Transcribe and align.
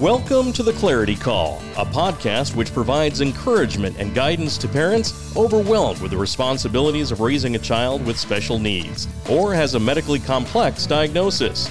Welcome 0.00 0.52
to 0.52 0.62
the 0.62 0.74
Clarity 0.74 1.14
Call, 1.14 1.62
a 1.78 1.86
podcast 1.86 2.54
which 2.54 2.74
provides 2.74 3.22
encouragement 3.22 3.96
and 3.98 4.14
guidance 4.14 4.58
to 4.58 4.68
parents 4.68 5.34
overwhelmed 5.34 6.02
with 6.02 6.10
the 6.10 6.18
responsibilities 6.18 7.10
of 7.12 7.20
raising 7.20 7.56
a 7.56 7.58
child 7.58 8.04
with 8.04 8.18
special 8.18 8.58
needs 8.58 9.08
or 9.30 9.54
has 9.54 9.74
a 9.74 9.80
medically 9.80 10.18
complex 10.18 10.84
diagnosis. 10.84 11.70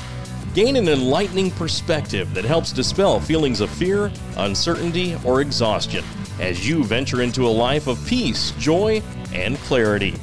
Gain 0.55 0.75
an 0.75 0.87
enlightening 0.87 1.51
perspective 1.51 2.33
that 2.33 2.45
helps 2.45 2.71
dispel 2.71 3.19
feelings 3.19 3.61
of 3.61 3.69
fear, 3.69 4.11
uncertainty, 4.37 5.15
or 5.23 5.41
exhaustion 5.41 6.03
as 6.39 6.67
you 6.67 6.83
venture 6.83 7.21
into 7.21 7.45
a 7.45 7.47
life 7.47 7.85
of 7.85 8.03
peace, 8.07 8.53
joy, 8.57 9.03
and 9.33 9.55
clarity. 9.59 10.15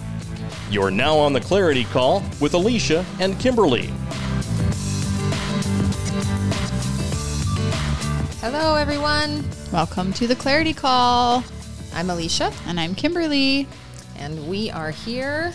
You're 0.73 0.91
now 0.91 1.17
on 1.17 1.33
the 1.33 1.41
Clarity 1.41 1.85
Call 1.85 2.25
with 2.41 2.55
Alicia 2.55 3.07
and 3.21 3.35
Kimberlee. 3.35 3.93
Hello, 8.43 8.75
everyone. 8.75 9.45
Welcome 9.73 10.13
to 10.15 10.27
the 10.27 10.35
Clarity 10.35 10.75
Call. 10.75 11.45
I'm 11.95 12.11
Alicia, 12.11 12.53
And 12.67 12.79
I'm 12.81 12.95
Kimberlee. 12.95 13.67
and 14.17 14.49
we 14.49 14.69
are 14.71 14.91
here 14.91 15.53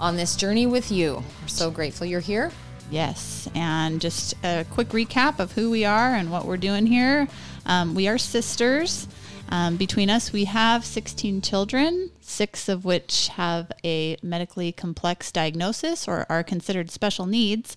on 0.00 0.16
this 0.16 0.36
journey 0.36 0.64
with 0.66 0.90
you. 0.90 1.22
We're 1.42 1.48
so 1.48 1.70
grateful 1.70 2.06
you're 2.06 2.20
here. 2.20 2.50
Yes, 2.90 3.46
and 3.54 4.00
just 4.00 4.34
a 4.42 4.64
quick 4.70 4.88
recap 4.88 5.38
of 5.38 5.52
who 5.52 5.70
we 5.70 5.84
are 5.84 6.14
and 6.14 6.30
what 6.30 6.46
we're 6.46 6.56
doing 6.56 6.86
here. 6.86 7.28
Um, 7.66 7.94
we 7.94 8.08
are 8.08 8.16
sisters. 8.18 9.06
Um, 9.50 9.76
between 9.76 10.08
us, 10.10 10.32
we 10.32 10.44
have 10.46 10.84
16 10.84 11.42
children, 11.42 12.10
six 12.20 12.68
of 12.68 12.84
which 12.84 13.28
have 13.28 13.70
a 13.84 14.16
medically 14.22 14.72
complex 14.72 15.30
diagnosis 15.30 16.08
or 16.08 16.24
are 16.30 16.42
considered 16.42 16.90
special 16.90 17.26
needs. 17.26 17.76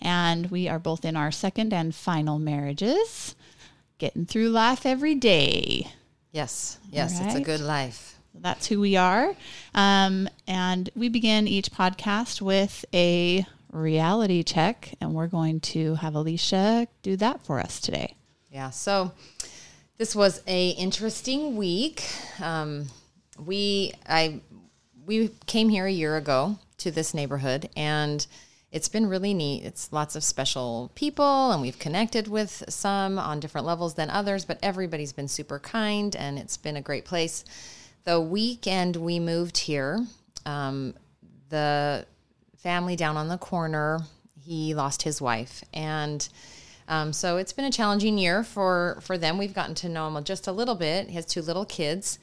And 0.00 0.50
we 0.50 0.66
are 0.68 0.78
both 0.78 1.04
in 1.04 1.14
our 1.16 1.30
second 1.32 1.72
and 1.72 1.92
final 1.94 2.38
marriages, 2.38 3.34
getting 3.98 4.26
through 4.26 4.48
life 4.48 4.86
every 4.86 5.14
day. 5.14 5.88
Yes, 6.32 6.78
yes, 6.90 7.20
it's 7.20 7.34
a 7.34 7.40
good 7.40 7.60
life. 7.60 8.18
That's 8.34 8.66
who 8.66 8.80
we 8.80 8.96
are. 8.96 9.34
Um, 9.74 10.28
and 10.46 10.88
we 10.94 11.08
begin 11.08 11.48
each 11.48 11.70
podcast 11.70 12.40
with 12.40 12.84
a 12.94 13.44
reality 13.72 14.42
check, 14.42 14.94
and 15.00 15.14
we're 15.14 15.26
going 15.26 15.60
to 15.60 15.96
have 15.96 16.14
Alicia 16.14 16.86
do 17.02 17.16
that 17.16 17.44
for 17.44 17.58
us 17.58 17.80
today. 17.80 18.14
Yeah. 18.50 18.70
So 18.70 19.12
this 19.96 20.14
was 20.14 20.42
a 20.46 20.70
interesting 20.70 21.56
week. 21.56 22.04
Um, 22.40 22.86
we 23.38 23.92
I 24.08 24.40
we 25.06 25.30
came 25.46 25.68
here 25.68 25.86
a 25.86 25.92
year 25.92 26.16
ago 26.16 26.58
to 26.78 26.90
this 26.90 27.14
neighborhood, 27.14 27.68
and 27.76 28.26
it's 28.70 28.88
been 28.88 29.06
really 29.06 29.32
neat. 29.32 29.64
It's 29.64 29.92
lots 29.92 30.14
of 30.14 30.22
special 30.22 30.90
people, 30.94 31.52
and 31.52 31.62
we've 31.62 31.78
connected 31.78 32.28
with 32.28 32.64
some 32.68 33.18
on 33.18 33.40
different 33.40 33.66
levels 33.66 33.94
than 33.94 34.10
others. 34.10 34.44
But 34.44 34.58
everybody's 34.62 35.12
been 35.12 35.28
super 35.28 35.58
kind, 35.58 36.14
and 36.14 36.38
it's 36.38 36.56
been 36.56 36.76
a 36.76 36.82
great 36.82 37.04
place. 37.04 37.44
The 38.04 38.20
weekend 38.20 38.96
we 38.96 39.20
moved 39.20 39.56
here, 39.56 40.04
um, 40.44 40.94
the 41.48 42.06
family 42.58 42.94
down 42.94 43.16
on 43.16 43.28
the 43.28 43.38
corner, 43.38 44.00
he 44.38 44.74
lost 44.74 45.02
his 45.02 45.20
wife, 45.20 45.62
and 45.72 46.28
um, 46.88 47.12
so 47.12 47.36
it's 47.38 47.52
been 47.52 47.66
a 47.66 47.72
challenging 47.72 48.18
year 48.18 48.42
for 48.44 48.98
for 49.00 49.16
them. 49.16 49.38
We've 49.38 49.54
gotten 49.54 49.74
to 49.76 49.88
know 49.88 50.08
him 50.08 50.22
just 50.24 50.46
a 50.46 50.52
little 50.52 50.74
bit. 50.74 51.08
He 51.08 51.14
has 51.14 51.24
two 51.24 51.40
little 51.40 51.64
kids, 51.64 52.18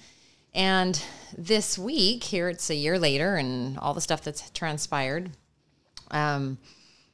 and 0.53 1.01
this 1.35 1.75
week 1.75 2.23
here 2.23 2.49
it's 2.49 2.69
a 2.69 2.75
year 2.75 2.99
later, 2.99 3.35
and 3.35 3.79
all 3.79 3.95
the 3.95 4.01
stuff 4.01 4.23
that's 4.23 4.51
transpired. 4.51 5.31
Um, 6.11 6.57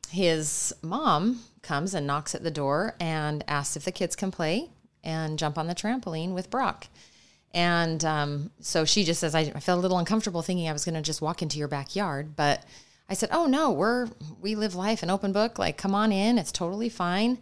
his 0.10 0.74
mom 0.82 1.42
comes 1.62 1.94
and 1.94 2.06
knocks 2.06 2.36
at 2.36 2.44
the 2.44 2.52
door 2.52 2.96
and 3.00 3.44
asks 3.48 3.76
if 3.76 3.86
the 3.86 3.92
kids 3.92 4.16
can 4.16 4.32
play 4.32 4.70
and 5.04 5.40
jump 5.40 5.58
on 5.58 5.68
the 5.68 5.76
trampoline 5.76 6.34
with 6.34 6.50
Brock. 6.50 6.88
And 7.54 8.04
um, 8.06 8.52
so 8.60 8.86
she 8.86 9.04
just 9.04 9.20
says, 9.20 9.36
I, 9.36 9.42
I 9.42 9.60
felt 9.60 9.80
a 9.80 9.82
little 9.82 10.00
uncomfortable 10.00 10.42
thinking 10.42 10.68
I 10.68 10.74
was 10.74 10.86
going 10.86 10.96
to 10.96 11.02
just 11.02 11.22
walk 11.22 11.42
into 11.42 11.58
your 11.58 11.68
backyard. 11.68 12.36
But 12.36 12.64
I 13.10 13.14
said, 13.14 13.30
Oh, 13.32 13.46
no, 13.46 13.72
we're, 13.72 14.08
we 14.40 14.56
live 14.56 14.74
life 14.76 15.04
an 15.04 15.10
open 15.10 15.34
book. 15.34 15.60
Like, 15.60 15.78
come 15.78 15.94
on 15.94 16.12
in. 16.12 16.38
It's 16.38 16.52
totally 16.52 16.90
fine. 16.90 17.40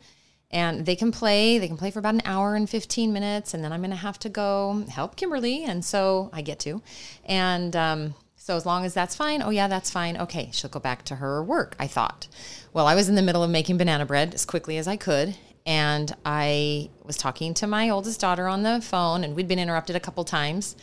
And 0.51 0.83
they 0.85 0.95
can 0.95 1.11
play. 1.11 1.59
They 1.59 1.67
can 1.67 1.77
play 1.77 1.91
for 1.91 1.99
about 1.99 2.15
an 2.15 2.23
hour 2.25 2.55
and 2.55 2.67
15 2.67 3.13
minutes. 3.13 3.53
And 3.53 3.63
then 3.63 3.71
I'm 3.71 3.81
going 3.81 3.91
to 3.91 3.95
have 3.95 4.17
to 4.19 4.29
go 4.29 4.83
help 4.89 5.15
Kimberlee. 5.15 5.63
And 5.63 5.85
so 5.85 6.31
I 6.33 6.41
get 6.41 6.59
to. 6.61 6.81
And 7.25 7.75
um, 7.75 8.15
so 8.39 8.55
as 8.55 8.65
long 8.65 8.83
as 8.85 8.95
that's 8.95 9.15
fine, 9.15 9.43
oh, 9.43 9.51
yeah, 9.51 9.67
that's 9.67 9.91
fine. 9.91 10.17
Okay, 10.17 10.49
she'll 10.51 10.71
go 10.71 10.79
back 10.79 11.03
to 11.05 11.17
her 11.17 11.43
work, 11.43 11.75
I 11.77 11.85
thought. 11.85 12.27
Well, 12.73 12.87
I 12.87 12.95
was 12.95 13.07
in 13.07 13.13
the 13.13 13.21
middle 13.21 13.43
of 13.43 13.51
making 13.51 13.77
banana 13.77 14.07
bread 14.07 14.33
as 14.33 14.45
quickly 14.45 14.79
as 14.79 14.87
I 14.87 14.97
could 14.97 15.35
and 15.69 16.15
I 16.25 16.89
was 17.03 17.15
talking 17.15 17.53
to 17.55 17.67
my 17.67 17.89
oldest 17.89 18.19
daughter 18.19 18.47
on 18.47 18.63
the 18.63 18.81
phone, 18.81 19.23
and 19.23 19.35
we'd 19.35 19.47
been 19.47 19.59
interrupted 19.59 19.95
a 19.95 19.99
couple 19.99 20.23
times. 20.23 20.75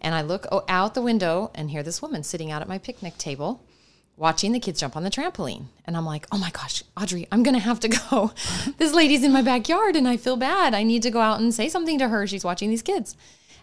And 0.00 0.16
I 0.16 0.22
look 0.22 0.46
oh, 0.50 0.64
out 0.68 0.94
the 0.94 1.00
window 1.00 1.52
and 1.54 1.70
hear 1.70 1.84
this 1.84 2.02
woman 2.02 2.24
sitting 2.24 2.50
out 2.50 2.60
at 2.60 2.66
my 2.66 2.78
picnic 2.78 3.18
table 3.18 3.62
watching 4.16 4.50
the 4.50 4.58
kids 4.58 4.80
jump 4.80 4.96
on 4.96 5.04
the 5.04 5.10
trampoline. 5.10 5.66
And 5.84 5.96
I'm 5.96 6.04
like, 6.04 6.26
oh 6.32 6.38
my 6.38 6.50
gosh, 6.50 6.82
Audrey, 7.00 7.28
I'm 7.30 7.44
going 7.44 7.54
to 7.54 7.60
have 7.60 7.78
to 7.80 7.88
go. 7.88 8.32
this 8.78 8.92
lady's 8.92 9.22
in 9.22 9.32
my 9.32 9.42
backyard 9.42 9.94
and 9.94 10.08
I 10.08 10.16
feel 10.16 10.36
bad. 10.36 10.74
I 10.74 10.82
need 10.82 11.02
to 11.04 11.10
go 11.10 11.20
out 11.20 11.40
and 11.40 11.54
say 11.54 11.68
something 11.68 11.98
to 12.00 12.08
her. 12.08 12.26
She's 12.26 12.44
watching 12.44 12.68
these 12.68 12.82
kids. 12.82 13.16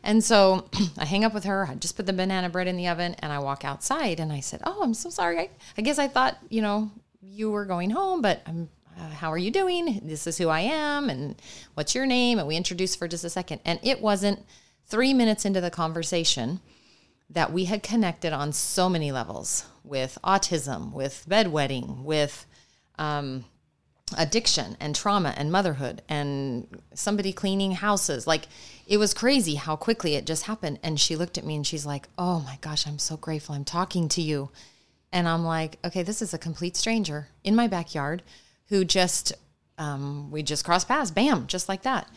And 0.04 0.24
so 0.24 0.70
I 0.98 1.06
hang 1.06 1.24
up 1.24 1.34
with 1.34 1.44
her. 1.46 1.68
I 1.70 1.76
just 1.76 1.96
put 1.96 2.06
the 2.06 2.14
banana 2.14 2.50
bread 2.50 2.68
in 2.68 2.78
the 2.78 2.88
oven 2.88 3.16
and 3.20 3.32
I 3.32 3.40
walk 3.40 3.66
outside 3.66 4.20
and 4.20 4.32
I 4.32 4.40
said, 4.40 4.62
oh, 4.66 4.82
I'm 4.82 4.94
so 4.94 5.10
sorry. 5.10 5.40
I, 5.40 5.50
I 5.78 5.82
guess 5.82 6.00
I 6.00 6.08
thought, 6.08 6.38
you 6.50 6.62
know, 6.62 6.92
you 7.22 7.52
were 7.52 7.66
going 7.66 7.90
home, 7.90 8.22
but 8.22 8.42
I'm 8.46 8.70
uh, 9.00 9.09
how 9.09 9.32
are 9.32 9.38
you 9.38 9.52
doing? 9.52 10.02
This 10.04 10.28
is 10.28 10.38
who 10.38 10.50
I 10.50 10.62
am, 10.62 11.09
and 11.09 11.42
what's 11.74 11.96
your 11.96 12.06
name? 12.06 12.38
And 12.38 12.48
we 12.48 12.58
introduced 12.58 13.00
for 13.00 13.08
just 13.08 13.24
a 13.24 13.30
second. 13.30 13.62
And 13.64 13.80
it 13.82 14.02
wasn't 14.02 14.46
three 14.88 15.14
minutes 15.14 15.46
into 15.46 15.62
the 15.62 15.72
conversation 15.72 16.59
that 17.30 17.54
we 17.54 17.66
had 17.66 17.84
connected 17.84 18.34
on 18.34 18.52
so 18.52 18.90
many 18.90 19.12
levels 19.12 19.66
with 19.84 20.18
autism, 20.24 20.92
with 20.92 21.26
bedwetting, 21.30 22.04
with 22.04 22.46
um, 22.98 23.46
addiction 24.18 24.78
and 24.80 24.96
trauma 24.96 25.34
and 25.38 25.52
motherhood 25.52 26.02
and 26.09 26.68
somebody 26.94 27.34
cleaning 27.34 27.74
houses. 27.74 28.25
Like 28.25 28.47
it 28.88 28.97
was 28.97 29.14
crazy 29.14 29.56
how 29.56 29.75
quickly 29.75 30.16
it 30.16 30.25
just 30.25 30.44
happened. 30.46 30.80
And 30.84 31.00
she 31.00 31.16
looked 31.16 31.38
at 31.38 31.46
me 31.46 31.56
and 31.56 31.66
she's 31.66 31.86
like, 31.86 32.08
Oh 32.18 32.40
my 32.42 32.58
gosh, 32.62 32.88
I'm 32.88 33.00
so 33.00 33.18
grateful 33.18 33.56
I'm 33.56 33.66
talking 33.66 34.09
to 34.09 34.22
you. 34.22 34.50
And 35.12 35.28
I'm 35.28 35.44
like, 35.44 35.80
okay, 35.84 36.03
this 36.03 36.22
is 36.22 36.34
a 36.34 36.38
complete 36.38 36.78
stranger 36.78 37.30
in 37.44 37.56
my 37.56 37.68
backyard 37.68 38.22
who 38.68 38.86
just, 38.86 39.34
um, 39.78 40.30
we 40.30 40.44
just 40.44 40.64
crossed 40.64 40.88
paths, 40.88 41.12
bam, 41.12 41.47
just 41.47 41.68
like 41.68 41.84
that. 41.84 42.08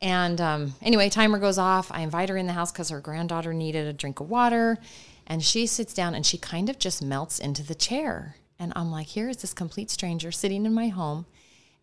And 0.00 0.40
um, 0.40 0.74
anyway, 0.82 1.08
timer 1.08 1.38
goes 1.38 1.58
off. 1.58 1.90
I 1.90 2.00
invite 2.00 2.28
her 2.28 2.36
in 2.36 2.46
the 2.46 2.52
house 2.52 2.70
because 2.70 2.90
her 2.90 3.00
granddaughter 3.00 3.52
needed 3.52 3.86
a 3.86 3.92
drink 3.92 4.20
of 4.20 4.28
water. 4.28 4.78
And 5.26 5.42
she 5.42 5.66
sits 5.66 5.92
down 5.92 6.14
and 6.14 6.24
she 6.24 6.38
kind 6.38 6.68
of 6.68 6.78
just 6.78 7.02
melts 7.02 7.38
into 7.38 7.62
the 7.62 7.74
chair. 7.74 8.36
And 8.58 8.72
I'm 8.76 8.90
like, 8.90 9.08
here 9.08 9.28
is 9.28 9.38
this 9.38 9.52
complete 9.52 9.90
stranger 9.90 10.30
sitting 10.30 10.66
in 10.66 10.74
my 10.74 10.88
home. 10.88 11.26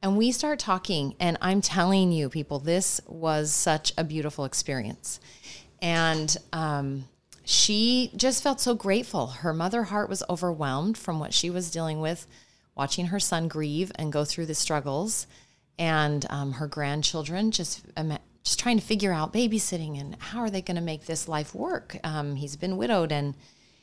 And 0.03 0.17
we 0.17 0.33
start 0.33 0.59
talking. 0.59 1.15
And 1.19 1.37
I'm 1.41 1.61
telling 1.61 2.11
you, 2.11 2.29
people, 2.29 2.59
this 2.59 2.99
was 3.07 3.53
such 3.53 3.93
a 3.97 4.03
beautiful 4.03 4.43
experience. 4.43 5.21
And 5.81 6.35
um, 6.51 7.05
she 7.45 8.11
just 8.15 8.43
felt 8.43 8.59
so 8.59 8.75
grateful. 8.75 9.27
Her 9.27 9.53
mother 9.53 9.83
heart 9.83 10.09
was 10.09 10.21
overwhelmed 10.29 10.97
from 10.97 11.19
what 11.19 11.33
she 11.33 11.49
was 11.49 11.71
dealing 11.71 12.01
with, 12.01 12.27
watching 12.75 13.07
her 13.07 13.19
son 13.19 13.47
grieve 13.47 13.93
and 13.95 14.11
go 14.11 14.25
through 14.25 14.45
the 14.45 14.55
struggles, 14.55 15.25
and 15.79 16.25
um, 16.29 16.53
her 16.53 16.67
grandchildren 16.67 17.51
just 17.51 17.83
um, 17.97 18.17
just 18.43 18.59
trying 18.59 18.77
to 18.77 18.85
figure 18.85 19.13
out 19.13 19.33
babysitting 19.33 19.99
and 19.99 20.17
how 20.19 20.39
are 20.39 20.49
they 20.49 20.61
going 20.61 20.75
to 20.75 20.81
make 20.81 21.05
this 21.05 21.27
life 21.27 21.55
work. 21.55 21.97
Um, 22.03 22.35
he's 22.35 22.55
been 22.55 22.77
widowed 22.77 23.11
and 23.11 23.35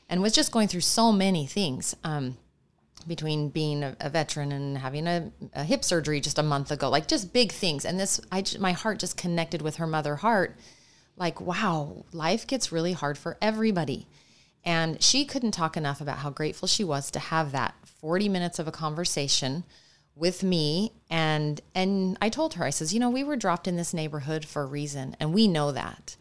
and 0.08 0.22
was 0.22 0.32
just 0.32 0.52
going 0.52 0.68
through 0.68 0.82
so 0.82 1.12
many 1.12 1.46
things. 1.46 1.94
Between 3.06 3.48
being 3.48 3.82
a, 3.82 3.96
a 4.00 4.10
veteran 4.10 4.52
and 4.52 4.78
having 4.78 5.06
a, 5.06 5.30
a 5.54 5.64
hip 5.64 5.84
surgery 5.84 6.20
just 6.20 6.38
a 6.38 6.42
month 6.42 6.70
ago, 6.70 6.88
like 6.88 7.08
just 7.08 7.32
big 7.32 7.52
things. 7.52 7.84
And 7.84 7.98
this, 7.98 8.20
I, 8.30 8.44
my 8.58 8.72
heart 8.72 8.98
just 8.98 9.16
connected 9.16 9.62
with 9.62 9.76
her 9.76 9.86
mother 9.86 10.16
heart 10.16 10.56
like, 11.16 11.40
wow, 11.40 12.04
life 12.12 12.46
gets 12.46 12.72
really 12.72 12.92
hard 12.92 13.18
for 13.18 13.36
everybody. 13.42 14.06
And 14.64 15.02
she 15.02 15.24
couldn't 15.24 15.52
talk 15.52 15.76
enough 15.76 16.00
about 16.00 16.18
how 16.18 16.30
grateful 16.30 16.66
she 16.66 16.82
was 16.82 17.10
to 17.12 17.18
have 17.18 17.52
that 17.52 17.74
40 18.00 18.28
minutes 18.28 18.58
of 18.58 18.66
a 18.66 18.72
conversation 18.72 19.64
with 20.16 20.42
me 20.42 20.92
and 21.08 21.60
and 21.74 22.18
I 22.20 22.28
told 22.28 22.54
her 22.54 22.64
I 22.64 22.70
says, 22.70 22.92
you 22.92 23.00
know, 23.00 23.08
we 23.08 23.24
were 23.24 23.36
dropped 23.36 23.68
in 23.68 23.76
this 23.76 23.94
neighborhood 23.94 24.44
for 24.44 24.62
a 24.62 24.66
reason 24.66 25.16
and 25.20 25.32
we 25.32 25.48
know 25.48 25.72
that. 25.72 26.16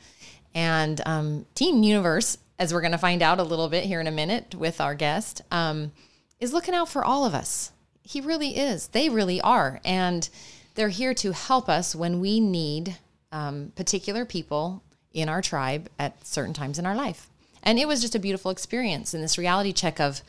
And 0.54 1.02
um, 1.06 1.46
Team 1.54 1.84
Universe, 1.84 2.38
as 2.58 2.74
we're 2.74 2.82
going 2.82 2.92
to 2.92 2.98
find 2.98 3.22
out 3.22 3.40
a 3.40 3.44
little 3.44 3.70
bit 3.70 3.84
here 3.86 4.00
in 4.00 4.08
a 4.08 4.12
minute 4.12 4.56
with 4.56 4.82
our 4.82 4.96
guest, 4.96 5.42
um, 5.52 5.92
is 6.40 6.54
looking 6.54 6.74
out 6.74 6.90
for 6.90 7.04
all 7.04 7.26
of 7.26 7.34
us. 7.34 7.72
He 8.02 8.22
really 8.22 8.58
is. 8.58 8.88
They 8.88 9.10
really 9.10 9.42
are. 9.42 9.80
And 9.84 10.28
they're 10.76 10.90
here 10.90 11.14
to 11.16 11.32
help 11.32 11.70
us 11.70 11.96
when 11.96 12.20
we 12.20 12.40
need 12.40 12.98
um, 13.32 13.72
particular 13.76 14.26
people 14.26 14.82
in 15.14 15.30
our 15.30 15.42
tribe 15.42 15.90
at 16.00 16.26
certain 16.26 16.54
times 16.54 16.80
in 16.80 16.86
our 16.86 16.96
life. 16.96 17.30
And 17.62 17.78
it 17.78 17.88
was 17.88 18.02
just 18.02 18.16
a 18.16 18.20
beautiful 18.20 18.52
experience 18.52 19.14
in 19.14 19.22
this 19.22 19.38
reality 19.38 19.74
check 19.74 20.00
of 20.00 20.22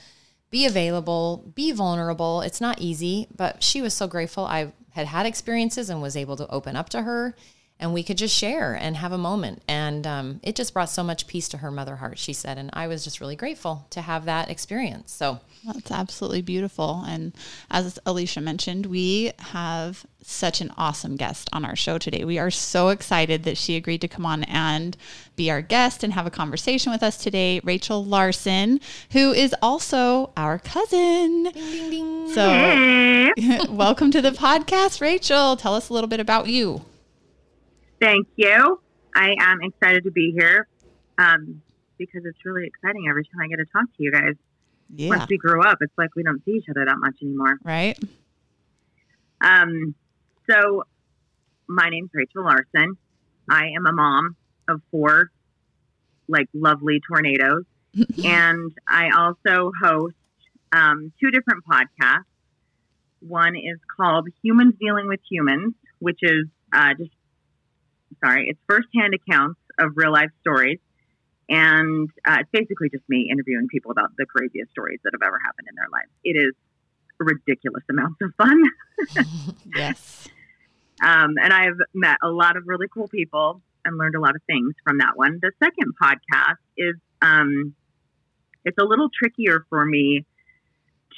be 0.50 0.66
available, 0.66 1.44
be 1.54 1.70
vulnerable. 1.70 2.40
It's 2.40 2.60
not 2.60 2.80
easy, 2.80 3.28
but 3.34 3.62
she 3.62 3.80
was 3.80 3.94
so 3.94 4.08
grateful. 4.08 4.44
I 4.44 4.72
had 4.90 5.06
had 5.06 5.26
experiences 5.26 5.88
and 5.88 6.02
was 6.02 6.16
able 6.16 6.36
to 6.36 6.50
open 6.50 6.74
up 6.74 6.88
to 6.88 7.02
her 7.02 7.36
and 7.80 7.94
we 7.94 8.02
could 8.02 8.18
just 8.18 8.36
share 8.36 8.74
and 8.74 8.96
have 8.98 9.10
a 9.10 9.18
moment. 9.18 9.62
And 9.66 10.06
um, 10.06 10.40
it 10.42 10.54
just 10.54 10.74
brought 10.74 10.90
so 10.90 11.02
much 11.02 11.26
peace 11.26 11.48
to 11.48 11.56
her 11.56 11.70
mother 11.70 11.96
heart, 11.96 12.18
she 12.18 12.34
said. 12.34 12.58
And 12.58 12.68
I 12.74 12.86
was 12.86 13.02
just 13.02 13.20
really 13.20 13.36
grateful 13.36 13.86
to 13.90 14.02
have 14.02 14.26
that 14.26 14.50
experience. 14.50 15.12
So 15.12 15.40
that's 15.64 15.90
absolutely 15.90 16.42
beautiful. 16.42 17.02
And 17.08 17.32
as 17.70 17.98
Alicia 18.04 18.42
mentioned, 18.42 18.84
we 18.84 19.32
have 19.38 20.04
such 20.22 20.60
an 20.60 20.70
awesome 20.76 21.16
guest 21.16 21.48
on 21.54 21.64
our 21.64 21.74
show 21.74 21.96
today. 21.96 22.22
We 22.22 22.38
are 22.38 22.50
so 22.50 22.90
excited 22.90 23.44
that 23.44 23.56
she 23.56 23.76
agreed 23.76 24.02
to 24.02 24.08
come 24.08 24.26
on 24.26 24.44
and 24.44 24.94
be 25.34 25.50
our 25.50 25.62
guest 25.62 26.04
and 26.04 26.12
have 26.12 26.26
a 26.26 26.30
conversation 26.30 26.92
with 26.92 27.02
us 27.02 27.16
today. 27.16 27.62
Rachel 27.64 28.04
Larsen, 28.04 28.80
who 29.12 29.32
is 29.32 29.54
also 29.62 30.32
our 30.36 30.58
cousin. 30.58 31.44
Ding, 31.44 31.52
ding, 31.52 31.90
ding. 31.90 32.34
So, 32.34 33.32
welcome 33.70 34.10
to 34.10 34.20
the 34.20 34.32
podcast, 34.32 35.00
Rachel. 35.00 35.56
Tell 35.56 35.74
us 35.74 35.88
a 35.88 35.94
little 35.94 36.08
bit 36.08 36.20
about 36.20 36.48
you. 36.48 36.82
Thank 38.00 38.28
you. 38.36 38.80
I 39.14 39.34
am 39.38 39.58
excited 39.62 40.04
to 40.04 40.10
be 40.10 40.32
here 40.36 40.66
um, 41.18 41.62
because 41.98 42.22
it's 42.24 42.38
really 42.44 42.66
exciting 42.66 43.06
every 43.08 43.24
time 43.24 43.42
I 43.42 43.48
get 43.48 43.56
to 43.56 43.66
talk 43.66 43.84
to 43.84 44.02
you 44.02 44.10
guys. 44.10 44.34
Yeah. 44.94 45.10
Once 45.10 45.28
we 45.28 45.36
grew 45.36 45.62
up, 45.62 45.78
it's 45.80 45.92
like 45.98 46.10
we 46.16 46.22
don't 46.22 46.42
see 46.44 46.52
each 46.52 46.68
other 46.70 46.84
that 46.84 46.96
much 46.98 47.16
anymore. 47.22 47.58
Right. 47.62 47.98
Um, 49.40 49.94
so, 50.48 50.84
my 51.68 51.88
name's 51.90 52.10
Rachel 52.12 52.44
Larsen. 52.44 52.96
I 53.48 53.66
am 53.76 53.86
a 53.86 53.92
mom 53.92 54.36
of 54.68 54.80
four, 54.90 55.30
like, 56.26 56.48
lovely 56.52 57.00
tornadoes. 57.06 57.64
and 58.24 58.72
I 58.88 59.10
also 59.16 59.72
host 59.80 60.14
um, 60.72 61.12
two 61.20 61.30
different 61.30 61.64
podcasts. 61.64 62.24
One 63.20 63.56
is 63.56 63.78
called 63.96 64.28
Humans 64.42 64.74
Dealing 64.80 65.06
with 65.06 65.20
Humans, 65.30 65.74
which 65.98 66.18
is 66.22 66.46
uh, 66.72 66.94
just 66.98 67.10
sorry, 68.24 68.46
it's 68.48 68.60
firsthand 68.68 69.14
accounts 69.14 69.60
of 69.78 69.92
real 69.94 70.12
life 70.12 70.30
stories. 70.40 70.78
And 71.48 72.08
uh, 72.26 72.38
it's 72.40 72.50
basically 72.52 72.90
just 72.90 73.02
me 73.08 73.28
interviewing 73.30 73.66
people 73.68 73.90
about 73.90 74.10
the 74.16 74.24
craziest 74.24 74.70
stories 74.70 75.00
that 75.02 75.12
have 75.12 75.26
ever 75.26 75.38
happened 75.44 75.66
in 75.68 75.74
their 75.74 75.88
lives. 75.92 76.10
It 76.22 76.38
is 76.38 76.54
ridiculous 77.18 77.82
amounts 77.90 78.20
of 78.22 78.32
fun. 78.36 78.62
yes. 79.76 80.28
Um, 81.02 81.34
and 81.42 81.52
I've 81.52 81.78
met 81.92 82.18
a 82.22 82.28
lot 82.28 82.56
of 82.56 82.64
really 82.66 82.86
cool 82.92 83.08
people 83.08 83.62
and 83.84 83.98
learned 83.98 84.14
a 84.14 84.20
lot 84.20 84.36
of 84.36 84.42
things 84.46 84.74
from 84.84 84.98
that 84.98 85.16
one. 85.16 85.40
The 85.42 85.52
second 85.62 85.94
podcast 86.00 86.58
is 86.76 86.94
um, 87.22 87.74
it's 88.64 88.78
a 88.78 88.84
little 88.84 89.08
trickier 89.08 89.66
for 89.68 89.84
me 89.84 90.24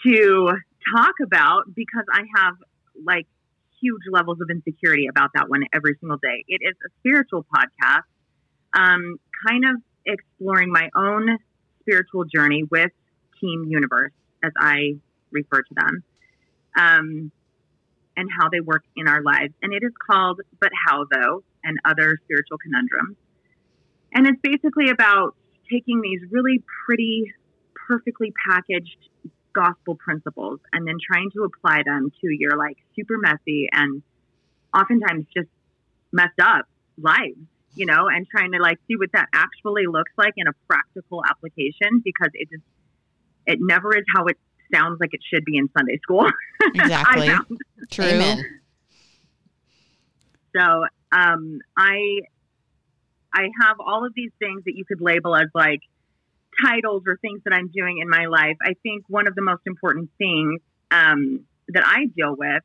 to 0.04 0.52
talk 0.96 1.14
about 1.22 1.64
because 1.74 2.04
I 2.12 2.22
have 2.36 2.54
like 3.04 3.26
huge 3.82 4.02
levels 4.10 4.38
of 4.40 4.48
insecurity 4.48 5.06
about 5.08 5.30
that 5.34 5.48
one 5.48 5.64
every 5.72 5.96
single 6.00 6.18
day. 6.18 6.44
It 6.48 6.60
is 6.62 6.74
a 6.86 6.88
spiritual 7.00 7.44
podcast, 7.54 8.06
um, 8.74 9.18
kind 9.46 9.64
of 9.64 9.82
exploring 10.06 10.72
my 10.72 10.88
own 10.96 11.38
spiritual 11.80 12.24
journey 12.24 12.62
with 12.70 12.92
Team 13.40 13.66
Universe, 13.68 14.12
as 14.42 14.52
I 14.56 14.94
refer 15.30 15.62
to 15.62 15.74
them, 15.74 16.02
um, 16.78 17.32
and 18.16 18.28
how 18.38 18.48
they 18.50 18.60
work 18.60 18.84
in 18.96 19.08
our 19.08 19.22
lives. 19.22 19.52
And 19.62 19.72
it 19.72 19.82
is 19.82 19.92
called 20.06 20.40
But 20.60 20.70
How 20.86 21.04
Though 21.10 21.42
and 21.64 21.78
Other 21.84 22.18
Spiritual 22.24 22.58
Conundrums. 22.58 23.16
And 24.14 24.26
it's 24.26 24.40
basically 24.42 24.90
about 24.90 25.34
taking 25.70 26.00
these 26.02 26.20
really 26.30 26.62
pretty, 26.86 27.32
perfectly 27.88 28.32
packaged 28.48 28.98
gospel 29.54 29.94
principles 29.96 30.60
and 30.72 30.86
then 30.86 30.96
trying 31.04 31.30
to 31.32 31.44
apply 31.44 31.82
them 31.84 32.10
to 32.20 32.28
your 32.30 32.56
like 32.56 32.76
super 32.96 33.16
messy 33.18 33.68
and 33.72 34.02
oftentimes 34.74 35.26
just 35.34 35.48
messed 36.12 36.40
up 36.40 36.66
lives, 36.98 37.38
you 37.74 37.86
know, 37.86 38.08
and 38.08 38.26
trying 38.28 38.52
to 38.52 38.58
like 38.58 38.78
see 38.88 38.96
what 38.96 39.10
that 39.12 39.28
actually 39.32 39.86
looks 39.86 40.12
like 40.16 40.34
in 40.36 40.46
a 40.46 40.52
practical 40.68 41.22
application 41.24 42.02
because 42.04 42.30
it 42.34 42.48
just, 42.50 42.62
it 43.46 43.58
never 43.60 43.96
is 43.96 44.04
how 44.14 44.26
it 44.26 44.36
sounds 44.72 44.98
like 45.00 45.10
it 45.12 45.20
should 45.32 45.44
be 45.44 45.56
in 45.56 45.68
Sunday 45.76 45.98
school. 46.02 46.26
Exactly. 46.74 47.28
True. 47.90 48.04
Amen. 48.04 48.44
So, 50.56 50.84
um, 51.10 51.58
I, 51.76 52.20
I 53.34 53.48
have 53.62 53.80
all 53.80 54.06
of 54.06 54.12
these 54.14 54.30
things 54.38 54.62
that 54.64 54.76
you 54.76 54.84
could 54.84 55.00
label 55.00 55.34
as 55.34 55.48
like 55.54 55.80
titles 56.64 57.02
or 57.06 57.16
things 57.18 57.40
that 57.44 57.52
I'm 57.52 57.68
doing 57.68 57.98
in 57.98 58.08
my 58.08 58.26
life, 58.26 58.56
I 58.62 58.74
think 58.82 59.04
one 59.08 59.26
of 59.26 59.34
the 59.34 59.42
most 59.42 59.62
important 59.66 60.10
things 60.18 60.60
um, 60.90 61.40
that 61.68 61.84
I 61.86 62.06
deal 62.16 62.34
with 62.36 62.62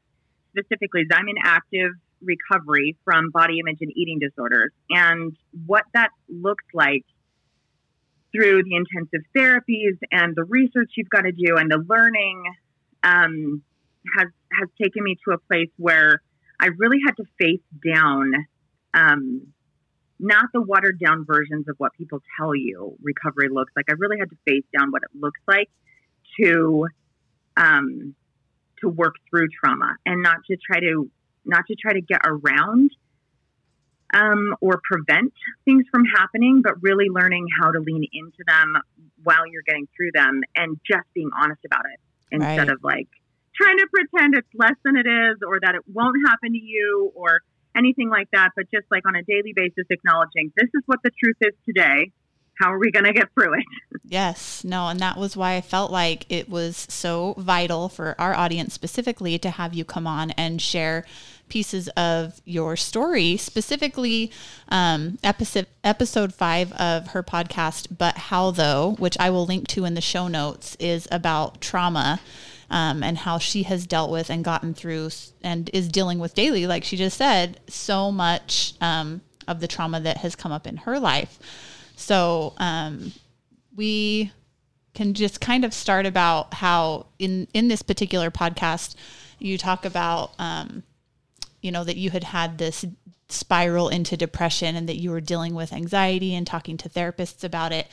specifically 0.51 1.01
is 1.01 1.07
I'm 1.11 1.27
in 1.27 1.35
active 1.44 1.91
recovery 2.21 2.97
from 3.05 3.29
body 3.31 3.59
image 3.59 3.77
and 3.81 3.91
eating 3.95 4.19
disorders. 4.19 4.71
And 4.89 5.35
what 5.65 5.83
that 5.94 6.09
looks 6.27 6.65
like 6.73 7.05
through 8.31 8.63
the 8.63 8.75
intensive 8.75 9.21
therapies 9.35 9.97
and 10.11 10.35
the 10.35 10.44
research 10.44 10.91
you've 10.95 11.09
got 11.09 11.21
to 11.21 11.31
do 11.31 11.57
and 11.57 11.71
the 11.71 11.83
learning 11.88 12.44
um, 13.03 13.61
has 14.17 14.27
has 14.51 14.69
taken 14.81 15.03
me 15.03 15.17
to 15.27 15.33
a 15.33 15.38
place 15.38 15.69
where 15.77 16.21
I 16.59 16.67
really 16.77 16.97
had 17.05 17.15
to 17.17 17.23
face 17.39 17.61
down 17.94 18.33
um, 18.94 19.47
not 20.19 20.45
the 20.53 20.61
watered 20.61 20.99
down 20.99 21.25
versions 21.25 21.67
of 21.67 21.75
what 21.77 21.93
people 21.93 22.21
tell 22.37 22.55
you 22.55 22.95
recovery 23.01 23.49
looks 23.49 23.71
like. 23.75 23.85
I 23.89 23.93
really 23.97 24.17
had 24.19 24.29
to 24.29 24.37
face 24.47 24.65
down 24.77 24.91
what 24.91 25.03
it 25.03 25.09
looks 25.19 25.39
like 25.47 25.69
to 26.41 26.87
um, 27.55 28.15
to 28.81 28.89
work 28.89 29.15
through 29.29 29.47
trauma 29.49 29.95
and 30.05 30.21
not 30.21 30.37
to 30.49 30.57
try 30.57 30.79
to 30.79 31.09
not 31.45 31.65
to 31.67 31.75
try 31.75 31.93
to 31.93 32.01
get 32.01 32.21
around 32.25 32.91
um, 34.13 34.55
or 34.61 34.79
prevent 34.83 35.33
things 35.65 35.85
from 35.91 36.05
happening, 36.05 36.61
but 36.63 36.81
really 36.81 37.07
learning 37.09 37.45
how 37.61 37.71
to 37.71 37.79
lean 37.79 38.05
into 38.13 38.43
them 38.45 38.75
while 39.23 39.45
you're 39.47 39.63
getting 39.63 39.87
through 39.95 40.11
them 40.13 40.41
and 40.55 40.79
just 40.85 41.03
being 41.13 41.29
honest 41.41 41.61
about 41.65 41.85
it 41.93 41.99
instead 42.31 42.59
right. 42.59 42.69
of 42.69 42.83
like 42.83 43.07
trying 43.55 43.77
to 43.77 43.87
pretend 43.91 44.35
it's 44.35 44.47
less 44.53 44.75
than 44.83 44.95
it 44.95 45.07
is 45.07 45.37
or 45.45 45.59
that 45.61 45.75
it 45.75 45.81
won't 45.91 46.17
happen 46.27 46.51
to 46.51 46.59
you 46.59 47.11
or 47.15 47.41
anything 47.77 48.09
like 48.09 48.29
that, 48.31 48.50
but 48.56 48.65
just 48.74 48.85
like 48.91 49.06
on 49.07 49.15
a 49.15 49.24
daily 49.24 49.53
basis, 49.56 49.85
acknowledging 49.89 50.51
this 50.56 50.69
is 50.74 50.83
what 50.85 51.00
the 51.03 51.12
truth 51.24 51.38
is 51.41 51.53
today. 51.65 52.12
How 52.59 52.74
are 52.74 52.79
we 52.79 52.91
going 52.91 53.06
to 53.06 53.13
get 53.13 53.29
through 53.33 53.53
it? 53.53 53.65
Yes, 54.09 54.63
no, 54.63 54.87
and 54.87 55.01
that 55.01 55.18
was 55.18 55.35
why 55.35 55.56
I 55.56 55.61
felt 55.61 55.92
like 55.92 56.25
it 56.30 56.47
was 56.47 56.87
so 56.90 57.35
vital 57.37 57.90
for 57.90 58.16
our 58.18 58.33
audience 58.33 58.73
specifically 58.73 59.37
to 59.40 59.49
have 59.49 59.73
you 59.73 59.83
come 59.83 60.07
on 60.07 60.31
and 60.31 60.61
share 60.61 61.04
pieces 61.49 61.90
of 61.90 62.42
your 62.45 62.78
story, 62.78 63.35
specifically 63.35 64.31
um, 64.69 65.19
episode 65.23 65.68
episode 65.83 66.33
five 66.33 66.71
of 66.73 67.07
her 67.07 67.21
podcast. 67.21 67.97
But 67.97 68.18
how 68.18 68.51
though, 68.51 68.95
which 68.97 69.18
I 69.19 69.30
will 69.30 69.45
link 69.45 69.68
to 69.69 69.83
in 69.83 69.94
the 69.94 69.99
show 69.99 70.30
notes, 70.30 70.78
is 70.80 71.06
about 71.11 71.59
trauma 71.59 72.21
um, 72.69 73.04
and 73.04 73.18
how 73.18 73.38
she 73.38 73.64
has 73.64 73.88
dealt 73.88 74.12
with 74.12 74.30
and 74.30 74.44
gotten 74.44 74.74
through 74.74 75.09
and 75.42 75.69
is 75.74 75.88
dealing 75.88 76.19
with 76.19 76.33
daily, 76.33 76.68
like 76.68 76.83
she 76.83 76.97
just 76.97 77.18
said, 77.18 77.59
so 77.68 78.12
much 78.12 78.74
um, 78.81 79.21
of 79.47 79.59
the 79.59 79.68
trauma 79.68 80.00
that 80.02 80.18
has 80.18 80.36
come 80.36 80.52
up 80.52 80.68
in 80.68 80.78
her 80.78 81.00
life. 81.00 81.40
So 81.95 82.54
um, 82.57 83.14
we 83.76 84.31
can 84.94 85.14
just 85.14 85.40
kind 85.40 85.64
of 85.64 85.74
start 85.74 86.06
about 86.06 86.56
how 86.56 87.06
in 87.19 87.47
in 87.54 87.68
this 87.68 87.83
particular 87.83 88.31
podcast 88.31 88.95
you 89.40 89.57
talk 89.57 89.86
about 89.86 90.31
um, 90.40 90.83
you 91.62 91.71
know 91.71 91.83
that 91.83 91.97
you 91.97 92.09
had 92.09 92.24
had 92.24 92.57
this 92.57 92.83
spiral 93.29 93.89
into 93.89 94.15
depression 94.15 94.75
and 94.75 94.87
that 94.87 94.97
you 94.97 95.11
were 95.11 95.21
dealing 95.21 95.53
with 95.53 95.73
anxiety 95.73 96.33
and 96.33 96.47
talking 96.47 96.77
to 96.77 96.89
therapists 96.89 97.43
about 97.43 97.71
it. 97.71 97.87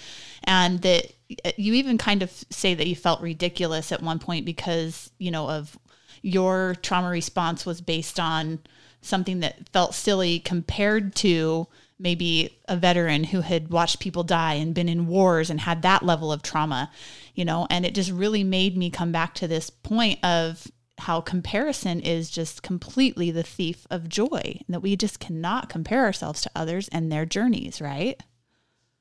And 0.45 0.81
that 0.83 1.13
uh, 1.45 1.53
you 1.57 1.75
even 1.75 1.99
kind 1.99 2.23
of 2.23 2.31
say 2.51 2.75
that 2.75 2.87
you 2.87 2.97
felt 2.97 3.21
ridiculous 3.21 3.93
at 3.93 4.03
one 4.03 4.19
point 4.19 4.45
because 4.45 5.11
you 5.19 5.31
know 5.31 5.49
of 5.49 5.79
your 6.23 6.75
trauma 6.83 7.09
response 7.09 7.67
was 7.67 7.81
based 7.81 8.19
on 8.19 8.61
something 9.03 9.41
that 9.41 9.69
felt 9.71 9.95
silly 9.95 10.39
compared 10.39 11.15
to 11.15 11.67
maybe 11.99 12.59
a 12.67 12.77
veteran 12.77 13.25
who 13.25 13.41
had 13.41 13.71
watched 13.71 14.01
people 14.01 14.25
die 14.25 14.55
and 14.55 14.75
been 14.75 14.89
in 14.89 15.07
wars 15.07 15.51
and 15.51 15.61
had 15.61 15.83
that 15.83 16.03
level 16.03 16.33
of 16.33 16.43
trauma 16.43 16.91
you 17.35 17.45
know? 17.45 17.67
And 17.71 17.85
it 17.85 17.95
just 17.95 18.11
really 18.11 18.45
made 18.45 18.77
me 18.77 18.91
come 18.91 19.13
back 19.13 19.35
to 19.35 19.49
this 19.49 19.71
point 19.71 20.25
of 20.25 20.67
how 21.05 21.21
comparison 21.21 22.01
is 22.01 22.31
just 22.31 22.63
completely 22.63 23.31
the 23.31 23.43
thief 23.43 23.87
of 23.91 24.09
joy 24.09 24.41
and 24.45 24.69
that 24.69 24.81
we 24.81 24.97
just 24.97 25.21
cannot 25.21 25.69
compare 25.69 26.05
ourselves 26.05 26.41
to 26.43 26.51
others 26.57 26.89
and 26.89 27.13
their 27.13 27.27
journeys, 27.27 27.81
right? 27.81 28.19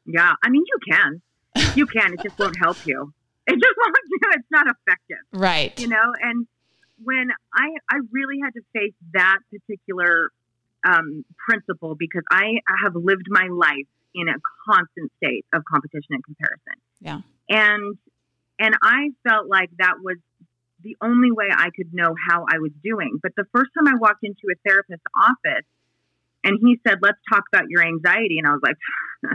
Yeah, 0.06 0.34
I 0.44 0.50
mean, 0.50 0.64
you 0.68 0.94
can. 0.94 1.22
You 1.76 1.86
can. 1.86 2.14
It 2.14 2.20
just 2.22 2.38
won't 2.38 2.58
help 2.60 2.86
you. 2.86 3.14
It 3.48 3.54
just 3.54 3.74
won't 3.78 3.96
do. 3.96 4.30
It's 4.34 4.48
not 4.52 4.68
effective. 4.68 5.18
Right. 5.32 5.80
You 5.80 5.88
know, 5.88 6.14
and 6.22 6.46
when 7.04 7.30
I 7.54 7.68
I 7.90 8.00
really 8.12 8.40
had 8.44 8.54
to 8.54 8.62
face 8.74 8.94
that 9.14 9.40
particular 9.52 10.30
um, 10.86 11.24
principle 11.48 11.96
because 11.96 12.24
I 12.32 12.60
have 12.84 12.96
lived 12.96 13.28
my 13.30 13.48
life 13.52 13.88
in 14.14 14.28
a 14.28 14.36
constant 14.70 15.12
state 15.18 15.46
of 15.54 15.64
competition 15.72 16.12
and 16.12 16.24
comparison. 16.24 16.74
Yeah. 17.00 17.22
And 17.50 17.98
and 18.60 18.76
I 18.82 19.10
felt 19.28 19.48
like 19.48 19.70
that 19.80 19.96
was 20.04 20.18
the 20.84 20.96
only 21.02 21.32
way 21.32 21.46
I 21.52 21.70
could 21.76 21.94
know 21.94 22.16
how 22.30 22.46
I 22.48 22.60
was 22.60 22.72
doing. 22.84 23.20
But 23.22 23.32
the 23.36 23.46
first 23.54 23.72
time 23.78 23.88
I 23.88 23.98
walked 23.98 24.24
into 24.24 24.48
a 24.52 24.56
therapist's 24.68 25.04
office 25.18 25.66
and 26.44 26.60
he 26.62 26.80
said, 26.86 27.00
Let's 27.02 27.18
talk 27.32 27.44
about 27.54 27.70
your 27.70 27.82
anxiety. 27.86 28.38
And 28.40 28.48
I 28.48 28.52
was 28.52 28.62
like, 28.64 28.76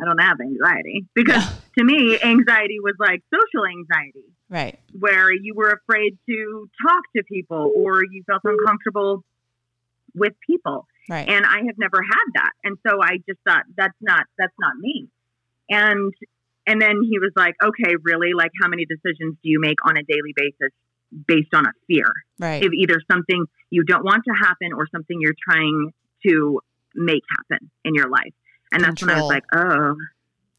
I 0.00 0.04
don't 0.04 0.20
have 0.20 0.38
anxiety. 0.40 1.06
Because 1.14 1.44
to 1.78 1.84
me, 1.84 2.20
anxiety 2.22 2.78
was 2.80 2.94
like 2.98 3.22
social 3.32 3.66
anxiety, 3.66 4.26
Right. 4.48 4.78
where 4.98 5.32
you 5.32 5.54
were 5.54 5.70
afraid 5.70 6.18
to 6.28 6.68
talk 6.86 7.02
to 7.16 7.22
people 7.24 7.72
or 7.76 8.02
you 8.04 8.22
felt 8.26 8.42
uncomfortable 8.44 9.24
with 10.14 10.32
people 10.46 10.86
Right. 11.08 11.28
and 11.28 11.44
I 11.46 11.58
have 11.66 11.78
never 11.78 12.00
had 12.02 12.24
that. 12.34 12.50
And 12.64 12.76
so 12.86 13.00
I 13.02 13.16
just 13.28 13.40
thought 13.46 13.64
that's 13.76 13.96
not 14.00 14.24
that's 14.38 14.54
not 14.60 14.76
me. 14.76 15.08
And 15.68 16.12
and 16.66 16.80
then 16.80 17.02
he 17.02 17.18
was 17.18 17.32
like, 17.36 17.54
"Okay, 17.64 17.94
really? 18.02 18.32
Like 18.34 18.50
how 18.60 18.68
many 18.68 18.84
decisions 18.84 19.34
do 19.42 19.48
you 19.48 19.60
make 19.60 19.78
on 19.84 19.96
a 19.96 20.02
daily 20.02 20.34
basis 20.36 20.72
based 21.26 21.54
on 21.54 21.66
a 21.66 21.72
fear 21.86 22.12
right. 22.38 22.64
of 22.64 22.72
either 22.72 23.00
something 23.10 23.46
you 23.70 23.84
don't 23.84 24.04
want 24.04 24.24
to 24.24 24.32
happen 24.32 24.72
or 24.72 24.86
something 24.90 25.18
you're 25.20 25.34
trying 25.48 25.92
to 26.26 26.60
make 26.94 27.22
happen 27.38 27.70
in 27.84 27.94
your 27.94 28.08
life?" 28.08 28.32
And 28.72 28.84
that's 28.84 29.02
when 29.02 29.10
I 29.10 29.20
was 29.20 29.28
like, 29.28 29.44
"Oh, 29.54 29.96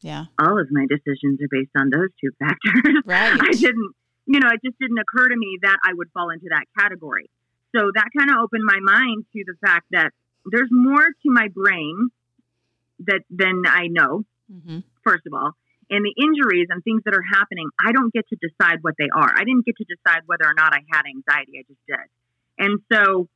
yeah. 0.00 0.26
all 0.38 0.60
of 0.60 0.68
my 0.70 0.86
decisions 0.88 1.40
are 1.42 1.48
based 1.50 1.70
on 1.76 1.90
those 1.90 2.10
two 2.20 2.30
factors." 2.38 3.02
Right. 3.04 3.38
I 3.40 3.52
didn't, 3.52 3.94
you 4.26 4.40
know, 4.40 4.48
it 4.48 4.60
just 4.64 4.78
didn't 4.78 4.98
occur 4.98 5.28
to 5.28 5.36
me 5.36 5.58
that 5.62 5.78
I 5.84 5.92
would 5.94 6.10
fall 6.12 6.30
into 6.30 6.46
that 6.50 6.64
category. 6.78 7.28
So 7.74 7.90
that 7.94 8.08
kind 8.16 8.30
of 8.30 8.36
opened 8.38 8.64
my 8.64 8.78
mind 8.80 9.24
to 9.32 9.44
the 9.46 9.54
fact 9.66 9.86
that 9.92 10.12
there's 10.50 10.68
more 10.70 11.04
to 11.04 11.30
my 11.30 11.48
brain 11.48 12.10
that 13.00 13.22
than 13.30 13.62
I 13.66 13.88
know, 13.88 14.24
Mm-hmm. 14.52 14.80
first 15.02 15.26
of 15.26 15.32
all. 15.32 15.52
And 15.92 16.04
the 16.04 16.14
injuries 16.16 16.68
and 16.70 16.82
things 16.82 17.02
that 17.04 17.14
are 17.14 17.24
happening, 17.34 17.68
I 17.78 17.92
don't 17.92 18.12
get 18.12 18.24
to 18.28 18.36
decide 18.40 18.78
what 18.80 18.94
they 18.98 19.08
are. 19.14 19.28
I 19.28 19.44
didn't 19.44 19.66
get 19.66 19.76
to 19.76 19.84
decide 19.84 20.22
whether 20.24 20.48
or 20.48 20.54
not 20.56 20.72
I 20.72 20.80
had 20.90 21.04
anxiety. 21.04 21.60
I 21.60 21.64
just 21.68 21.84
did. 21.86 22.08
And 22.58 22.80
so 22.90 23.28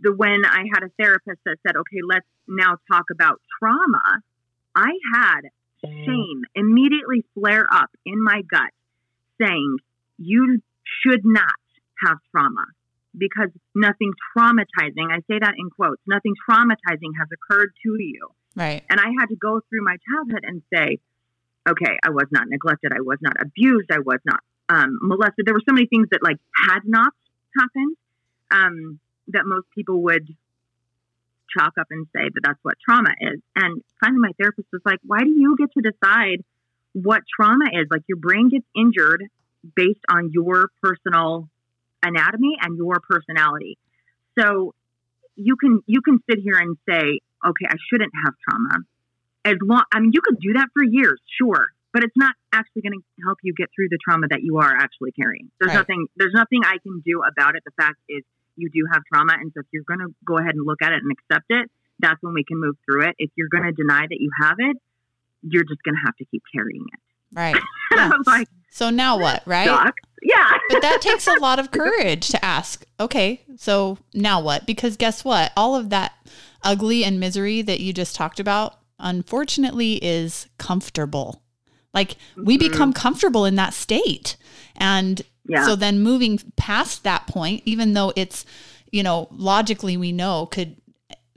the 0.00 0.12
when 0.12 0.44
I 0.44 0.64
had 0.72 0.82
a 0.82 0.90
therapist 0.98 1.40
that 1.44 1.56
said, 1.66 1.76
"Okay, 1.76 2.00
let's 2.02 2.26
now 2.48 2.76
talk 2.90 3.04
about 3.12 3.40
trauma," 3.60 4.22
I 4.74 4.92
had 5.14 5.42
mm. 5.84 6.04
shame 6.04 6.42
immediately 6.54 7.24
flare 7.34 7.66
up 7.70 7.90
in 8.04 8.22
my 8.22 8.42
gut 8.50 8.72
saying, 9.40 9.76
You 10.18 10.60
should 11.02 11.24
not 11.24 11.46
have 12.06 12.18
trauma 12.30 12.66
because 13.16 13.50
nothing 13.74 14.12
traumatizing, 14.36 15.10
I 15.10 15.18
say 15.30 15.38
that 15.40 15.54
in 15.58 15.70
quotes, 15.70 16.00
nothing 16.06 16.34
traumatizing 16.48 17.12
has 17.18 17.28
occurred 17.32 17.72
to 17.84 17.96
you. 17.98 18.28
Right. 18.54 18.82
And 18.88 19.00
I 19.00 19.08
had 19.18 19.26
to 19.26 19.36
go 19.36 19.60
through 19.68 19.84
my 19.84 19.96
childhood 20.10 20.44
and 20.44 20.62
say, 20.72 20.98
Okay, 21.68 21.96
I 22.02 22.10
was 22.10 22.26
not 22.30 22.48
neglected, 22.48 22.92
I 22.92 23.00
was 23.00 23.18
not 23.20 23.34
abused, 23.40 23.90
I 23.92 24.00
was 24.00 24.18
not 24.24 24.40
um, 24.68 24.98
molested. 25.00 25.46
There 25.46 25.54
were 25.54 25.62
so 25.68 25.72
many 25.72 25.86
things 25.86 26.08
that 26.10 26.20
like 26.22 26.38
had 26.68 26.80
not 26.84 27.12
happened 27.58 27.96
um, 28.50 28.98
that 29.28 29.42
most 29.46 29.66
people 29.74 30.02
would 30.02 30.26
chalk 31.56 31.74
up 31.78 31.86
and 31.90 32.06
say 32.16 32.24
that 32.34 32.40
that's 32.42 32.58
what 32.62 32.74
trauma 32.84 33.10
is. 33.20 33.40
And 33.54 33.82
finally, 34.00 34.20
my 34.20 34.32
therapist 34.40 34.68
was 34.72 34.82
like, 34.84 34.98
Why 35.04 35.20
do 35.20 35.30
you 35.30 35.56
get 35.58 35.70
to 35.74 35.82
decide 35.82 36.44
what 36.94 37.22
trauma 37.34 37.66
is? 37.72 37.86
Like, 37.90 38.02
your 38.08 38.18
brain 38.18 38.48
gets 38.48 38.66
injured 38.76 39.24
based 39.76 40.04
on 40.08 40.30
your 40.32 40.70
personal 40.82 41.48
anatomy 42.02 42.56
and 42.60 42.76
your 42.76 43.00
personality. 43.00 43.78
So 44.38 44.74
you 45.36 45.56
can 45.56 45.80
you 45.86 46.00
can 46.02 46.18
sit 46.28 46.40
here 46.42 46.58
and 46.58 46.76
say, 46.88 47.20
okay, 47.46 47.66
I 47.68 47.76
shouldn't 47.90 48.12
have 48.24 48.34
trauma. 48.48 48.84
As 49.44 49.56
long, 49.62 49.82
I 49.92 50.00
mean, 50.00 50.12
you 50.14 50.20
could 50.22 50.38
do 50.40 50.52
that 50.54 50.68
for 50.72 50.84
years, 50.84 51.20
sure, 51.38 51.68
but 51.92 52.04
it's 52.04 52.16
not 52.16 52.34
actually 52.52 52.82
going 52.82 52.98
to 52.98 53.04
help 53.24 53.38
you 53.42 53.52
get 53.56 53.68
through 53.74 53.88
the 53.90 53.98
trauma 54.04 54.28
that 54.30 54.42
you 54.42 54.58
are 54.58 54.74
actually 54.74 55.12
carrying. 55.12 55.50
There's 55.60 55.70
Right. 55.70 55.78
nothing 55.80 56.06
there's 56.16 56.34
nothing 56.34 56.60
I 56.64 56.78
can 56.82 57.02
do 57.04 57.22
about 57.26 57.56
it. 57.56 57.62
The 57.64 57.72
fact 57.76 57.96
is, 58.08 58.22
you 58.56 58.68
do 58.70 58.86
have 58.92 59.02
trauma, 59.12 59.32
and 59.40 59.50
so 59.54 59.60
if 59.60 59.66
you're 59.72 59.84
going 59.86 60.00
to 60.00 60.14
go 60.24 60.38
ahead 60.38 60.54
and 60.54 60.64
look 60.66 60.82
at 60.82 60.92
it 60.92 61.02
and 61.02 61.10
accept 61.10 61.46
it, 61.50 61.70
that's 61.98 62.22
when 62.22 62.34
we 62.34 62.44
can 62.44 62.60
move 62.60 62.76
through 62.84 63.08
it. 63.08 63.16
If 63.18 63.30
you're 63.36 63.48
going 63.48 63.64
to 63.64 63.72
deny 63.72 64.02
that 64.02 64.18
you 64.20 64.30
have 64.42 64.56
it, 64.58 64.76
you're 65.42 65.64
just 65.64 65.82
going 65.82 65.94
to 65.94 66.00
have 66.04 66.16
to 66.16 66.24
keep 66.26 66.42
carrying 66.54 66.84
it. 66.92 67.00
Right. 67.34 67.56
Was 67.92 68.22
like, 68.26 68.48
So 68.70 68.90
now 68.90 69.18
what? 69.18 69.42
Right. 69.46 69.66
sucks. 69.66 70.02
Yeah. 70.22 70.50
but 70.68 70.82
that 70.82 71.00
takes 71.00 71.26
a 71.26 71.32
lot 71.40 71.58
of 71.58 71.70
courage 71.72 72.28
to 72.28 72.44
ask, 72.44 72.84
okay, 73.00 73.40
so 73.56 73.98
now 74.14 74.40
what? 74.40 74.66
Because 74.66 74.96
guess 74.96 75.24
what? 75.24 75.50
All 75.56 75.74
of 75.74 75.90
that 75.90 76.12
ugly 76.62 77.04
and 77.04 77.18
misery 77.18 77.62
that 77.62 77.80
you 77.80 77.92
just 77.92 78.14
talked 78.14 78.38
about, 78.38 78.78
unfortunately, 79.02 79.94
is 80.04 80.46
comfortable. 80.58 81.42
Like 81.92 82.16
we 82.36 82.56
Mhm. 82.56 82.60
become 82.70 82.92
comfortable 82.92 83.44
in 83.44 83.56
that 83.56 83.74
state. 83.74 84.36
And 84.76 85.20
Yeah. 85.46 85.66
so 85.66 85.76
then 85.76 86.00
moving 86.00 86.38
past 86.56 87.02
that 87.04 87.26
point, 87.26 87.62
even 87.66 87.92
though 87.92 88.12
it's, 88.16 88.46
you 88.90 89.02
know, 89.02 89.28
logically 89.30 89.96
we 89.96 90.12
know 90.12 90.46
could, 90.46 90.76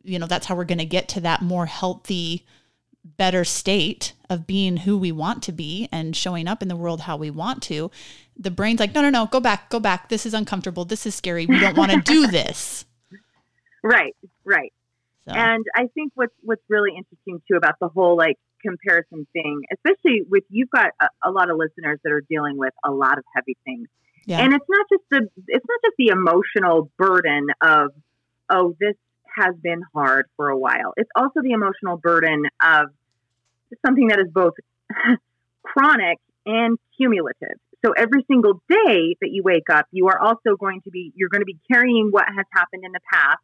you 0.03 0.19
know, 0.19 0.27
that's 0.27 0.45
how 0.45 0.55
we're 0.55 0.63
going 0.63 0.77
to 0.77 0.86
get 0.86 1.07
to 1.10 1.19
that 1.22 1.41
more 1.41 1.65
healthy, 1.65 2.45
better 3.03 3.43
state 3.43 4.13
of 4.29 4.48
being 4.48 4.77
who 4.77 4.98
we 4.98 5.12
want 5.12 5.43
to 5.43 5.51
be 5.51 5.89
and 5.91 6.15
showing 6.15 6.48
up 6.48 6.62
in 6.62 6.67
the 6.69 6.75
world 6.75 7.01
how 7.01 7.17
we 7.17 7.29
want 7.29 7.62
to. 7.63 7.91
The 8.38 8.51
brain's 8.51 8.79
like, 8.79 8.93
no, 8.93 9.01
no, 9.01 9.10
no, 9.10 9.25
go 9.27 9.39
back, 9.39 9.69
go 9.69 9.79
back. 9.79 10.10
This 10.10 10.25
is 10.25 10.34
uncomfortable. 10.34 10.86
This 10.86 11.05
is 11.05 11.15
scary. 11.15 11.45
We 11.45 11.60
don't 11.60 11.77
want 11.77 11.91
to 11.91 12.01
do 12.01 12.27
this. 12.31 12.86
right. 13.84 14.15
Right. 14.43 14.72
So, 15.27 15.34
And 15.34 15.65
I 15.75 15.88
think 15.94 16.12
what's 16.15 16.34
what's 16.41 16.62
really 16.70 16.91
interesting 16.96 17.41
too 17.50 17.58
about 17.58 17.75
the 17.79 17.88
whole 17.88 18.15
like 18.15 18.38
comparison 18.62 19.25
thing, 19.34 19.62
especially 19.74 20.22
with 20.29 20.44
you've 20.50 20.70
got 20.70 20.91
a, 21.01 21.08
a 21.25 21.32
lot 21.32 21.50
of 21.50 21.58
listeners 21.58 22.00
that 22.03 22.12
are 22.12 22.24
dealing 22.29 22.58
with 22.58 22.74
a 22.84 22.91
lot 22.91 23.17
of 23.17 23.24
heavy 23.36 23.58
things, 23.65 23.88
yeah. 24.25 24.39
and 24.39 24.53
it's 24.53 24.65
not 24.70 24.86
just 24.91 25.03
the 25.10 25.27
it's 25.48 25.65
not 25.67 25.79
just 25.84 25.96
the 25.98 26.08
emotional 26.10 26.91
burden 26.98 27.48
of 27.62 27.89
oh 28.51 28.75
this 28.79 28.96
has 29.36 29.55
been 29.62 29.82
hard 29.94 30.27
for 30.36 30.50
a 30.50 30.58
while. 30.58 30.94
It's 30.96 31.10
also 31.15 31.41
the 31.41 31.51
emotional 31.51 31.98
burden 31.98 32.44
of 32.63 32.89
something 33.86 34.08
that 34.10 34.20
is 34.20 34.27
both 34.32 34.53
chronic 35.63 36.20
and 36.46 36.77
cumulative. 36.98 37.58
So 37.84 37.91
every 37.91 38.24
single 38.27 38.62
day 38.70 39.15
that 39.22 39.29
you 39.32 39.44
wake 39.44 39.70
up, 39.72 39.88
you 39.91 40.08
are 40.08 40.20
also 40.20 40.55
going 40.60 40.82
to 40.82 40.91
be 40.91 41.12
you're 41.15 41.29
going 41.29 41.41
to 41.41 41.46
be 41.46 41.58
carrying 41.72 42.10
what 42.12 42.25
has 42.27 42.46
happened 42.53 42.84
in 42.86 42.91
the 42.91 43.01
past 43.12 43.39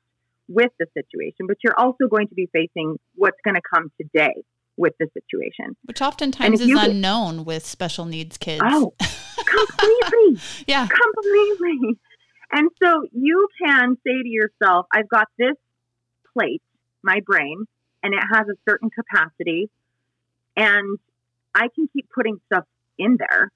with 0.48 0.72
the 0.80 0.88
situation, 0.94 1.48
but 1.48 1.58
you're 1.64 1.78
also 1.78 2.08
going 2.10 2.28
to 2.28 2.36
be 2.36 2.50
facing 2.52 2.98
what's 3.16 3.38
going 3.44 3.56
to 3.56 3.62
come 3.74 3.92
today 4.00 4.34
with 4.78 4.94
the 5.00 5.08
situation. 5.14 5.76
Which 5.86 6.02
oftentimes 6.02 6.62
is 6.62 6.68
you 6.68 6.80
unknown 6.80 7.46
with 7.46 7.66
special 7.66 8.06
needs 8.06 8.38
kids. 8.38 8.62
Oh, 8.66 8.94
completely, 9.46 10.42
yeah. 10.68 10.88
completely. 10.88 12.00
And 12.52 12.70
so 12.84 13.04
you 13.14 13.48
can 13.64 13.96
say 14.06 14.24
to 14.24 14.28
yourself, 14.28 14.88
I've 14.94 15.08
got 15.08 15.28
this 15.38 15.56
plate, 16.34 16.62
my 17.04 17.22
brain, 17.26 17.66
and 18.04 18.14
it 18.14 18.24
has 18.34 18.48
a 18.48 18.56
certain 18.70 18.90
capacity, 18.90 19.70
and 20.58 20.98
I 21.56 21.68
can 21.74 21.88
keep 21.94 22.08
putting 22.14 22.40
stuff 22.52 22.66
in 22.98 23.18
there. 23.18 23.52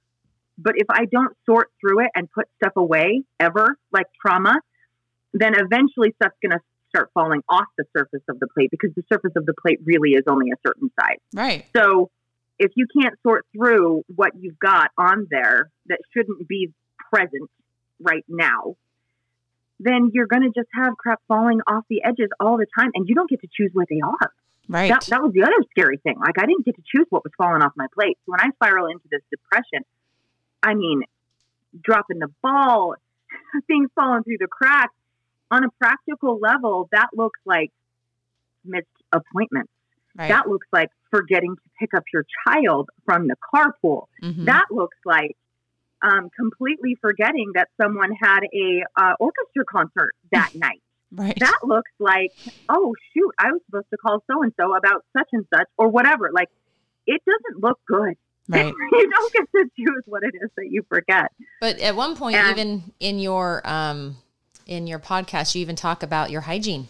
But 0.57 0.75
if 0.77 0.87
I 0.89 1.05
don't 1.05 1.35
sort 1.45 1.71
through 1.81 2.05
it 2.05 2.11
and 2.15 2.31
put 2.31 2.47
stuff 2.61 2.73
away 2.77 3.23
ever, 3.39 3.77
like 3.91 4.05
trauma, 4.21 4.55
then 5.33 5.53
eventually 5.55 6.13
stuff's 6.15 6.37
going 6.41 6.51
to 6.51 6.61
start 6.95 7.11
falling 7.13 7.41
off 7.49 7.65
the 7.77 7.85
surface 7.95 8.21
of 8.29 8.39
the 8.39 8.47
plate 8.47 8.71
because 8.71 8.91
the 8.95 9.03
surface 9.11 9.33
of 9.35 9.45
the 9.45 9.53
plate 9.61 9.79
really 9.83 10.11
is 10.11 10.23
only 10.27 10.51
a 10.51 10.55
certain 10.65 10.89
size. 10.99 11.19
Right. 11.33 11.65
So 11.75 12.09
if 12.57 12.71
you 12.75 12.87
can't 12.99 13.15
sort 13.21 13.45
through 13.55 14.03
what 14.15 14.31
you've 14.39 14.59
got 14.59 14.91
on 14.97 15.27
there 15.29 15.69
that 15.87 15.99
shouldn't 16.13 16.47
be 16.47 16.71
present 17.13 17.49
right 17.99 18.23
now, 18.27 18.75
then 19.79 20.11
you're 20.13 20.27
going 20.27 20.43
to 20.43 20.51
just 20.57 20.69
have 20.73 20.95
crap 20.97 21.21
falling 21.27 21.59
off 21.67 21.83
the 21.89 22.01
edges 22.03 22.29
all 22.39 22.57
the 22.57 22.67
time 22.77 22.91
and 22.93 23.09
you 23.09 23.15
don't 23.15 23.29
get 23.29 23.41
to 23.41 23.47
choose 23.51 23.71
what 23.73 23.87
they 23.89 23.99
are. 24.01 24.31
Right. 24.67 24.89
That, 24.89 25.05
that 25.09 25.21
was 25.21 25.33
the 25.33 25.43
other 25.43 25.61
scary 25.71 25.97
thing. 25.97 26.15
Like 26.19 26.39
I 26.39 26.45
didn't 26.45 26.65
get 26.65 26.75
to 26.75 26.83
choose 26.95 27.05
what 27.09 27.23
was 27.23 27.33
falling 27.37 27.61
off 27.61 27.73
my 27.75 27.87
plate. 27.93 28.17
So 28.25 28.31
when 28.31 28.39
I 28.39 28.49
spiral 28.55 28.87
into 28.87 29.05
this 29.11 29.21
depression, 29.29 29.85
I 30.63 30.73
mean, 30.73 31.03
dropping 31.83 32.19
the 32.19 32.29
ball, 32.41 32.95
things 33.67 33.89
falling 33.95 34.23
through 34.23 34.37
the 34.39 34.47
cracks. 34.47 34.93
On 35.51 35.63
a 35.63 35.69
practical 35.79 36.39
level, 36.39 36.89
that 36.91 37.07
looks 37.13 37.39
like 37.45 37.71
missed 38.63 38.87
appointments. 39.11 39.71
right. 40.17 40.29
That 40.29 40.47
looks 40.49 40.67
like 40.73 40.89
forgetting 41.11 41.55
to 41.55 41.61
pick 41.79 41.93
up 41.93 42.03
your 42.13 42.25
child 42.47 42.89
from 43.05 43.27
the 43.27 43.35
carpool. 43.53 44.07
Mhm. 44.23 44.45
That 44.45 44.65
looks 44.71 44.97
like 45.05 45.37
um, 46.01 46.29
completely 46.37 46.95
forgetting 47.01 47.51
that 47.55 47.69
someone 47.81 48.11
had 48.21 48.41
a 48.53 48.83
uh, 48.95 49.13
orchestra 49.19 49.65
concert 49.65 50.13
that 50.31 50.51
night. 50.55 50.81
right. 51.11 51.37
That 51.39 51.59
looks 51.63 51.91
like, 51.99 52.31
oh 52.69 52.93
shoot, 53.13 53.31
I 53.39 53.51
was 53.51 53.61
supposed 53.67 53.89
to 53.91 53.97
call 53.97 54.23
so 54.29 54.43
and 54.43 54.53
so 54.59 54.75
about 54.75 55.03
such 55.17 55.29
and 55.31 55.45
such 55.53 55.67
or 55.77 55.87
whatever. 55.89 56.29
Like, 56.33 56.49
it 57.07 57.21
doesn't 57.25 57.63
look 57.63 57.79
good. 57.87 58.15
right. 58.49 58.73
you 58.91 59.09
don't 59.09 59.33
get 59.33 59.51
to 59.55 59.65
choose 59.77 60.03
what 60.05 60.23
it 60.23 60.33
is 60.41 60.49
that 60.57 60.67
you 60.69 60.83
forget. 60.89 61.31
But 61.61 61.79
at 61.79 61.95
one 61.95 62.15
point, 62.15 62.35
And- 62.35 62.51
even 62.57 62.83
in 62.99 63.19
your 63.19 63.61
um, 63.67 64.17
in 64.65 64.87
your 64.87 64.99
podcast, 64.99 65.55
you 65.55 65.61
even 65.61 65.75
talk 65.75 66.03
about 66.03 66.31
your 66.31 66.41
hygiene 66.41 66.87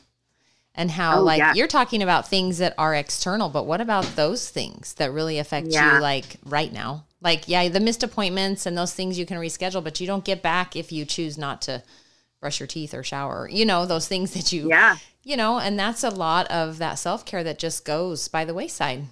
and 0.74 0.91
how 0.91 1.20
Oh, 1.20 1.24
like 1.24 1.39
yeah. 1.39 1.53
you're 1.53 1.67
talking 1.67 2.01
about 2.03 2.27
things 2.27 2.58
that 2.58 2.74
are 2.77 2.94
external. 2.96 3.50
But 3.50 3.65
what 3.65 3.82
about 3.82 4.03
those 4.15 4.50
things 4.50 4.94
that 4.96 5.12
really 5.12 5.39
affect 5.39 5.67
Yeah. 5.67 5.96
you, 5.96 6.01
like 6.01 6.38
right 6.46 6.72
now? 6.72 7.05
Like, 7.22 7.48
yeah, 7.48 7.67
the 7.70 7.79
missed 7.79 8.03
appointments 8.03 8.65
and 8.65 8.77
those 8.77 8.94
things 8.94 9.17
you 9.17 9.25
can 9.25 9.38
reschedule, 9.38 9.84
but 9.84 10.00
you 10.00 10.08
don't 10.08 10.24
get 10.25 10.41
back 10.41 10.75
if 10.75 10.91
you 10.91 11.05
choose 11.05 11.38
not 11.38 11.62
to 11.63 11.82
brush 12.39 12.60
your 12.60 12.67
teeth 12.67 12.94
or 12.94 13.03
shower. 13.03 13.50
You 13.50 13.65
know, 13.65 13.86
those 13.86 14.08
things 14.08 14.34
that 14.34 14.51
you, 14.51 14.70
Yeah. 14.70 14.98
you 15.24 15.36
know, 15.36 15.58
and 15.60 15.79
that's 15.79 16.03
a 16.03 16.10
lot 16.10 16.46
of 16.51 16.77
that 16.77 16.96
self 16.96 17.25
care 17.25 17.44
that 17.44 17.58
just 17.58 17.84
goes 17.86 18.27
by 18.27 18.46
the 18.46 18.53
wayside 18.53 19.05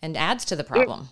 and 0.00 0.16
adds 0.16 0.44
to 0.46 0.56
the 0.56 0.62
problem. 0.64 1.08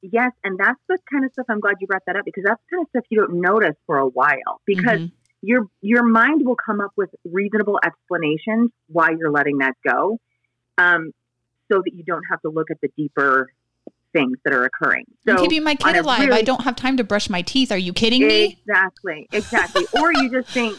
Yes, 0.00 0.30
and 0.44 0.56
that's 0.58 0.78
the 0.88 0.98
kind 1.10 1.24
of 1.24 1.32
stuff 1.32 1.46
I'm 1.48 1.58
glad 1.58 1.74
you 1.80 1.88
brought 1.88 2.04
that 2.06 2.14
up 2.14 2.24
because 2.24 2.44
that's 2.46 2.60
the 2.70 2.76
kind 2.76 2.86
of 2.86 2.90
stuff 2.90 3.04
you 3.10 3.18
don't 3.18 3.40
notice 3.40 3.74
for 3.84 3.98
a 3.98 4.06
while 4.06 4.60
because 4.64 5.00
Mhm. 5.00 5.10
Your 5.42 5.66
your 5.80 6.02
mind 6.02 6.44
will 6.44 6.56
come 6.56 6.80
up 6.80 6.92
with 6.96 7.10
reasonable 7.24 7.78
explanations 7.84 8.70
why 8.88 9.10
you're 9.10 9.30
letting 9.30 9.58
that 9.58 9.74
go, 9.86 10.18
um, 10.78 11.12
so 11.70 11.78
that 11.78 11.92
you 11.94 12.04
don't 12.04 12.24
have 12.30 12.40
to 12.42 12.48
look 12.48 12.70
at 12.70 12.80
the 12.80 12.88
deeper 12.96 13.48
things 14.12 14.38
that 14.44 14.54
are 14.54 14.64
occurring. 14.64 15.04
So 15.26 15.34
I'm 15.34 15.38
keeping 15.38 15.64
my 15.64 15.74
kid 15.74 15.96
alive. 15.96 16.30
I 16.30 16.42
don't 16.42 16.62
have 16.62 16.76
time 16.76 16.96
to 16.96 17.04
brush 17.04 17.28
my 17.28 17.42
teeth. 17.42 17.70
Are 17.70 17.78
you 17.78 17.92
kidding 17.92 18.26
me? 18.26 18.58
Exactly, 18.66 19.28
exactly. 19.32 19.84
or 20.00 20.12
you 20.12 20.30
just 20.30 20.48
think, 20.48 20.78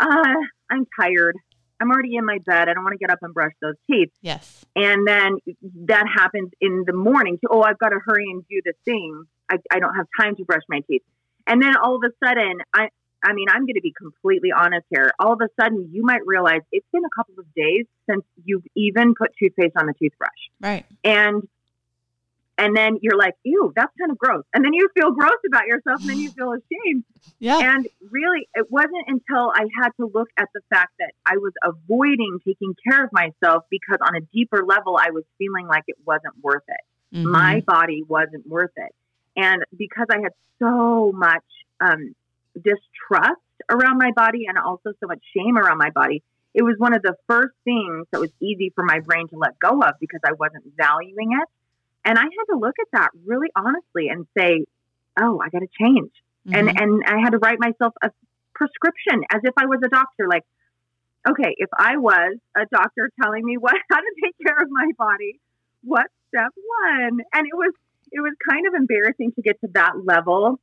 uh, 0.00 0.34
I'm 0.70 0.86
tired. 0.98 1.36
I'm 1.80 1.90
already 1.90 2.16
in 2.16 2.24
my 2.24 2.38
bed. 2.44 2.68
I 2.68 2.74
don't 2.74 2.82
want 2.82 2.94
to 2.94 2.98
get 2.98 3.10
up 3.10 3.18
and 3.22 3.32
brush 3.32 3.52
those 3.62 3.74
teeth. 3.88 4.10
Yes. 4.20 4.64
And 4.74 5.06
then 5.06 5.38
that 5.86 6.06
happens 6.12 6.50
in 6.60 6.84
the 6.86 6.92
morning. 6.92 7.38
To, 7.42 7.48
oh, 7.50 7.62
I've 7.62 7.78
got 7.78 7.90
to 7.90 8.00
hurry 8.04 8.24
and 8.30 8.42
do 8.48 8.60
this 8.64 8.74
thing. 8.84 9.24
I, 9.48 9.56
I 9.70 9.78
don't 9.78 9.94
have 9.94 10.06
time 10.20 10.34
to 10.36 10.44
brush 10.44 10.62
my 10.68 10.80
teeth. 10.88 11.02
And 11.46 11.62
then 11.62 11.76
all 11.76 11.96
of 11.96 12.02
a 12.04 12.26
sudden, 12.26 12.58
I, 12.74 12.88
I 13.22 13.32
mean, 13.32 13.48
I'm 13.48 13.62
going 13.66 13.74
to 13.74 13.80
be 13.80 13.92
completely 13.92 14.50
honest 14.56 14.86
here. 14.90 15.12
All 15.18 15.32
of 15.32 15.40
a 15.40 15.48
sudden, 15.60 15.90
you 15.92 16.04
might 16.04 16.24
realize 16.24 16.60
it's 16.70 16.86
been 16.92 17.04
a 17.04 17.10
couple 17.16 17.34
of 17.38 17.46
days 17.54 17.86
since 18.08 18.24
you've 18.44 18.64
even 18.76 19.14
put 19.14 19.32
toothpaste 19.38 19.76
on 19.76 19.86
the 19.86 19.94
toothbrush. 19.94 20.30
Right. 20.60 20.86
And 21.04 21.48
and 22.58 22.76
then 22.76 22.98
you're 23.00 23.16
like, 23.16 23.34
ew, 23.44 23.72
that's 23.76 23.92
kind 23.96 24.10
of 24.10 24.18
gross. 24.18 24.42
And 24.52 24.64
then 24.64 24.72
you 24.72 24.88
feel 24.92 25.12
gross 25.12 25.38
about 25.46 25.66
yourself, 25.66 26.00
and 26.00 26.10
then 26.10 26.18
you 26.18 26.30
feel 26.30 26.52
ashamed. 26.52 27.04
Yeah. 27.38 27.58
And 27.58 27.86
really, 28.10 28.48
it 28.54 28.66
wasn't 28.68 29.04
until 29.06 29.52
I 29.54 29.66
had 29.80 29.90
to 30.00 30.10
look 30.12 30.28
at 30.36 30.48
the 30.54 30.60
fact 30.68 30.92
that 30.98 31.12
I 31.24 31.36
was 31.36 31.52
avoiding 31.62 32.40
taking 32.44 32.74
care 32.88 33.04
of 33.04 33.10
myself 33.12 33.64
because 33.70 33.98
on 34.00 34.16
a 34.16 34.20
deeper 34.32 34.64
level, 34.66 34.98
I 35.00 35.10
was 35.10 35.22
feeling 35.38 35.68
like 35.68 35.84
it 35.86 35.98
wasn't 36.04 36.34
worth 36.42 36.64
it. 36.66 37.16
Mhm. 37.16 37.30
My 37.30 37.62
body 37.64 38.02
wasn't 38.02 38.46
worth 38.46 38.72
it. 38.76 38.92
And 39.36 39.62
because 39.76 40.06
I 40.10 40.18
had 40.20 40.32
so 40.58 41.12
much 41.12 41.44
um, 41.80 42.14
distrust 42.62 43.40
around 43.70 43.98
my 43.98 44.12
body 44.14 44.46
and 44.48 44.58
also 44.58 44.92
so 45.00 45.06
much 45.06 45.22
shame 45.36 45.56
around 45.58 45.78
my 45.78 45.90
body, 45.90 46.22
it 46.54 46.62
was 46.62 46.74
one 46.78 46.94
of 46.94 47.02
the 47.02 47.14
first 47.28 47.54
things 47.64 48.06
that 48.12 48.20
was 48.20 48.30
easy 48.40 48.72
for 48.74 48.84
my 48.84 49.00
brain 49.00 49.28
to 49.28 49.36
let 49.36 49.58
go 49.58 49.80
of 49.80 49.94
because 50.00 50.20
I 50.24 50.32
wasn't 50.32 50.64
valuing 50.76 51.32
it. 51.32 51.48
And 52.04 52.18
I 52.18 52.22
had 52.22 52.44
to 52.52 52.58
look 52.58 52.74
at 52.80 52.86
that 52.92 53.10
really 53.26 53.48
honestly 53.54 54.08
and 54.08 54.26
say, 54.36 54.64
oh, 55.20 55.40
I 55.44 55.48
got 55.50 55.60
to 55.60 55.68
change 55.80 56.10
and 56.52 56.68
Mhm. 56.68 56.80
and 56.80 57.02
I 57.06 57.18
had 57.20 57.30
to 57.30 57.38
write 57.38 57.58
myself 57.60 57.92
a 58.02 58.10
prescription 58.54 59.22
as 59.30 59.40
if 59.44 59.54
I 59.56 59.66
was 59.66 59.80
a 59.84 59.88
doctor. 59.88 60.26
Like, 60.28 60.44
okay, 61.28 61.54
if 61.58 61.68
I 61.76 61.96
was 61.96 62.38
a 62.56 62.66
doctor 62.70 63.10
telling 63.22 63.44
me 63.44 63.56
what 63.58 63.74
how 63.90 64.00
to 64.00 64.14
take 64.22 64.34
care 64.44 64.60
of 64.62 64.70
my 64.70 64.90
body, 64.96 65.40
what's 65.82 66.12
step 66.28 66.52
one? 66.82 67.20
And 67.34 67.46
it 67.46 67.54
was 67.54 67.72
it 68.10 68.20
was 68.20 68.32
kind 68.48 68.66
of 68.66 68.74
embarrassing 68.74 69.32
to 69.32 69.42
get 69.42 69.60
to 69.60 69.68
that 69.74 69.92
level 70.04 70.58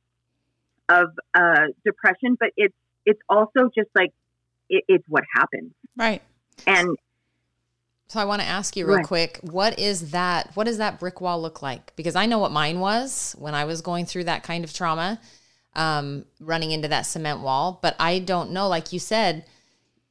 of 0.88 1.08
uh, 1.34 1.66
depression, 1.84 2.36
but 2.38 2.50
it's 2.56 2.74
it's 3.04 3.20
also 3.28 3.70
just 3.76 3.88
like 3.94 4.12
it, 4.68 4.84
it's 4.88 5.04
what 5.08 5.24
happens. 5.34 5.72
right. 5.96 6.22
And 6.66 6.96
So 8.08 8.20
I 8.20 8.24
want 8.24 8.40
to 8.42 8.46
ask 8.48 8.76
you 8.76 8.86
real 8.86 8.96
Right. 8.96 9.06
quick, 9.06 9.40
what 9.42 9.78
is 9.78 10.12
that? 10.12 10.50
What 10.54 10.64
does 10.64 10.78
that 10.78 10.98
brick 11.00 11.20
wall 11.20 11.40
look 11.40 11.62
like? 11.62 11.94
Because 11.96 12.14
I 12.16 12.26
know 12.26 12.38
what 12.38 12.52
mine 12.52 12.80
was 12.80 13.34
when 13.38 13.54
I 13.54 13.64
was 13.64 13.80
going 13.80 14.06
through 14.06 14.24
that 14.24 14.42
kind 14.42 14.64
of 14.64 14.72
trauma, 14.72 15.20
um, 15.74 16.24
running 16.40 16.70
into 16.70 16.88
that 16.88 17.02
cement 17.02 17.40
wall. 17.40 17.78
But 17.82 17.96
I 17.98 18.20
don't 18.20 18.52
know, 18.52 18.68
like 18.68 18.92
you 18.92 18.98
said, 18.98 19.44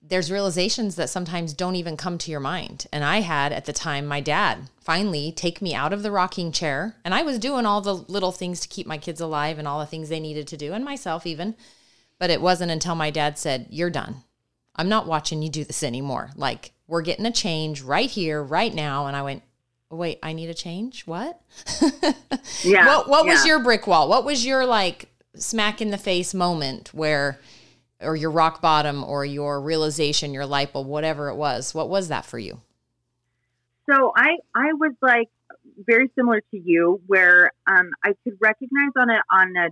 there's 0.07 0.31
realizations 0.31 0.95
that 0.95 1.09
sometimes 1.09 1.53
don't 1.53 1.75
even 1.75 1.97
come 1.97 2.17
to 2.19 2.31
your 2.31 2.39
mind. 2.39 2.85
And 2.91 3.03
I 3.03 3.21
had 3.21 3.51
at 3.51 3.65
the 3.65 3.73
time 3.73 4.05
my 4.05 4.21
dad 4.21 4.69
finally 4.79 5.31
take 5.31 5.61
me 5.61 5.73
out 5.73 5.93
of 5.93 6.03
the 6.03 6.11
rocking 6.11 6.51
chair, 6.51 6.95
and 7.03 7.13
I 7.13 7.23
was 7.23 7.39
doing 7.39 7.65
all 7.65 7.81
the 7.81 7.93
little 7.95 8.31
things 8.31 8.59
to 8.61 8.67
keep 8.67 8.85
my 8.85 8.97
kids 8.97 9.19
alive 9.19 9.57
and 9.57 9.67
all 9.67 9.79
the 9.79 9.85
things 9.85 10.09
they 10.09 10.19
needed 10.19 10.47
to 10.47 10.57
do, 10.57 10.73
and 10.73 10.85
myself 10.85 11.25
even. 11.25 11.55
But 12.19 12.29
it 12.29 12.41
wasn't 12.41 12.71
until 12.71 12.95
my 12.95 13.11
dad 13.11 13.37
said, 13.37 13.67
"You're 13.69 13.89
done." 13.89 14.23
I'm 14.75 14.89
not 14.89 15.07
watching 15.07 15.41
you 15.41 15.49
do 15.49 15.63
this 15.63 15.83
anymore. 15.83 16.31
Like, 16.35 16.73
we're 16.87 17.01
getting 17.01 17.25
a 17.25 17.31
change 17.31 17.81
right 17.81 18.09
here, 18.09 18.43
right 18.43 18.73
now. 18.73 19.07
And 19.07 19.15
I 19.15 19.21
went, 19.21 19.41
wait, 19.89 20.19
I 20.21 20.33
need 20.33 20.49
a 20.49 20.53
change? 20.53 21.05
What? 21.05 21.39
yeah, 22.63 22.87
what 22.87 23.09
what 23.09 23.25
was 23.25 23.45
your 23.45 23.59
brick 23.59 23.87
wall? 23.87 24.09
What 24.09 24.25
was 24.25 24.45
your 24.45 24.65
like 24.65 25.09
smack 25.35 25.81
in 25.81 25.91
the 25.91 25.97
face 25.97 26.33
moment 26.33 26.93
where, 26.93 27.39
or 28.01 28.15
your 28.15 28.31
rock 28.31 28.61
bottom 28.61 29.03
or 29.03 29.25
your 29.25 29.61
realization, 29.61 30.33
your 30.33 30.45
light 30.45 30.73
bulb, 30.73 30.87
whatever 30.87 31.29
it 31.29 31.35
was? 31.35 31.73
What 31.73 31.89
was 31.89 32.09
that 32.09 32.25
for 32.25 32.39
you? 32.39 32.61
So 33.89 34.11
I 34.15 34.37
I 34.53 34.73
was 34.73 34.93
like 35.01 35.29
very 35.77 36.09
similar 36.15 36.41
to 36.51 36.57
you, 36.57 37.01
where 37.07 37.51
um, 37.67 37.91
I 38.03 38.13
could 38.23 38.37
recognize 38.41 38.91
on 38.97 39.09
a 39.09 39.21
on 39.31 39.55
a 39.55 39.69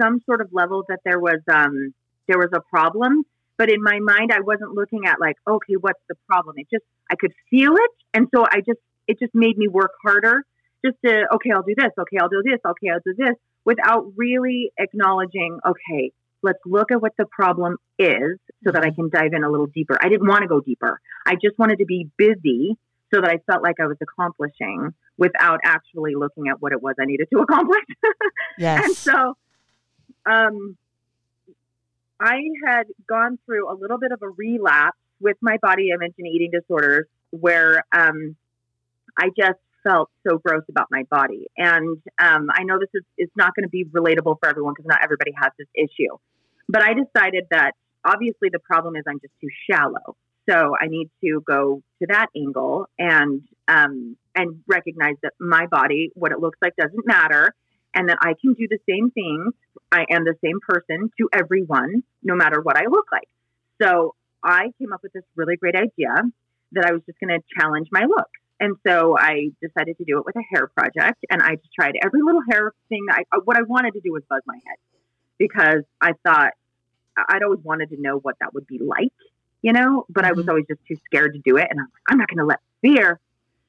some 0.00 0.20
sort 0.24 0.40
of 0.40 0.52
level 0.52 0.84
that 0.88 1.00
there 1.04 1.18
was 1.18 1.40
um, 1.52 1.94
there 2.28 2.38
was 2.38 2.50
a 2.54 2.60
problem, 2.60 3.24
but 3.58 3.70
in 3.70 3.82
my 3.82 3.98
mind 3.98 4.32
I 4.32 4.40
wasn't 4.40 4.72
looking 4.74 5.06
at 5.06 5.20
like 5.20 5.36
okay 5.48 5.74
what's 5.74 6.00
the 6.08 6.14
problem. 6.26 6.56
It 6.58 6.68
just 6.72 6.84
I 7.10 7.16
could 7.16 7.32
feel 7.50 7.74
it, 7.74 7.90
and 8.14 8.28
so 8.34 8.44
I 8.44 8.60
just 8.60 8.80
it 9.06 9.18
just 9.18 9.34
made 9.34 9.58
me 9.58 9.68
work 9.68 9.92
harder 10.02 10.44
just 10.84 10.96
to 11.04 11.24
okay 11.34 11.50
I'll 11.54 11.62
do 11.62 11.74
this, 11.76 11.90
okay 11.98 12.18
I'll 12.20 12.28
do 12.28 12.42
this, 12.44 12.60
okay 12.64 12.88
I'll 12.92 13.00
do 13.04 13.14
this, 13.16 13.36
without 13.64 14.12
really 14.16 14.70
acknowledging 14.78 15.58
okay 15.66 16.12
let's 16.42 16.58
look 16.64 16.90
at 16.90 17.00
what 17.00 17.12
the 17.18 17.26
problem 17.26 17.76
is 17.98 18.38
so 18.64 18.72
that 18.72 18.82
I 18.84 18.90
can 18.90 19.10
dive 19.10 19.32
in 19.32 19.44
a 19.44 19.50
little 19.50 19.66
deeper. 19.66 19.98
I 20.00 20.08
didn't 20.08 20.28
want 20.28 20.42
to 20.42 20.48
go 20.48 20.60
deeper. 20.60 21.00
I 21.26 21.34
just 21.34 21.58
wanted 21.58 21.78
to 21.78 21.86
be 21.86 22.08
busy 22.16 22.76
so 23.12 23.20
that 23.20 23.30
I 23.30 23.38
felt 23.50 23.62
like 23.62 23.76
I 23.80 23.86
was 23.86 23.96
accomplishing 24.00 24.94
without 25.16 25.60
actually 25.64 26.14
looking 26.14 26.48
at 26.48 26.62
what 26.62 26.72
it 26.72 26.82
was 26.82 26.94
I 27.00 27.04
needed 27.04 27.28
to 27.32 27.40
accomplish. 27.42 27.84
yes. 28.58 28.84
and 28.84 28.96
so 28.96 29.36
um, 30.26 30.76
I 32.20 32.38
had 32.66 32.84
gone 33.08 33.38
through 33.46 33.70
a 33.70 33.74
little 33.74 33.98
bit 33.98 34.12
of 34.12 34.22
a 34.22 34.28
relapse 34.28 34.98
with 35.20 35.36
my 35.40 35.58
body 35.60 35.90
image 35.94 36.14
and 36.18 36.26
eating 36.26 36.50
disorders 36.52 37.06
where 37.30 37.84
um, 37.92 38.36
I 39.16 39.28
just 39.36 39.58
felt 39.82 40.10
so 40.26 40.38
gross 40.38 40.62
about 40.68 40.88
my 40.90 41.04
body. 41.10 41.46
And 41.56 41.98
um, 42.18 42.48
I 42.52 42.64
know 42.64 42.78
this 42.78 42.90
is 42.94 43.02
it's 43.16 43.32
not 43.36 43.54
going 43.54 43.64
to 43.64 43.70
be 43.70 43.84
relatable 43.84 44.36
for 44.40 44.48
everyone 44.48 44.74
because 44.76 44.88
not 44.88 45.00
everybody 45.02 45.32
has 45.40 45.52
this 45.58 45.68
issue. 45.74 46.16
But 46.68 46.82
I 46.82 46.94
decided 46.94 47.46
that 47.50 47.72
obviously 48.04 48.48
the 48.52 48.60
problem 48.60 48.96
is 48.96 49.04
I'm 49.08 49.20
just 49.20 49.34
too 49.40 49.48
shallow. 49.70 50.16
So 50.48 50.74
I 50.80 50.86
need 50.86 51.10
to 51.22 51.42
go 51.46 51.82
to 52.00 52.06
that 52.08 52.26
angle 52.36 52.86
and 52.98 53.42
um, 53.68 54.16
and 54.34 54.62
recognize 54.66 55.16
that 55.22 55.32
my 55.38 55.66
body, 55.66 56.10
what 56.14 56.32
it 56.32 56.40
looks 56.40 56.58
like, 56.62 56.74
doesn't 56.76 57.06
matter, 57.06 57.54
and 57.94 58.08
that 58.08 58.18
I 58.20 58.34
can 58.40 58.54
do 58.54 58.66
the 58.68 58.78
same 58.88 59.10
things. 59.10 59.52
I 59.92 60.06
am 60.10 60.24
the 60.24 60.34
same 60.42 60.58
person 60.66 61.10
to 61.18 61.28
everyone, 61.32 62.02
no 62.22 62.34
matter 62.34 62.60
what 62.60 62.76
I 62.76 62.84
look 62.90 63.06
like. 63.12 63.28
So 63.82 64.14
I 64.42 64.72
came 64.78 64.92
up 64.92 65.02
with 65.02 65.12
this 65.12 65.24
really 65.36 65.56
great 65.56 65.76
idea 65.76 66.14
that 66.72 66.84
I 66.84 66.92
was 66.92 67.02
just 67.06 67.18
going 67.20 67.36
to 67.38 67.44
challenge 67.58 67.88
my 67.90 68.04
look. 68.04 68.28
And 68.60 68.76
so 68.86 69.16
I 69.18 69.48
decided 69.62 69.96
to 69.98 70.04
do 70.04 70.18
it 70.18 70.26
with 70.26 70.36
a 70.36 70.42
hair 70.52 70.68
project, 70.76 71.24
and 71.30 71.40
I 71.42 71.56
just 71.56 71.72
tried 71.74 71.94
every 72.02 72.20
little 72.22 72.42
hair 72.50 72.72
thing 72.90 73.06
that 73.08 73.24
I, 73.32 73.38
what 73.44 73.56
I 73.56 73.62
wanted 73.62 73.94
to 73.94 74.00
do 74.00 74.12
was 74.12 74.22
buzz 74.28 74.42
my 74.46 74.56
head 74.56 74.76
because 75.38 75.82
I 76.00 76.12
thought 76.24 76.52
I'd 77.16 77.42
always 77.42 77.60
wanted 77.64 77.88
to 77.90 77.96
know 77.98 78.18
what 78.18 78.36
that 78.40 78.52
would 78.52 78.66
be 78.66 78.78
like, 78.78 79.12
you 79.62 79.72
know, 79.72 80.04
but 80.10 80.26
I 80.26 80.32
was 80.32 80.44
Mhm. 80.44 80.50
always 80.50 80.66
just 80.68 80.80
too 80.86 80.96
scared 81.06 81.32
to 81.34 81.40
do 81.42 81.56
it. 81.56 81.66
And 81.70 81.80
I'm, 81.80 81.86
like, 81.86 82.02
I'm 82.10 82.18
not 82.18 82.28
going 82.28 82.38
to 82.38 82.44
let 82.44 82.60
fear 82.82 83.18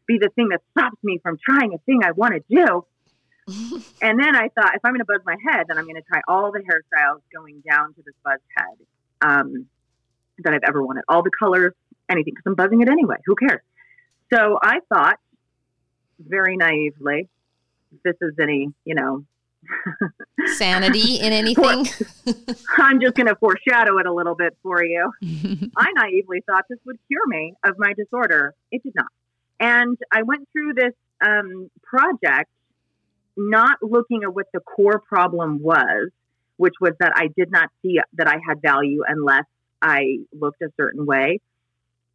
be 0.08 0.18
the 0.18 0.30
thing 0.36 0.50
that 0.50 0.62
stops 0.72 1.02
me 1.04 1.20
from 1.24 1.38
trying 1.38 1.74
a 1.74 1.78
thing 1.80 2.02
I 2.04 2.12
want 2.12 2.34
to 2.36 2.42
do. 2.50 2.86
and 4.02 4.20
then 4.20 4.36
I 4.36 4.50
thought, 4.50 4.76
if 4.76 4.82
I'm 4.84 4.92
going 4.92 5.00
to 5.00 5.06
buzz 5.06 5.22
my 5.26 5.38
head, 5.48 5.68
then 5.70 5.78
I'm 5.78 5.86
going 5.86 5.96
to 5.96 6.02
try 6.04 6.22
all 6.28 6.52
the 6.52 6.60
hairstyles 6.60 7.22
going 7.34 7.62
down 7.70 7.94
to 7.94 8.02
this 8.06 8.16
buzzed 8.24 8.42
head 8.58 8.78
um, 9.22 9.68
that 10.40 10.54
I've 10.54 10.64
ever 10.68 10.84
wanted. 10.86 11.04
All 11.08 11.24
the 11.24 11.32
colors, 11.38 11.74
anything, 12.10 12.34
because 12.34 12.44
I'm 12.46 12.56
buzzing 12.56 12.82
it 12.82 12.90
anyway. 12.90 13.18
Who 13.26 13.36
cares? 13.36 13.62
So 14.34 14.58
I 14.62 14.80
thought, 14.90 15.18
very 16.20 16.56
naively, 16.56 17.28
if 17.94 18.04
this 18.04 18.16
is 18.22 18.34
any, 18.40 18.72
you 18.86 18.96
know, 18.96 19.26
Sanity 20.56 21.20
in 21.20 21.34
anything? 21.34 21.86
I'm 22.78 23.00
just 23.00 23.16
going 23.16 23.28
to 23.28 23.36
foreshadow 23.36 23.98
it 24.00 24.06
a 24.06 24.14
little 24.14 24.36
bit 24.36 24.58
for 24.64 24.84
you. 24.84 25.12
I 25.78 25.92
naively 25.96 26.42
thought 26.46 26.66
this 26.70 26.80
would 26.86 26.98
cure 27.08 27.28
me 27.28 27.54
of 27.64 27.78
my 27.78 27.94
disorder. 27.94 28.54
It 28.72 28.84
did 28.84 28.94
not. 28.96 29.08
And 29.60 29.98
I 30.12 30.24
went 30.24 30.48
through 30.52 30.74
this 30.74 30.94
um, 31.24 31.70
project 31.84 32.50
not 33.38 33.78
looking 33.82 34.24
at 34.24 34.34
what 34.34 34.48
the 34.54 34.60
core 34.60 35.00
problem 35.00 35.62
was, 35.62 36.10
which 36.58 36.74
was 36.82 36.94
that 37.00 37.14
I 37.16 37.28
did 37.36 37.52
not 37.52 37.70
see 37.82 38.00
that 38.14 38.28
I 38.28 38.38
had 38.46 38.62
value 38.62 39.04
unless 39.08 39.46
I 39.82 40.18
looked 40.34 40.62
a 40.62 40.70
certain 40.78 41.06
way. 41.06 41.40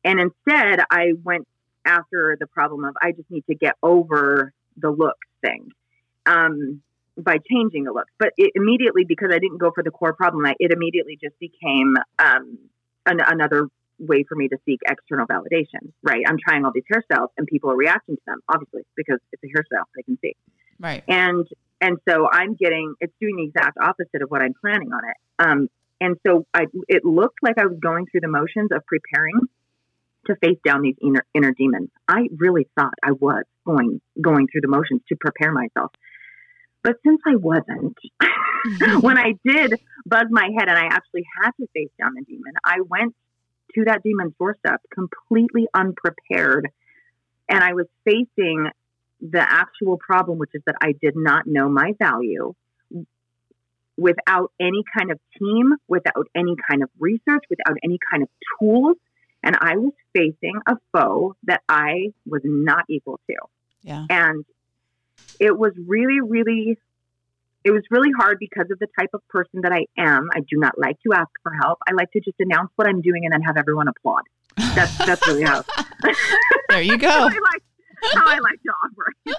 And 0.04 0.20
instead, 0.20 0.80
I 0.90 1.12
went 1.22 1.46
after 1.86 2.36
the 2.38 2.46
problem 2.46 2.84
of 2.84 2.94
I 3.00 3.12
just 3.12 3.30
need 3.30 3.44
to 3.48 3.54
get 3.54 3.74
over 3.82 4.52
the 4.76 4.90
look 4.90 5.16
thing. 5.42 5.70
Um, 6.26 6.82
by 7.16 7.38
changing 7.50 7.84
the 7.84 7.92
look. 7.92 8.08
But 8.18 8.32
it 8.36 8.52
immediately, 8.54 9.04
because 9.04 9.30
I 9.32 9.38
didn't 9.38 9.58
go 9.58 9.70
for 9.74 9.82
the 9.82 9.90
core 9.90 10.12
problem, 10.12 10.44
I, 10.44 10.54
it 10.58 10.72
immediately 10.72 11.18
just 11.22 11.38
became 11.38 11.96
um, 12.18 12.58
an, 13.06 13.20
another 13.26 13.68
way 13.98 14.24
for 14.28 14.34
me 14.34 14.48
to 14.48 14.58
seek 14.66 14.80
external 14.86 15.26
validation. 15.26 15.92
Right? 16.02 16.22
I'm 16.26 16.36
trying 16.46 16.64
all 16.64 16.72
these 16.74 16.84
hairstyles, 16.92 17.28
and 17.38 17.46
people 17.46 17.70
are 17.70 17.76
reacting 17.76 18.16
to 18.16 18.22
them, 18.26 18.40
obviously, 18.48 18.82
because 18.96 19.18
it's 19.32 19.42
a 19.42 19.46
hairstyle 19.46 19.84
they 19.96 20.02
can 20.02 20.18
see. 20.20 20.36
Right. 20.78 21.02
And 21.08 21.46
and 21.80 21.98
so 22.08 22.28
I'm 22.30 22.54
getting 22.54 22.94
it's 23.00 23.14
doing 23.20 23.36
the 23.36 23.44
exact 23.44 23.78
opposite 23.78 24.22
of 24.22 24.30
what 24.30 24.42
I'm 24.42 24.54
planning 24.60 24.90
on 24.92 25.00
it. 25.08 25.16
Um, 25.38 25.68
and 26.00 26.16
so 26.26 26.46
I, 26.52 26.66
it 26.88 27.06
looked 27.06 27.38
like 27.42 27.58
I 27.58 27.64
was 27.64 27.78
going 27.80 28.06
through 28.06 28.20
the 28.20 28.28
motions 28.28 28.70
of 28.70 28.84
preparing 28.84 29.40
to 30.26 30.36
face 30.36 30.58
down 30.64 30.82
these 30.82 30.96
inner, 31.02 31.24
inner 31.34 31.52
demons. 31.52 31.90
I 32.08 32.28
really 32.36 32.68
thought 32.78 32.94
I 33.02 33.12
was 33.12 33.44
going 33.64 34.00
going 34.20 34.46
through 34.48 34.62
the 34.62 34.68
motions 34.68 35.02
to 35.08 35.16
prepare 35.16 35.52
myself. 35.52 35.92
But 36.82 36.96
since 37.04 37.20
I 37.26 37.34
wasn't, 37.34 37.96
when 39.02 39.18
I 39.18 39.32
did 39.44 39.80
buzz 40.04 40.26
my 40.30 40.48
head 40.56 40.68
and 40.68 40.78
I 40.78 40.86
actually 40.86 41.24
had 41.42 41.50
to 41.60 41.66
face 41.74 41.90
down 41.98 42.14
the 42.14 42.22
demon, 42.22 42.52
I 42.64 42.76
went 42.88 43.14
to 43.74 43.84
that 43.86 44.02
demon's 44.02 44.34
doorstep 44.38 44.80
completely 44.94 45.66
unprepared. 45.74 46.68
And 47.48 47.62
I 47.62 47.74
was 47.74 47.86
facing 48.04 48.68
the 49.20 49.40
actual 49.40 49.98
problem, 49.98 50.38
which 50.38 50.50
is 50.54 50.62
that 50.66 50.76
I 50.80 50.92
did 51.00 51.14
not 51.16 51.46
know 51.46 51.68
my 51.68 51.92
value 51.98 52.54
without 53.96 54.52
any 54.60 54.84
kind 54.96 55.10
of 55.10 55.18
team, 55.38 55.74
without 55.88 56.28
any 56.36 56.54
kind 56.68 56.82
of 56.82 56.90
research, 56.98 57.44
without 57.48 57.76
any 57.82 57.98
kind 58.10 58.22
of 58.22 58.28
tools. 58.60 58.96
And 59.46 59.56
I 59.60 59.76
was 59.76 59.92
facing 60.12 60.60
a 60.66 60.74
foe 60.92 61.36
that 61.44 61.62
I 61.68 62.08
was 62.26 62.42
not 62.44 62.84
equal 62.90 63.20
to. 63.30 63.36
Yeah. 63.82 64.04
And 64.10 64.44
it 65.38 65.56
was 65.56 65.72
really, 65.86 66.20
really, 66.20 66.76
it 67.62 67.70
was 67.70 67.84
really 67.88 68.10
hard 68.18 68.38
because 68.40 68.66
of 68.72 68.80
the 68.80 68.88
type 68.98 69.10
of 69.14 69.20
person 69.28 69.60
that 69.62 69.72
I 69.72 69.86
am. 69.96 70.30
I 70.34 70.40
do 70.40 70.58
not 70.58 70.76
like 70.76 70.96
to 71.06 71.12
ask 71.14 71.30
for 71.44 71.52
help. 71.62 71.78
I 71.88 71.92
like 71.92 72.10
to 72.10 72.20
just 72.20 72.34
announce 72.40 72.70
what 72.74 72.88
I'm 72.88 73.00
doing 73.02 73.24
and 73.24 73.32
then 73.32 73.42
have 73.42 73.56
everyone 73.56 73.86
applaud. 73.86 74.22
That's 74.74 74.98
that's 74.98 75.24
really 75.28 75.44
how. 75.44 75.62
there 76.68 76.82
you 76.82 76.98
go. 76.98 77.08
I 77.08 77.22
like 77.22 77.62
how 78.14 78.26
I 78.26 78.38
like 78.40 78.60
to 78.62 78.72
operate. 78.82 79.38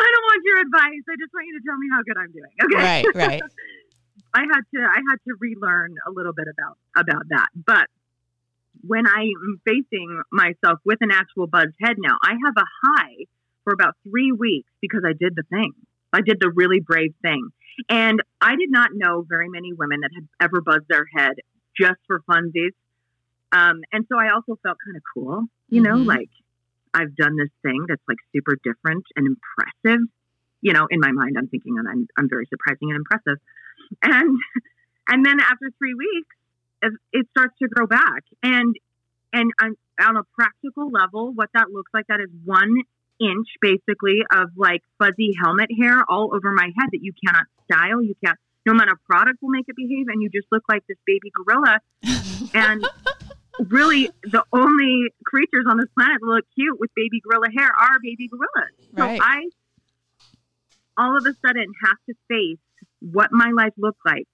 I 0.00 0.10
don't 0.10 0.24
want 0.24 0.42
your 0.44 0.60
advice. 0.62 1.04
I 1.08 1.14
just 1.20 1.32
want 1.32 1.46
you 1.46 1.60
to 1.60 1.64
tell 1.64 1.78
me 1.78 1.86
how 1.94 2.02
good 2.02 2.18
I'm 2.18 2.32
doing. 2.32 2.50
Okay. 2.64 3.04
Right, 3.06 3.14
right. 3.14 3.42
I 4.34 4.40
had 4.40 4.62
to 4.74 4.82
I 4.82 5.00
had 5.08 5.18
to 5.28 5.36
relearn 5.38 5.94
a 6.08 6.10
little 6.10 6.32
bit 6.32 6.46
about 6.50 6.76
about 6.96 7.22
that. 7.28 7.48
But 7.54 7.86
when 8.86 9.06
I'm 9.06 9.60
facing 9.64 10.22
myself 10.30 10.78
with 10.84 10.98
an 11.00 11.10
actual 11.10 11.46
buzzed 11.46 11.74
head 11.80 11.96
now, 11.98 12.16
I 12.22 12.32
have 12.44 12.54
a 12.56 12.64
high 12.86 13.14
for 13.64 13.72
about 13.72 13.94
three 14.08 14.32
weeks 14.32 14.70
because 14.80 15.02
I 15.06 15.12
did 15.12 15.34
the 15.36 15.44
thing. 15.50 15.72
I 16.12 16.20
did 16.20 16.38
the 16.40 16.50
really 16.50 16.80
brave 16.80 17.14
thing. 17.22 17.48
And 17.88 18.22
I 18.40 18.56
did 18.56 18.70
not 18.70 18.90
know 18.92 19.24
very 19.28 19.48
many 19.48 19.72
women 19.72 20.00
that 20.00 20.10
had 20.14 20.28
ever 20.40 20.60
buzzed 20.60 20.86
their 20.88 21.06
head 21.12 21.34
just 21.76 21.98
for 22.06 22.20
funsies. 22.28 22.70
Um, 23.52 23.82
and 23.92 24.06
so 24.08 24.18
I 24.18 24.30
also 24.30 24.58
felt 24.62 24.78
kind 24.84 24.96
of 24.96 25.02
cool, 25.14 25.44
you 25.68 25.80
know, 25.80 25.96
Mhm. 25.96 26.06
like 26.06 26.30
I've 26.92 27.16
done 27.16 27.36
this 27.36 27.50
thing 27.62 27.86
that's 27.88 28.02
like 28.06 28.18
super 28.34 28.56
different 28.62 29.04
and 29.16 29.26
impressive. 29.26 30.06
You 30.60 30.72
know, 30.72 30.86
in 30.90 31.00
my 31.00 31.10
mind, 31.10 31.36
I'm 31.36 31.48
thinking 31.48 31.74
that 31.74 31.86
I'm, 31.88 32.06
I'm 32.16 32.28
very 32.28 32.46
surprising 32.46 32.90
and 32.90 32.96
impressive. 32.96 33.38
And, 34.02 34.38
and 35.08 35.26
then 35.26 35.40
after 35.40 35.70
three 35.78 35.94
weeks, 35.94 36.36
it, 36.84 36.92
it 37.12 37.26
starts 37.30 37.54
to 37.60 37.68
grow 37.68 37.86
back. 37.86 38.24
And, 38.42 38.76
and 39.32 39.50
on, 39.60 39.76
on 40.00 40.16
a 40.16 40.22
practical 40.34 40.90
level, 40.90 41.32
what 41.32 41.50
that 41.54 41.70
looks 41.70 41.90
like, 41.94 42.06
that 42.08 42.20
is 42.20 42.30
one 42.44 42.76
inch 43.20 43.48
basically 43.60 44.20
of 44.32 44.50
like 44.56 44.82
fuzzy 44.98 45.32
helmet 45.40 45.70
hair 45.78 46.04
all 46.08 46.34
over 46.34 46.52
my 46.52 46.70
head 46.76 46.88
that 46.92 47.00
you 47.00 47.12
cannot 47.24 47.46
style. 47.64 48.02
You 48.02 48.14
can't, 48.24 48.38
no 48.66 48.72
amount 48.72 48.90
of 48.90 48.98
product 49.04 49.38
will 49.42 49.50
make 49.50 49.66
it 49.68 49.76
behave. 49.76 50.06
And 50.08 50.22
you 50.22 50.28
just 50.30 50.48
look 50.50 50.64
like 50.68 50.86
this 50.86 50.98
baby 51.06 51.30
gorilla. 51.34 51.80
And 52.54 52.86
really, 53.68 54.10
the 54.22 54.44
only 54.52 55.08
creatures 55.24 55.66
on 55.68 55.78
this 55.78 55.88
planet 55.96 56.20
that 56.20 56.26
look 56.26 56.44
cute 56.54 56.78
with 56.78 56.90
baby 56.94 57.20
gorilla 57.20 57.48
hair 57.56 57.68
are 57.68 57.98
baby 58.02 58.28
gorillas. 58.28 58.74
So 58.96 59.04
Right. 59.04 59.20
I, 59.22 59.48
all 60.96 61.16
of 61.16 61.24
a 61.26 61.34
sudden, 61.46 61.66
have 61.84 61.96
to 62.08 62.14
face 62.28 62.58
what 63.00 63.32
my 63.32 63.50
life 63.50 63.72
looked 63.76 64.04
like 64.04 64.26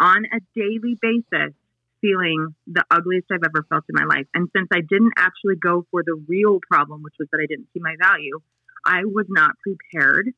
on 0.00 0.24
a 0.26 0.40
daily 0.54 0.96
basis, 1.00 1.54
feeling 2.00 2.54
the 2.66 2.84
ugliest 2.90 3.26
I've 3.32 3.44
ever 3.44 3.64
felt 3.68 3.84
in 3.88 3.94
my 3.94 4.04
life. 4.04 4.26
And 4.34 4.48
since 4.54 4.68
I 4.72 4.80
didn't 4.80 5.12
actually 5.16 5.56
go 5.56 5.86
for 5.90 6.02
the 6.02 6.14
real 6.28 6.60
problem, 6.70 7.02
which 7.02 7.14
was 7.18 7.28
that 7.32 7.40
I 7.42 7.46
didn't 7.46 7.68
see 7.72 7.80
my 7.80 7.94
value, 8.00 8.40
I 8.84 9.04
was 9.04 9.26
not 9.28 9.52
prepared 9.62 10.32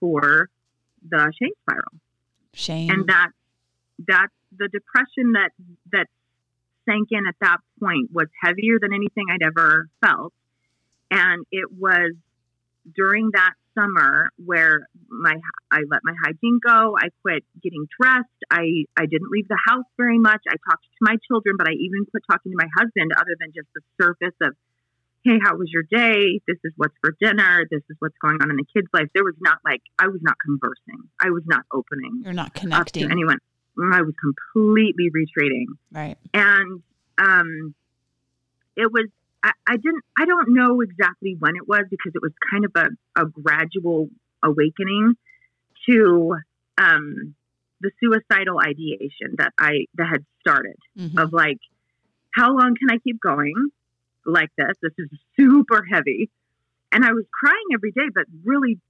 for 0.00 0.48
the 1.08 1.32
shame 1.40 1.52
spiral 1.62 1.92
Shame. 2.52 2.90
and 2.90 3.06
that 3.08 3.30
that 4.08 4.28
the 4.56 4.68
depression 4.68 5.32
that 5.32 5.50
that 5.92 6.06
sank 6.88 7.08
in 7.10 7.26
at 7.26 7.34
that 7.40 7.58
point 7.80 8.10
was 8.12 8.26
heavier 8.42 8.78
than 8.80 8.92
anything 8.92 9.24
I'd 9.30 9.42
ever 9.44 9.88
felt, 10.04 10.32
and 11.10 11.44
it 11.50 11.70
was 11.72 12.12
during 12.94 13.30
that 13.32 13.52
summer 13.76 14.30
where 14.44 14.86
my 15.08 15.34
I 15.70 15.80
let 15.90 16.00
my 16.02 16.14
hygiene 16.24 16.58
go. 16.64 16.96
I 16.98 17.08
quit 17.22 17.44
getting 17.62 17.86
dressed. 18.00 18.26
I 18.50 18.84
I 18.96 19.06
didn't 19.06 19.30
leave 19.30 19.48
the 19.48 19.58
house 19.68 19.84
very 19.96 20.18
much. 20.18 20.40
I 20.48 20.56
talked 20.68 20.84
to 20.84 20.98
my 21.02 21.16
children, 21.28 21.56
but 21.58 21.68
I 21.68 21.72
even 21.72 22.06
quit 22.10 22.22
talking 22.30 22.52
to 22.52 22.56
my 22.58 22.68
husband, 22.76 23.12
other 23.16 23.36
than 23.38 23.52
just 23.54 23.68
the 23.74 23.82
surface 24.00 24.36
of. 24.42 24.54
Hey, 25.24 25.40
how 25.42 25.56
was 25.56 25.68
your 25.72 25.82
day? 25.82 26.40
This 26.46 26.58
is 26.62 26.72
what's 26.76 26.94
for 27.00 27.12
dinner. 27.20 27.66
This 27.68 27.82
is 27.90 27.96
what's 27.98 28.14
going 28.22 28.36
on 28.42 28.48
in 28.48 28.56
the 28.56 28.64
kids' 28.72 28.86
life. 28.94 29.08
There 29.12 29.24
was 29.24 29.34
not 29.40 29.58
like 29.64 29.82
I 29.98 30.06
was 30.06 30.20
not 30.22 30.36
conversing. 30.38 31.02
I 31.18 31.30
was 31.30 31.42
not 31.46 31.64
opening 31.72 32.22
You're 32.22 32.32
not 32.32 32.46
up 32.48 32.54
to 32.54 32.60
connecting. 32.60 33.10
anyone. 33.10 33.38
I 33.92 34.02
was 34.02 34.14
completely 34.22 35.10
retreating, 35.12 35.66
Right. 35.90 36.16
and 36.32 36.80
um, 37.18 37.74
it 38.76 38.90
was. 38.92 39.06
I, 39.46 39.52
I 39.66 39.76
didn't. 39.76 40.02
I 40.18 40.24
don't 40.24 40.48
know 40.48 40.80
exactly 40.80 41.36
when 41.38 41.54
it 41.54 41.68
was 41.68 41.84
because 41.88 42.12
it 42.14 42.22
was 42.22 42.32
kind 42.50 42.64
of 42.64 42.72
a, 42.74 43.22
a 43.22 43.26
gradual 43.26 44.08
awakening 44.42 45.14
to 45.88 46.34
um, 46.78 47.34
the 47.80 47.90
suicidal 48.02 48.58
ideation 48.58 49.36
that 49.38 49.52
I 49.58 49.86
that 49.94 50.08
had 50.08 50.24
started 50.40 50.76
Mhm. 50.98 51.22
of 51.22 51.32
like, 51.32 51.58
how 52.34 52.48
long 52.48 52.74
can 52.74 52.90
I 52.90 52.98
keep 52.98 53.20
going 53.20 53.70
like 54.24 54.50
this? 54.58 54.76
This 54.82 54.92
is 54.98 55.08
super 55.38 55.84
heavy, 55.84 56.28
and 56.90 57.04
I 57.04 57.12
was 57.12 57.24
crying 57.32 57.68
every 57.72 57.92
day, 57.92 58.08
but 58.12 58.24
really, 58.44 58.80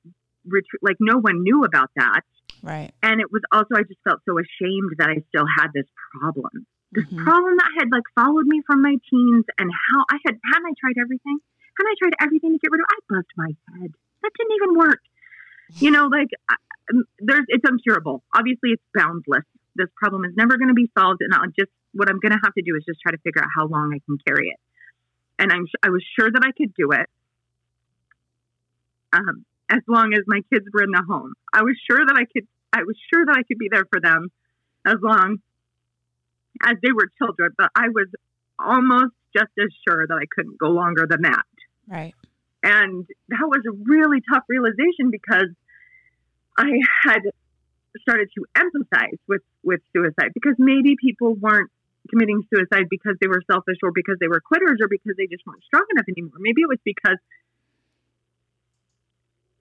like 0.81 0.97
no 1.01 1.19
one 1.19 1.42
knew 1.42 1.64
about 1.64 1.90
that 1.97 2.23
Right. 2.62 2.92
and 3.03 3.21
it 3.21 3.31
was 3.31 3.42
also 3.53 3.75
I 3.77 3.83
just 3.83 4.01
felt 4.05 4.21
so 4.25 4.38
ashamed 4.38 4.92
that 4.99 5.11
I 5.11 5.23
still 5.29 5.47
had 5.59 5.69
this 5.75 5.87
problem. 6.12 6.66
This 6.92 7.05
Mhm. 7.05 7.25
problem 7.25 7.57
that 7.57 7.70
had 7.79 7.90
like 7.90 8.05
followed 8.14 8.46
me 8.46 8.62
from 8.66 8.81
my 8.83 8.96
teens 9.11 9.44
and 9.59 9.70
how 9.70 10.05
I 10.11 10.18
had 10.25 10.38
hadn't 10.53 10.66
I 10.66 10.75
tried 10.79 10.99
everything? 10.99 11.38
Hadn't 11.79 11.92
I 11.92 11.94
tried 11.99 12.14
everything 12.20 12.53
to 12.53 12.59
get 12.59 12.70
rid 12.70 12.81
of? 12.81 12.87
I 12.88 12.99
buzzed 13.09 13.33
my 13.37 13.51
head. 13.79 13.92
That 14.22 14.31
didn't 14.38 14.55
even 14.55 14.75
work. 14.77 15.01
You 15.81 15.90
know, 15.90 16.07
like 16.07 16.29
I- 16.49 16.57
um, 16.92 17.05
there's 17.18 17.44
it's 17.49 17.64
uncurable. 17.64 18.22
Obviously, 18.35 18.70
it's 18.70 18.83
boundless. 18.94 19.44
This 19.75 19.90
problem 19.96 20.25
is 20.25 20.35
never 20.37 20.57
going 20.57 20.68
to 20.68 20.75
be 20.75 20.90
solved, 20.96 21.20
and 21.20 21.35
I'll 21.35 21.51
just 21.51 21.70
what 21.92 22.09
I'm 22.09 22.20
going 22.20 22.33
to 22.33 22.40
have 22.44 22.55
to 22.55 22.62
do 22.62 22.77
is 22.77 22.85
just 22.85 23.01
try 23.01 23.11
to 23.12 23.18
figure 23.18 23.42
out 23.42 23.49
how 23.57 23.66
long 23.66 23.92
I 23.94 23.99
can 24.07 24.18
carry 24.27 24.49
it. 24.51 24.61
And 25.38 25.53
I'm 25.53 25.66
I 25.83 25.90
was 25.90 26.03
sure 26.18 26.31
that 26.31 26.42
I 26.44 26.53
could 26.53 26.72
do 26.75 26.92
it. 26.92 27.09
Um, 29.12 29.44
as 29.68 29.81
long 29.88 30.14
as 30.14 30.20
my 30.27 30.40
kids 30.53 30.66
were 30.72 30.83
in 30.83 30.90
the 30.90 31.03
home, 31.03 31.35
I 31.53 31.62
was 31.62 31.77
sure 31.90 32.05
that 32.07 32.16
I 32.16 32.25
could 32.25 32.46
I 32.72 32.83
was 32.85 32.96
sure 33.12 33.25
that 33.27 33.37
I 33.37 33.42
could 33.42 33.59
be 33.59 33.68
there 33.70 33.87
for 33.90 34.01
them 34.01 34.31
as 34.87 34.96
long 35.03 35.38
as 36.62 36.77
they 36.83 36.92
were 36.92 37.11
children, 37.19 37.53
but 37.57 37.71
I 37.75 37.88
was 37.88 38.09
almost 38.59 39.14
just 39.37 39.53
as 39.59 39.69
sure 39.87 40.07
that 40.07 40.14
I 40.14 40.27
couldn't 40.35 40.59
go 40.59 40.69
longer 40.69 41.07
than 41.09 41.23
that. 41.23 41.45
Right. 41.87 42.14
And 42.62 43.07
that 43.29 43.47
was 43.47 43.62
a 43.66 43.73
really 43.85 44.23
tough 44.33 44.45
realization 44.49 45.11
because 45.11 45.51
I 46.59 46.71
had 47.05 47.21
started 48.01 48.29
to 48.37 48.45
empathize 48.57 49.19
with, 49.29 49.42
with 49.62 49.81
suicide 49.92 50.33
because 50.35 50.55
maybe 50.59 50.97
people 51.01 51.35
weren't 51.35 51.71
committing 52.11 52.42
suicide 52.53 52.87
because 52.88 53.16
they 53.21 53.29
were 53.29 53.42
selfish 53.51 53.79
or 53.83 53.90
because 53.92 54.16
they 54.21 54.29
were 54.29 54.40
quitters 54.40 54.79
or 54.81 54.88
because 54.88 55.14
they 55.16 55.27
just 55.27 55.47
weren't 55.47 55.62
strong 55.64 55.85
enough 55.92 56.07
anymore. 56.09 56.38
Maybe 56.38 56.62
it 56.62 56.69
was 56.69 56.79
because 56.85 57.19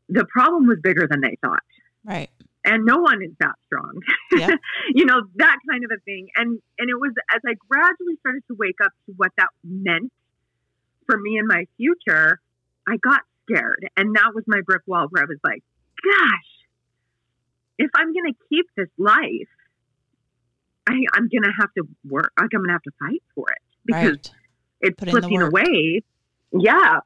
the 0.09 0.25
problem 0.25 0.67
was 0.67 0.77
bigger 0.81 1.07
than 1.09 1.21
they 1.21 1.37
thought 1.41 1.63
Right. 2.05 2.29
And 2.65 2.85
no 2.85 2.97
one 2.97 3.21
is 3.23 3.31
that 3.39 3.55
strong. 3.65 3.99
Yeah. 4.31 4.51
you 4.93 5.05
know, 5.05 5.21
that 5.35 5.57
kind 5.69 5.83
of 5.85 5.91
a 5.95 5.99
thing. 6.01 6.27
And 6.35 6.59
and 6.79 6.89
it 6.89 6.95
was 6.99 7.13
as 7.33 7.41
I 7.47 7.53
gradually 7.69 8.15
started 8.19 8.43
to 8.47 8.55
wake 8.57 8.81
up 8.83 8.91
to 9.05 9.13
what 9.15 9.31
that 9.37 9.49
meant 9.63 10.11
for 11.05 11.17
me 11.17 11.37
and 11.37 11.47
my 11.47 11.65
future, 11.77 12.39
I 12.87 12.97
got 12.97 13.21
scared. 13.43 13.87
And 13.95 14.15
that 14.15 14.31
was 14.33 14.43
my 14.47 14.61
brick 14.65 14.81
wall 14.87 15.07
where 15.09 15.23
I 15.23 15.25
was 15.27 15.39
like, 15.43 15.63
gosh, 16.03 16.51
if 17.77 17.91
I'm 17.95 18.07
gonna 18.13 18.35
keep 18.49 18.65
this 18.75 18.89
life, 18.97 19.49
I, 20.87 20.93
I'm 21.13 21.29
gonna 21.33 21.53
have 21.59 21.71
to 21.77 21.83
work 22.09 22.31
like 22.39 22.49
I'm 22.53 22.61
gonna 22.61 22.73
have 22.73 22.83
to 22.83 22.91
fight 22.99 23.23
for 23.35 23.45
it 23.51 23.61
because 23.85 24.09
Right. 24.09 24.31
it's 24.81 24.95
Put 24.99 25.09
slipping 25.09 25.41
away. 25.41 26.01
Yeah. 26.51 26.99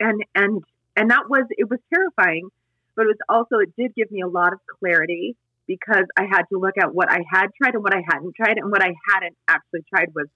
And 0.00 0.24
and 0.34 0.62
and 0.96 1.10
that 1.10 1.28
was 1.28 1.44
it 1.50 1.70
was 1.70 1.78
terrifying. 1.92 2.48
But 2.96 3.02
it 3.02 3.08
was 3.08 3.16
also 3.28 3.58
it 3.58 3.74
did 3.76 3.94
give 3.94 4.10
me 4.10 4.20
a 4.20 4.28
lot 4.28 4.52
of 4.52 4.60
clarity 4.78 5.36
because 5.66 6.04
I 6.16 6.24
had 6.30 6.42
to 6.52 6.58
look 6.58 6.74
at 6.78 6.94
what 6.94 7.10
I 7.10 7.20
had 7.30 7.46
tried 7.56 7.74
and 7.74 7.82
what 7.82 7.94
I 7.94 8.02
hadn't 8.06 8.34
tried, 8.34 8.58
and 8.58 8.70
what 8.70 8.82
I 8.82 8.94
hadn't 9.08 9.36
actually 9.48 9.84
tried 9.88 10.14
was 10.14 10.26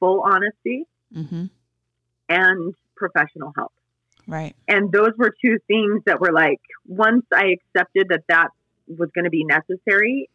full 0.00 0.22
honesty 0.24 0.86
Mm-hmm. 1.14 1.46
and 2.28 2.74
professional 2.96 3.52
help. 3.56 3.72
Right. 4.26 4.54
And 4.68 4.92
those 4.92 5.12
were 5.16 5.34
two 5.42 5.56
things 5.66 6.02
that 6.04 6.20
were 6.20 6.32
like 6.32 6.60
once 6.86 7.24
I 7.32 7.54
accepted 7.56 8.08
that 8.10 8.24
that 8.28 8.48
was 8.86 9.08
going 9.14 9.24
to 9.24 9.30
be 9.30 9.44
necessary, 9.44 10.28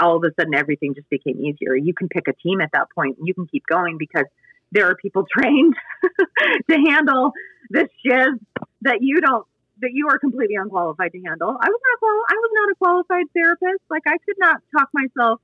all 0.00 0.16
of 0.16 0.24
a 0.24 0.34
sudden 0.34 0.54
everything 0.54 0.94
just 0.94 1.08
became 1.08 1.40
easier. 1.40 1.76
You 1.76 1.94
can 1.94 2.08
pick 2.08 2.26
a 2.26 2.32
team 2.32 2.60
at 2.60 2.72
that 2.72 2.88
point. 2.92 3.18
You 3.22 3.34
can 3.34 3.46
keep 3.46 3.64
going 3.66 3.98
because 3.98 4.24
there 4.72 4.88
are 4.90 4.96
people 4.96 5.26
trained 5.38 5.76
to 6.70 6.76
handle 6.88 7.32
this 7.70 7.86
shiz 8.04 8.34
that 8.82 8.98
you 9.00 9.20
don't 9.20 9.46
that 9.80 9.90
you 9.92 10.08
are 10.08 10.18
completely 10.18 10.56
unqualified 10.56 11.12
to 11.12 11.20
handle. 11.22 11.50
I 11.50 11.68
was 11.68 11.80
not 11.90 11.98
qual- 11.98 12.24
I 12.28 12.34
was 12.34 12.50
not 12.54 12.70
a 12.70 12.74
qualified 12.76 13.26
therapist. 13.34 13.82
Like 13.90 14.02
I 14.06 14.16
could 14.24 14.36
not 14.38 14.56
talk 14.76 14.88
myself 14.92 15.40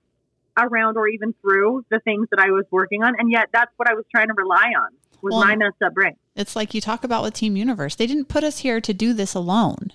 around 0.59 0.97
or 0.97 1.07
even 1.09 1.35
through 1.43 1.85
the 1.91 2.01
things 2.01 2.29
that 2.31 2.41
I 2.41 2.51
was 2.51 2.65
working 2.71 3.03
on, 3.03 3.15
and 3.19 3.31
yet 3.31 3.49
that's 3.53 3.73
what 3.77 3.89
I 3.91 3.95
was 3.95 4.05
trying 4.15 4.29
to 4.29 4.35
rely 4.35 4.71
on 4.81 4.91
was 5.23 5.33
Well, 5.33 5.45
my 5.45 5.57
messed 5.57 5.83
up 5.85 5.95
brain. 5.95 6.17
It's 6.35 6.55
like 6.57 6.75
you 6.75 6.81
talk 6.81 7.05
about 7.05 7.23
with 7.23 7.35
Team 7.35 7.57
Universe. 7.57 7.95
They 7.97 8.07
didn't 8.07 8.29
put 8.29 8.45
us 8.45 8.59
here 8.59 8.81
to 8.81 8.93
do 8.95 9.13
this 9.13 9.35
alone. 9.35 9.93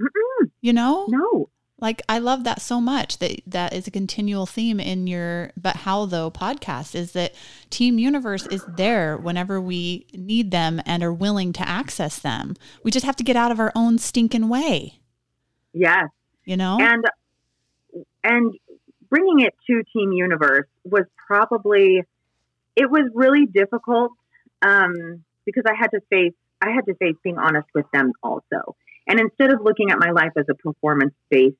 Mm-mm, 0.00 0.50
You 0.60 0.72
know? 0.72 1.06
no, 1.08 1.48
Like 1.80 2.02
I 2.08 2.18
love 2.18 2.44
that 2.44 2.60
so 2.60 2.80
much 2.80 3.18
that 3.18 3.40
that 3.46 3.72
is 3.72 3.86
a 3.86 3.90
continual 3.90 4.46
theme 4.46 4.80
in 4.80 5.06
your 5.06 5.52
but 5.56 5.76
how 5.76 6.06
though 6.06 6.30
podcast 6.30 6.94
is 6.94 7.12
that 7.12 7.34
Team 7.70 7.98
Universe 7.98 8.46
is 8.46 8.64
there 8.76 9.16
whenever 9.16 9.60
we 9.60 10.06
need 10.12 10.50
them 10.50 10.80
and 10.84 11.02
are 11.02 11.12
willing 11.12 11.52
to 11.54 11.68
access 11.68 12.18
them. 12.18 12.56
We 12.84 12.90
just 12.90 13.06
have 13.06 13.16
to 13.16 13.24
get 13.24 13.36
out 13.36 13.52
of 13.52 13.60
our 13.60 13.72
own 13.74 13.98
stinking 13.98 14.48
way, 14.48 15.00
yes. 15.72 16.08
you 16.44 16.56
know? 16.56 16.78
and 16.80 17.04
and 18.22 18.54
bringing 19.08 19.40
it 19.40 19.54
to 19.66 19.82
team 19.92 20.12
universe 20.12 20.66
was 20.84 21.04
probably 21.26 22.02
it 22.76 22.90
was 22.90 23.10
really 23.14 23.46
difficult 23.46 24.12
um, 24.62 25.24
because 25.44 25.64
i 25.66 25.74
had 25.78 25.88
to 25.88 26.00
face 26.08 26.34
i 26.62 26.70
had 26.70 26.86
to 26.86 26.94
face 26.94 27.16
being 27.22 27.38
honest 27.38 27.66
with 27.74 27.86
them 27.92 28.12
also 28.22 28.76
and 29.06 29.20
instead 29.20 29.52
of 29.52 29.60
looking 29.62 29.90
at 29.90 29.98
my 29.98 30.10
life 30.12 30.32
as 30.36 30.46
a 30.48 30.54
performance 30.54 31.12
based 31.28 31.56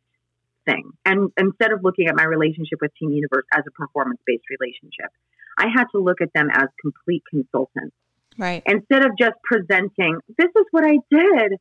thing 0.70 0.90
and 1.04 1.30
instead 1.37 1.72
of 1.72 1.80
looking 1.83 2.06
at 2.06 2.14
my 2.14 2.24
relationship 2.24 2.78
with 2.80 2.90
team 2.98 3.11
universe 3.11 3.44
as 3.54 3.64
a 3.66 3.70
performance 3.72 4.20
based 4.26 4.44
relationship 4.50 5.11
i 5.59 5.66
had 5.74 5.85
to 5.92 5.98
look 5.98 6.20
at 6.20 6.33
them 6.35 6.48
as 6.52 6.68
complete 6.80 7.22
consultants 7.28 7.96
right. 8.38 8.62
instead 8.66 9.04
of 9.04 9.12
just 9.18 9.35
presenting 9.42 10.18
this 10.38 10.50
is 10.56 10.66
what 10.70 10.85
i 10.85 10.96
did 11.11 11.59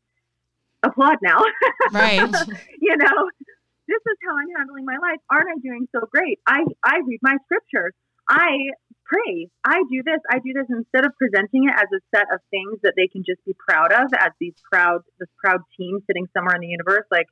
applaud 0.84 1.18
now 1.22 1.40
Right. 1.92 2.20
you 2.82 2.96
know, 2.98 3.30
this 3.88 4.02
is 4.06 4.18
how 4.26 4.38
I'm 4.38 4.50
handling 4.58 4.86
my 4.86 4.98
life. 5.02 5.20
Aren't 5.32 5.50
I 5.50 5.60
doing 5.62 5.88
so 5.92 6.02
great? 6.12 6.40
I, 6.46 6.64
I 6.84 7.00
read 7.06 7.20
my 7.22 7.38
scriptures. 7.46 7.94
I 8.30 8.70
pray. 9.06 9.50
I 9.66 9.82
do 9.90 10.04
this. 10.04 10.20
I 10.30 10.38
do 10.40 10.54
this 10.54 10.68
instead 10.70 11.06
of 11.06 11.14
presenting 11.18 11.66
it 11.66 11.74
as 11.74 11.90
a 11.92 12.02
set 12.16 12.28
of 12.32 12.42
things 12.52 12.80
that 12.84 12.94
they 12.96 13.08
can 13.08 13.24
just 13.26 13.44
be 13.46 13.56
proud 13.58 13.92
of 13.92 14.14
as 14.14 14.32
these 14.40 14.54
proud, 14.72 15.02
this 15.20 15.30
proud 15.44 15.62
team 15.78 16.00
sitting 16.06 16.28
somewhere 16.34 16.56
in 16.56 16.62
the 16.62 16.68
universe. 16.68 17.06
Like 17.10 17.28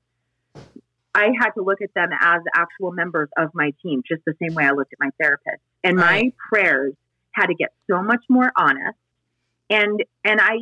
I 1.18 1.32
had 1.40 1.52
to 1.52 1.64
look 1.64 1.82
at 1.82 1.94
them 1.94 2.10
as 2.20 2.42
actual 2.56 2.92
members 2.92 3.30
of 3.38 3.50
my 3.54 3.74
team, 3.82 4.04
just 4.08 4.24
the 4.26 4.34
same 4.42 4.56
way 4.56 4.66
I 4.66 4.72
looked 4.72 4.94
at 4.94 5.00
my 5.00 5.10
therapist. 5.20 5.62
And 5.84 5.98
Right. 5.98 6.26
my 6.26 6.32
prayers 6.50 6.94
had 7.32 7.48
to 7.48 7.56
get 7.56 7.74
so 7.90 8.02
much 8.02 8.24
more 8.30 8.52
honest. 8.58 8.98
And, 9.70 10.04
and 10.24 10.40
I, 10.40 10.58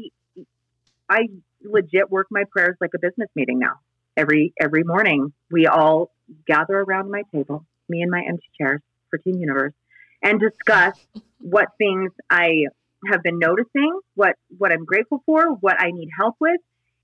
I 1.09 1.27
legit 1.61 2.09
work 2.09 2.27
my 2.31 2.43
prayers 2.51 2.77
like 2.79 2.91
a 2.95 2.99
business 2.99 3.29
meeting 3.35 3.59
now 3.59 3.79
every 4.17 4.53
every 4.59 4.83
morning 4.83 5.33
we 5.51 5.67
all 5.67 6.11
gather 6.47 6.79
around 6.79 7.11
my 7.11 7.23
table, 7.33 7.65
me 7.89 8.01
and 8.01 8.09
my 8.11 8.23
empty 8.27 8.47
chairs 8.59 8.81
for 9.09 9.17
Team 9.17 9.39
Universe, 9.39 9.73
and 10.21 10.39
discuss 10.39 10.97
what 11.39 11.69
things 11.77 12.11
I 12.29 12.65
have 13.11 13.21
been 13.23 13.39
noticing, 13.39 13.99
what 14.15 14.35
what 14.57 14.71
I'm 14.71 14.85
grateful 14.85 15.21
for, 15.25 15.53
what 15.53 15.79
I 15.79 15.91
need 15.91 16.09
help 16.17 16.35
with, 16.39 16.61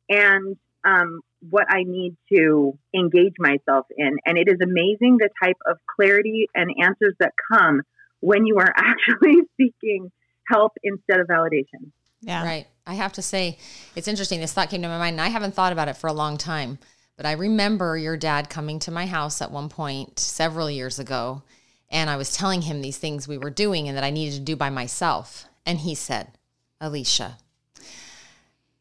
and 0.10 0.58
um, 0.84 1.22
what 1.50 1.66
I 1.70 1.84
need 1.84 2.16
to 2.34 2.78
engage 2.96 3.34
myself 3.40 3.88
in. 3.98 4.18
And 4.26 4.38
it 4.38 4.48
is 4.48 4.58
amazing 4.62 5.18
the 5.18 5.30
type 5.44 5.58
of 5.68 5.78
clarity 5.96 6.48
and 6.54 6.72
answers 6.82 7.16
that 7.20 7.34
come 7.52 7.82
when 8.20 8.46
you 8.46 8.58
are 8.60 8.74
actually 8.78 9.42
seeking 9.58 10.12
help 10.48 10.74
instead 10.84 11.20
of 11.20 11.28
validation. 11.28 11.92
Yeah. 12.22 12.44
Right. 12.44 12.68
I 12.86 12.94
have 12.96 13.14
to 13.14 13.22
say, 13.22 13.58
it's 13.96 14.08
interesting. 14.08 14.40
This 14.40 14.54
thought 14.54 14.70
came 14.70 14.82
to 14.82 14.88
my 14.88 14.98
mind, 14.98 15.16
and 15.16 15.22
I 15.22 15.30
haven't 15.30 15.56
thought 15.56 15.74
about 15.74 15.88
it 15.88 15.98
for 15.98 16.08
a 16.08 16.14
long 16.14 16.38
time. 16.38 16.78
But 17.18 17.26
I 17.26 17.34
remember 17.34 17.98
your 17.98 18.18
dad 18.18 18.50
coming 18.50 18.80
to 18.80 18.92
my 18.92 19.06
house 19.06 19.42
at 19.42 19.52
one 19.52 19.70
point 19.70 20.18
several 20.20 20.70
years 20.70 20.98
ago, 20.98 21.44
and 21.90 22.10
I 22.10 22.16
was 22.16 22.34
telling 22.34 22.64
him 22.64 22.82
these 22.82 22.98
things 22.98 23.28
we 23.28 23.38
were 23.38 23.50
doing 23.50 23.88
and 23.88 23.98
that 23.98 24.04
I 24.04 24.10
needed 24.10 24.36
to 24.36 24.42
do 24.42 24.56
by 24.56 24.70
myself. 24.70 25.46
And 25.66 25.80
he 25.80 25.94
said, 25.94 26.32
Alicia, 26.80 27.38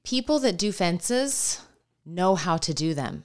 people 0.04 0.38
that 0.40 0.56
do 0.56 0.72
fences 0.72 1.60
know 2.04 2.34
how 2.34 2.56
to 2.58 2.74
do 2.74 2.94
them. 2.94 3.24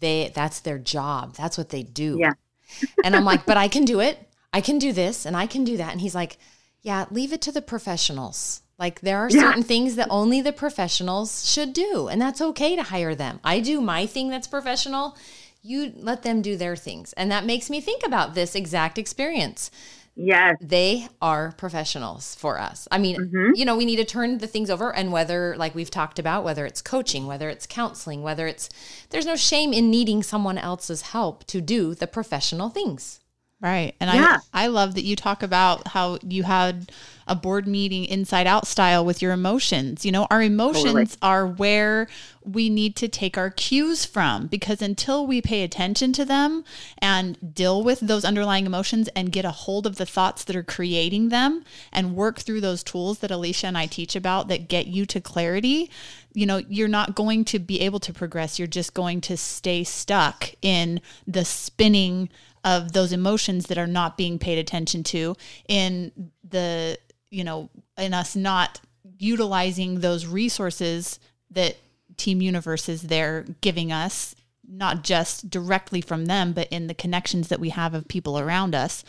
They 0.00 0.30
that's 0.34 0.60
their 0.60 0.78
job. 0.78 1.34
That's 1.36 1.56
what 1.58 1.70
they 1.70 1.82
do. 1.82 2.18
Yeah. 2.20 2.32
and 3.04 3.14
I'm 3.16 3.24
like, 3.24 3.46
but 3.46 3.56
I 3.56 3.68
can 3.68 3.84
do 3.84 4.00
it. 4.00 4.18
I 4.52 4.60
can 4.60 4.78
do 4.78 4.92
this 4.92 5.24
and 5.26 5.36
I 5.36 5.46
can 5.46 5.64
do 5.64 5.76
that. 5.76 5.92
And 5.92 6.00
he's 6.00 6.14
like, 6.14 6.38
yeah, 6.82 7.06
leave 7.10 7.32
it 7.32 7.40
to 7.42 7.52
the 7.52 7.62
professionals. 7.62 8.62
Like 8.78 9.00
there 9.00 9.18
are 9.18 9.30
Yeah. 9.30 9.40
certain 9.40 9.62
things 9.62 9.96
that 9.96 10.08
only 10.10 10.40
the 10.42 10.52
professionals 10.52 11.50
should 11.50 11.72
do, 11.72 12.08
and 12.08 12.20
that's 12.20 12.40
okay 12.42 12.76
to 12.76 12.82
hire 12.82 13.14
them. 13.14 13.40
I 13.42 13.60
do 13.60 13.80
my 13.80 14.06
thing 14.06 14.28
that's 14.28 14.46
professional. 14.46 15.16
You 15.62 15.92
let 15.96 16.22
them 16.22 16.42
do 16.42 16.56
their 16.56 16.76
things. 16.76 17.12
And 17.14 17.30
that 17.32 17.44
makes 17.46 17.70
me 17.70 17.80
think 17.80 18.06
about 18.06 18.34
this 18.34 18.54
exact 18.54 18.98
experience. 18.98 19.70
Yes. 20.16 20.56
They 20.62 21.08
are 21.20 21.52
professionals 21.52 22.34
for 22.36 22.58
us. 22.58 22.88
I 22.90 22.96
mean, 22.98 23.16
Mhm. 23.16 23.50
you 23.54 23.66
know, 23.66 23.76
we 23.76 23.84
need 23.84 23.96
to 23.96 24.04
turn 24.04 24.38
the 24.38 24.46
things 24.46 24.70
over 24.70 24.94
and 24.94 25.12
whether 25.12 25.54
like 25.58 25.74
we've 25.74 25.90
talked 25.90 26.18
about 26.18 26.42
whether 26.42 26.64
it's 26.64 26.80
coaching, 26.80 27.26
whether 27.26 27.50
it's 27.50 27.66
counseling, 27.66 28.22
whether 28.22 28.46
it's 28.46 28.70
there's 29.10 29.26
no 29.26 29.36
shame 29.36 29.74
in 29.74 29.90
needing 29.90 30.22
someone 30.22 30.56
else's 30.56 31.02
help 31.02 31.44
to 31.48 31.60
do 31.60 31.94
the 31.94 32.06
professional 32.06 32.70
things. 32.70 33.20
Right. 33.58 33.94
And 34.00 34.10
Yeah. 34.12 34.38
I 34.52 34.64
I 34.64 34.66
love 34.66 34.94
that 34.94 35.04
you 35.04 35.16
talk 35.16 35.42
about 35.42 35.88
how 35.88 36.18
you 36.22 36.42
had 36.42 36.92
a 37.26 37.34
board 37.34 37.66
meeting 37.66 38.04
inside 38.04 38.46
out 38.46 38.66
style 38.66 39.04
with 39.04 39.22
your 39.22 39.32
emotions. 39.32 40.04
You 40.04 40.12
know, 40.12 40.26
our 40.30 40.42
emotions 40.42 40.84
Totally. 40.84 41.06
are 41.22 41.46
where 41.46 42.06
we 42.44 42.68
need 42.68 42.96
to 42.96 43.08
take 43.08 43.38
our 43.38 43.48
cues 43.50 44.04
from 44.04 44.46
because 44.46 44.82
until 44.82 45.26
we 45.26 45.40
pay 45.40 45.62
attention 45.62 46.12
to 46.12 46.24
them 46.24 46.64
and 46.98 47.54
deal 47.54 47.82
with 47.82 48.00
those 48.00 48.24
underlying 48.26 48.66
emotions 48.66 49.08
and 49.16 49.32
get 49.32 49.44
a 49.46 49.50
hold 49.50 49.86
of 49.86 49.96
the 49.96 50.06
thoughts 50.06 50.44
that 50.44 50.54
are 50.54 50.62
creating 50.62 51.30
them 51.30 51.64
and 51.92 52.14
work 52.14 52.40
through 52.40 52.60
those 52.60 52.82
tools 52.84 53.20
that 53.20 53.30
Alicia 53.30 53.66
and 53.68 53.78
I 53.78 53.86
teach 53.86 54.14
about 54.14 54.48
that 54.48 54.68
get 54.68 54.86
you 54.86 55.06
to 55.06 55.20
clarity, 55.20 55.90
you 56.34 56.44
know, 56.44 56.58
you're 56.68 56.88
not 56.88 57.14
going 57.14 57.44
to 57.46 57.58
be 57.58 57.80
able 57.80 58.00
to 58.00 58.12
progress. 58.12 58.58
You're 58.58 58.68
just 58.68 58.92
going 58.92 59.22
to 59.22 59.36
stay 59.36 59.82
stuck 59.82 60.50
in 60.60 61.00
the 61.26 61.44
spinning 61.44 62.28
of 62.66 62.92
those 62.92 63.12
emotions 63.12 63.66
that 63.66 63.78
are 63.78 63.86
not 63.86 64.18
being 64.18 64.38
paid 64.38 64.58
attention 64.58 65.02
to 65.02 65.34
in 65.68 66.30
the 66.46 66.98
you 67.30 67.42
know 67.42 67.70
in 67.96 68.12
us 68.12 68.36
not 68.36 68.80
utilizing 69.18 70.00
those 70.00 70.26
resources 70.26 71.18
that 71.50 71.76
team 72.18 72.42
universe 72.42 72.88
is 72.88 73.02
there 73.02 73.46
giving 73.62 73.90
us 73.90 74.34
not 74.68 75.02
just 75.02 75.48
directly 75.48 76.02
from 76.02 76.26
them 76.26 76.52
but 76.52 76.68
in 76.70 76.86
the 76.86 76.94
connections 76.94 77.48
that 77.48 77.60
we 77.60 77.70
have 77.70 77.94
of 77.94 78.06
people 78.08 78.38
around 78.38 78.74
us 78.74 79.02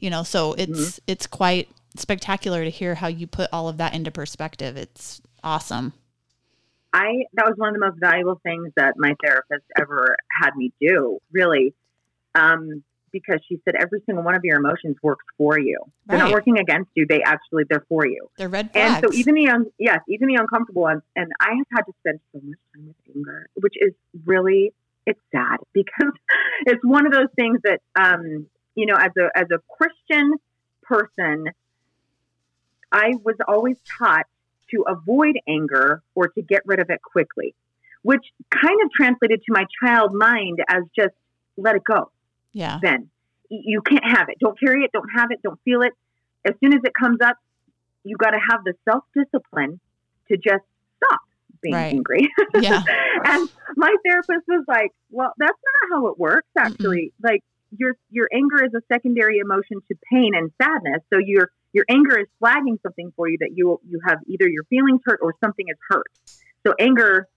you 0.00 0.10
know? 0.10 0.22
So 0.22 0.54
it's 0.54 0.98
it's 1.06 1.26
quite 1.26 1.68
spectacular 1.96 2.64
to 2.64 2.70
hear 2.70 2.96
how 2.96 3.06
you 3.06 3.26
put 3.26 3.50
all 3.52 3.68
of 3.68 3.76
that 3.76 3.94
into 3.94 4.10
perspective. 4.10 4.76
It's 4.76 5.20
awesome. 5.44 5.92
I 6.92 7.24
that 7.34 7.46
was 7.46 7.54
one 7.56 7.68
of 7.68 7.74
the 7.74 7.86
most 7.86 8.00
valuable 8.00 8.40
things 8.42 8.72
that 8.76 8.94
my 8.96 9.14
therapist 9.24 9.64
ever 9.78 10.16
had 10.42 10.56
me 10.56 10.72
do, 10.80 11.20
really, 11.32 11.74
um, 12.34 12.82
because 13.12 13.40
she 13.48 13.60
said 13.64 13.74
every 13.80 14.02
single 14.06 14.24
one 14.24 14.34
of 14.34 14.44
your 14.44 14.58
emotions 14.58 14.96
works 15.02 15.24
for 15.36 15.58
you. 15.58 15.78
They're 16.06 16.18
not 16.18 16.32
working 16.32 16.58
against 16.58 16.90
you; 16.94 17.06
they 17.08 17.22
actually 17.22 17.64
they're 17.68 17.84
for 17.88 18.06
you. 18.06 18.30
they're 18.36 18.48
red 18.48 18.72
flags. 18.72 19.02
And 19.02 19.12
so 19.12 19.18
even 19.18 19.34
the 19.34 19.48
un- 19.48 19.72
yes, 19.78 20.00
even 20.08 20.28
the 20.28 20.36
uncomfortable 20.36 20.82
ones. 20.82 21.02
And 21.16 21.30
I 21.40 21.54
have 21.56 21.66
had 21.72 21.82
to 21.82 21.92
spend 22.00 22.20
so 22.32 22.40
much 22.42 22.58
time 22.74 22.86
with 22.86 23.16
anger, 23.16 23.48
which 23.54 23.74
is 23.76 23.92
really 24.24 24.72
it's 25.06 25.20
sad 25.32 25.58
because 25.72 26.12
it's 26.66 26.84
one 26.84 27.06
of 27.06 27.12
those 27.12 27.28
things 27.36 27.60
that 27.64 27.80
um, 27.98 28.46
you 28.74 28.86
know, 28.86 28.96
as 28.96 29.12
a 29.18 29.28
as 29.36 29.46
a 29.52 29.58
Christian 29.76 30.34
person, 30.82 31.46
I 32.92 33.14
was 33.24 33.36
always 33.46 33.76
taught 33.98 34.26
to 34.70 34.84
avoid 34.88 35.38
anger 35.48 36.02
or 36.14 36.28
to 36.28 36.42
get 36.42 36.62
rid 36.64 36.80
of 36.80 36.90
it 36.90 37.02
quickly, 37.02 37.54
which 38.02 38.24
kind 38.50 38.78
of 38.84 38.90
translated 38.92 39.42
to 39.46 39.52
my 39.52 39.64
child 39.82 40.14
mind 40.14 40.60
as 40.68 40.84
just 40.96 41.14
let 41.56 41.76
it 41.76 41.84
go. 41.84 42.10
Yeah 42.52 42.78
Then 42.82 43.10
you 43.48 43.82
can't 43.82 44.04
have 44.04 44.28
it. 44.28 44.36
Don't 44.38 44.58
carry 44.60 44.84
it. 44.84 44.92
Don't 44.92 45.08
have 45.16 45.30
it. 45.32 45.40
Don't 45.42 45.58
feel 45.64 45.82
it. 45.82 45.92
As 46.44 46.54
soon 46.62 46.72
as 46.72 46.80
it 46.84 46.92
comes 46.94 47.18
up, 47.20 47.36
you 48.04 48.16
got 48.16 48.30
to 48.30 48.38
have 48.50 48.62
the 48.64 48.74
self 48.88 49.02
discipline 49.14 49.80
to 50.28 50.36
just 50.36 50.64
stop 51.02 51.20
being 51.62 51.74
Right. 51.74 51.92
angry. 51.94 52.28
Yeah. 52.60 52.82
and 53.24 53.48
my 53.76 53.94
therapist 54.06 54.46
was 54.48 54.64
like, 54.68 54.92
"Well, 55.10 55.32
that's 55.36 55.58
not 55.68 55.96
how 55.98 56.06
it 56.08 56.18
works. 56.18 56.48
Actually, 56.56 57.12
mm 57.20 57.24
like 57.28 57.42
your 57.76 57.94
your 58.10 58.28
anger 58.32 58.64
is 58.64 58.72
a 58.74 58.80
secondary 58.92 59.38
emotion 59.38 59.80
to 59.88 59.94
pain 60.12 60.32
and 60.34 60.50
sadness. 60.60 61.02
So 61.12 61.18
your 61.18 61.50
your 61.72 61.84
anger 61.88 62.18
is 62.18 62.26
flagging 62.40 62.78
something 62.82 63.12
for 63.16 63.28
you 63.28 63.36
that 63.40 63.50
you 63.54 63.80
you 63.88 64.00
have 64.06 64.18
either 64.26 64.48
your 64.48 64.64
feelings 64.64 65.00
hurt 65.04 65.20
or 65.22 65.34
something 65.44 65.66
is 65.68 65.76
hurt. 65.88 66.06
So 66.66 66.74
anger 66.80 67.28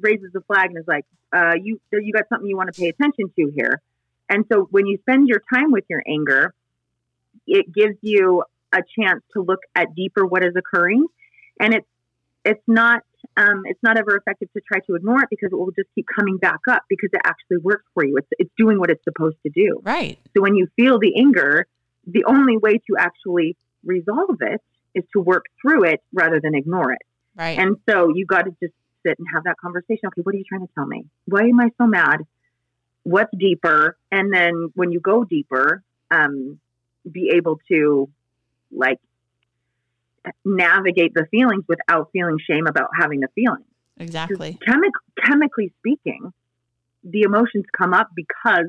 raises 0.00 0.32
the 0.32 0.40
flag 0.42 0.70
and 0.70 0.78
is 0.78 0.86
like, 0.86 1.04
uh, 1.32 1.54
you 1.62 1.80
you 1.92 2.12
got 2.12 2.28
something 2.28 2.48
you 2.48 2.56
want 2.56 2.72
to 2.72 2.80
pay 2.80 2.88
attention 2.88 3.32
to 3.36 3.52
here. 3.54 3.80
And 4.32 4.46
so 4.50 4.66
when 4.70 4.86
you 4.86 4.96
spend 5.02 5.28
your 5.28 5.42
time 5.52 5.72
with 5.72 5.84
your 5.90 6.02
anger, 6.08 6.54
it 7.46 7.66
gives 7.70 7.98
you 8.00 8.42
a 8.72 8.78
chance 8.98 9.22
to 9.34 9.42
look 9.42 9.60
at 9.74 9.94
deeper 9.94 10.24
what 10.24 10.42
is 10.42 10.54
occurring, 10.56 11.04
and 11.60 11.74
it's 11.74 11.86
it's 12.42 12.62
not 12.66 13.02
um, 13.36 13.62
it's 13.66 13.82
not 13.82 13.98
ever 13.98 14.16
effective 14.16 14.48
to 14.54 14.62
try 14.66 14.80
to 14.86 14.94
ignore 14.94 15.20
it 15.22 15.28
because 15.28 15.50
it 15.52 15.54
will 15.54 15.70
just 15.72 15.88
keep 15.94 16.06
coming 16.18 16.38
back 16.38 16.60
up 16.70 16.82
because 16.88 17.10
it 17.12 17.20
actually 17.24 17.58
works 17.58 17.84
for 17.92 18.06
you. 18.06 18.16
It's 18.16 18.28
it's 18.38 18.50
doing 18.56 18.78
what 18.78 18.90
it's 18.90 19.04
supposed 19.04 19.36
to 19.42 19.50
do. 19.50 19.82
Right. 19.82 20.18
So 20.34 20.40
when 20.40 20.56
you 20.56 20.66
feel 20.76 20.98
the 20.98 21.14
anger, 21.18 21.66
the 22.06 22.24
only 22.24 22.56
way 22.56 22.78
to 22.78 22.96
actually 22.98 23.54
resolve 23.84 24.38
it 24.40 24.62
is 24.94 25.04
to 25.12 25.20
work 25.20 25.44
through 25.60 25.84
it 25.84 26.02
rather 26.14 26.40
than 26.40 26.54
ignore 26.54 26.92
it. 26.92 27.02
Right. 27.36 27.58
And 27.58 27.76
so 27.86 28.08
you 28.14 28.24
got 28.24 28.46
to 28.46 28.50
just 28.62 28.72
sit 29.06 29.18
and 29.18 29.28
have 29.34 29.44
that 29.44 29.58
conversation. 29.58 30.06
Okay, 30.06 30.22
what 30.22 30.34
are 30.34 30.38
you 30.38 30.44
trying 30.48 30.66
to 30.66 30.72
tell 30.74 30.86
me? 30.86 31.04
Why 31.26 31.42
am 31.42 31.60
I 31.60 31.68
so 31.76 31.86
mad? 31.86 32.22
What's 33.04 33.30
deeper? 33.36 33.96
And 34.10 34.32
then 34.32 34.70
when 34.74 34.92
you 34.92 35.00
go 35.00 35.24
deeper, 35.24 35.82
um, 36.10 36.58
be 37.10 37.32
able 37.34 37.58
to 37.68 38.08
like 38.70 38.98
navigate 40.44 41.14
the 41.14 41.26
feelings 41.30 41.64
without 41.68 42.10
feeling 42.12 42.38
shame 42.48 42.66
about 42.66 42.90
having 42.98 43.20
the 43.20 43.28
feelings. 43.34 43.64
Exactly. 43.98 44.58
Chemi- 44.66 44.90
chemically 45.24 45.72
speaking, 45.80 46.32
the 47.04 47.22
emotions 47.22 47.64
come 47.76 47.92
up 47.92 48.10
because 48.14 48.66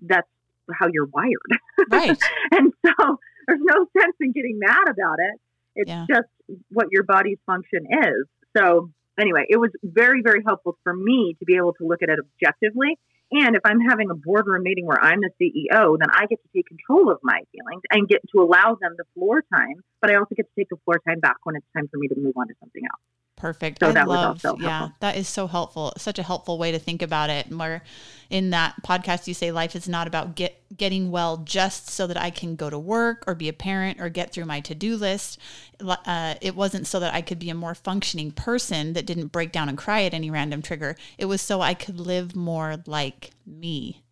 that's 0.00 0.28
how 0.72 0.88
you're 0.92 1.06
wired. 1.06 1.88
Right. 1.90 2.20
and 2.52 2.72
so 2.84 3.18
there's 3.46 3.60
no 3.62 3.86
sense 4.00 4.16
in 4.20 4.32
getting 4.32 4.58
mad 4.58 4.88
about 4.88 5.18
it. 5.18 5.40
It's 5.76 5.88
Yeah. 5.88 6.06
just 6.08 6.28
what 6.70 6.88
your 6.90 7.02
body's 7.04 7.38
function 7.46 7.86
is. 7.90 8.26
So 8.56 8.90
anyway, 9.18 9.46
it 9.48 9.56
was 9.56 9.70
very, 9.82 10.22
very 10.22 10.42
helpful 10.44 10.76
for 10.82 10.94
me 10.94 11.36
to 11.38 11.44
be 11.44 11.56
able 11.56 11.72
to 11.74 11.86
look 11.86 12.02
at 12.02 12.08
it 12.08 12.18
objectively. 12.18 12.98
And 13.32 13.56
if 13.56 13.62
I'm 13.64 13.80
having 13.80 14.10
a 14.10 14.14
boardroom 14.14 14.62
meeting 14.62 14.84
where 14.86 15.02
I'm 15.02 15.20
the 15.20 15.30
CEO, 15.40 15.96
then 15.98 16.10
I 16.12 16.26
get 16.26 16.42
to 16.42 16.48
take 16.54 16.66
control 16.66 17.10
of 17.10 17.18
my 17.22 17.40
feelings 17.50 17.82
and 17.90 18.06
get 18.06 18.20
to 18.36 18.42
allow 18.42 18.76
them 18.78 18.92
the 18.98 19.04
floor 19.14 19.42
time. 19.52 19.82
But 20.02 20.10
I 20.10 20.16
also 20.16 20.34
get 20.34 20.44
to 20.44 20.52
take 20.56 20.68
the 20.68 20.76
floor 20.84 21.00
time 21.08 21.20
back 21.20 21.36
when 21.44 21.56
it's 21.56 21.66
time 21.74 21.88
for 21.88 21.96
me 21.96 22.08
to 22.08 22.14
move 22.16 22.34
on 22.36 22.48
to 22.48 22.54
something 22.60 22.82
else. 22.84 23.00
Perfect. 23.42 23.80
So 23.80 23.88
I 23.88 24.04
love, 24.04 24.40
yeah, 24.44 24.78
helpful. 24.78 24.96
that 25.00 25.16
is 25.16 25.26
so 25.28 25.48
helpful. 25.48 25.92
Such 25.98 26.20
a 26.20 26.22
helpful 26.22 26.58
way 26.58 26.70
to 26.70 26.78
think 26.78 27.02
about 27.02 27.28
it. 27.28 27.46
And 27.46 27.58
where 27.58 27.82
in 28.30 28.50
that 28.50 28.76
podcast 28.84 29.26
you 29.26 29.34
say 29.34 29.50
life 29.50 29.74
is 29.74 29.88
not 29.88 30.06
about 30.06 30.36
get 30.36 30.62
getting 30.76 31.10
well 31.10 31.38
just 31.38 31.90
so 31.90 32.06
that 32.06 32.16
I 32.16 32.30
can 32.30 32.54
go 32.54 32.70
to 32.70 32.78
work 32.78 33.24
or 33.26 33.34
be 33.34 33.48
a 33.48 33.52
parent 33.52 34.00
or 34.00 34.08
get 34.08 34.32
through 34.32 34.44
my 34.44 34.60
to 34.60 34.76
do 34.76 34.94
list. 34.96 35.40
Uh, 35.80 36.36
it 36.40 36.54
wasn't 36.54 36.86
so 36.86 37.00
that 37.00 37.12
I 37.12 37.20
could 37.20 37.40
be 37.40 37.50
a 37.50 37.54
more 37.54 37.74
functioning 37.74 38.30
person 38.30 38.92
that 38.92 39.06
didn't 39.06 39.32
break 39.32 39.50
down 39.50 39.68
and 39.68 39.76
cry 39.76 40.04
at 40.04 40.14
any 40.14 40.30
random 40.30 40.62
trigger. 40.62 40.94
It 41.18 41.24
was 41.24 41.42
so 41.42 41.60
I 41.60 41.74
could 41.74 41.98
live 41.98 42.36
more 42.36 42.76
like 42.86 43.30
me. 43.44 44.02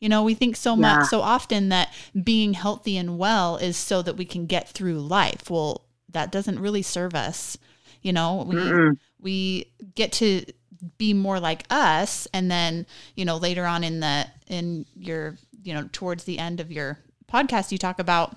You 0.00 0.10
know, 0.10 0.22
we 0.22 0.34
think 0.34 0.54
so 0.56 0.74
Yeah. 0.74 0.98
much, 0.98 1.06
so 1.08 1.22
often 1.22 1.70
that 1.70 1.94
being 2.22 2.52
healthy 2.52 2.98
and 2.98 3.16
well 3.16 3.56
is 3.56 3.78
so 3.78 4.02
that 4.02 4.18
we 4.18 4.26
can 4.26 4.44
get 4.44 4.68
through 4.68 5.00
life. 5.00 5.48
Well, 5.48 5.86
that 6.10 6.30
doesn't 6.30 6.58
really 6.60 6.82
serve 6.82 7.14
us. 7.14 7.56
You 8.06 8.12
know, 8.12 8.44
we 8.46 8.54
Mm-mm. 8.54 8.98
we 9.18 9.72
get 9.96 10.12
to 10.12 10.44
be 10.96 11.12
more 11.12 11.40
like 11.40 11.64
us, 11.70 12.28
and 12.32 12.48
then 12.48 12.86
you 13.16 13.24
know 13.24 13.36
later 13.36 13.66
on 13.66 13.82
in 13.82 13.98
the 13.98 14.28
in 14.46 14.86
your 14.94 15.36
you 15.64 15.74
know 15.74 15.88
towards 15.90 16.22
the 16.22 16.38
end 16.38 16.60
of 16.60 16.70
your 16.70 17.00
podcast, 17.28 17.72
you 17.72 17.78
talk 17.78 17.98
about 17.98 18.36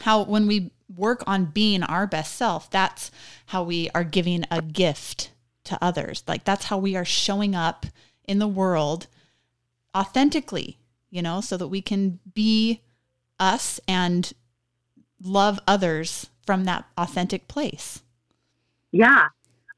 how 0.00 0.24
when 0.24 0.46
we 0.46 0.72
work 0.94 1.24
on 1.26 1.46
being 1.46 1.82
our 1.82 2.06
best 2.06 2.34
self, 2.34 2.68
that's 2.70 3.10
how 3.46 3.62
we 3.62 3.88
are 3.94 4.04
giving 4.04 4.44
a 4.50 4.60
gift 4.60 5.30
to 5.64 5.78
others. 5.80 6.22
Like 6.28 6.44
that's 6.44 6.66
how 6.66 6.76
we 6.76 6.94
are 6.94 7.06
showing 7.06 7.54
up 7.54 7.86
in 8.24 8.38
the 8.38 8.46
world 8.46 9.06
authentically, 9.96 10.76
you 11.10 11.22
know, 11.22 11.40
so 11.40 11.56
that 11.56 11.68
we 11.68 11.80
can 11.80 12.18
be 12.34 12.82
us 13.40 13.80
and 13.88 14.34
love 15.22 15.60
others 15.66 16.28
from 16.44 16.64
that 16.64 16.84
authentic 16.98 17.48
place. 17.48 18.02
Yeah. 18.92 19.26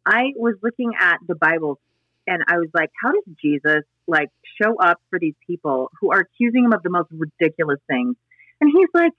I 0.06 0.32
was 0.36 0.56
looking 0.62 0.92
at 0.98 1.18
the 1.26 1.34
Bible 1.34 1.78
and 2.26 2.42
I 2.48 2.56
was 2.56 2.68
like, 2.74 2.90
how 3.02 3.12
does 3.12 3.24
Jesus 3.42 3.84
like 4.06 4.28
show 4.60 4.76
up 4.78 4.98
for 5.10 5.18
these 5.18 5.34
people 5.46 5.90
who 6.00 6.12
are 6.12 6.20
accusing 6.20 6.64
him 6.64 6.72
of 6.72 6.82
the 6.82 6.90
most 6.90 7.10
ridiculous 7.10 7.80
things? 7.88 8.16
And 8.60 8.70
he's 8.72 8.88
like 8.94 9.12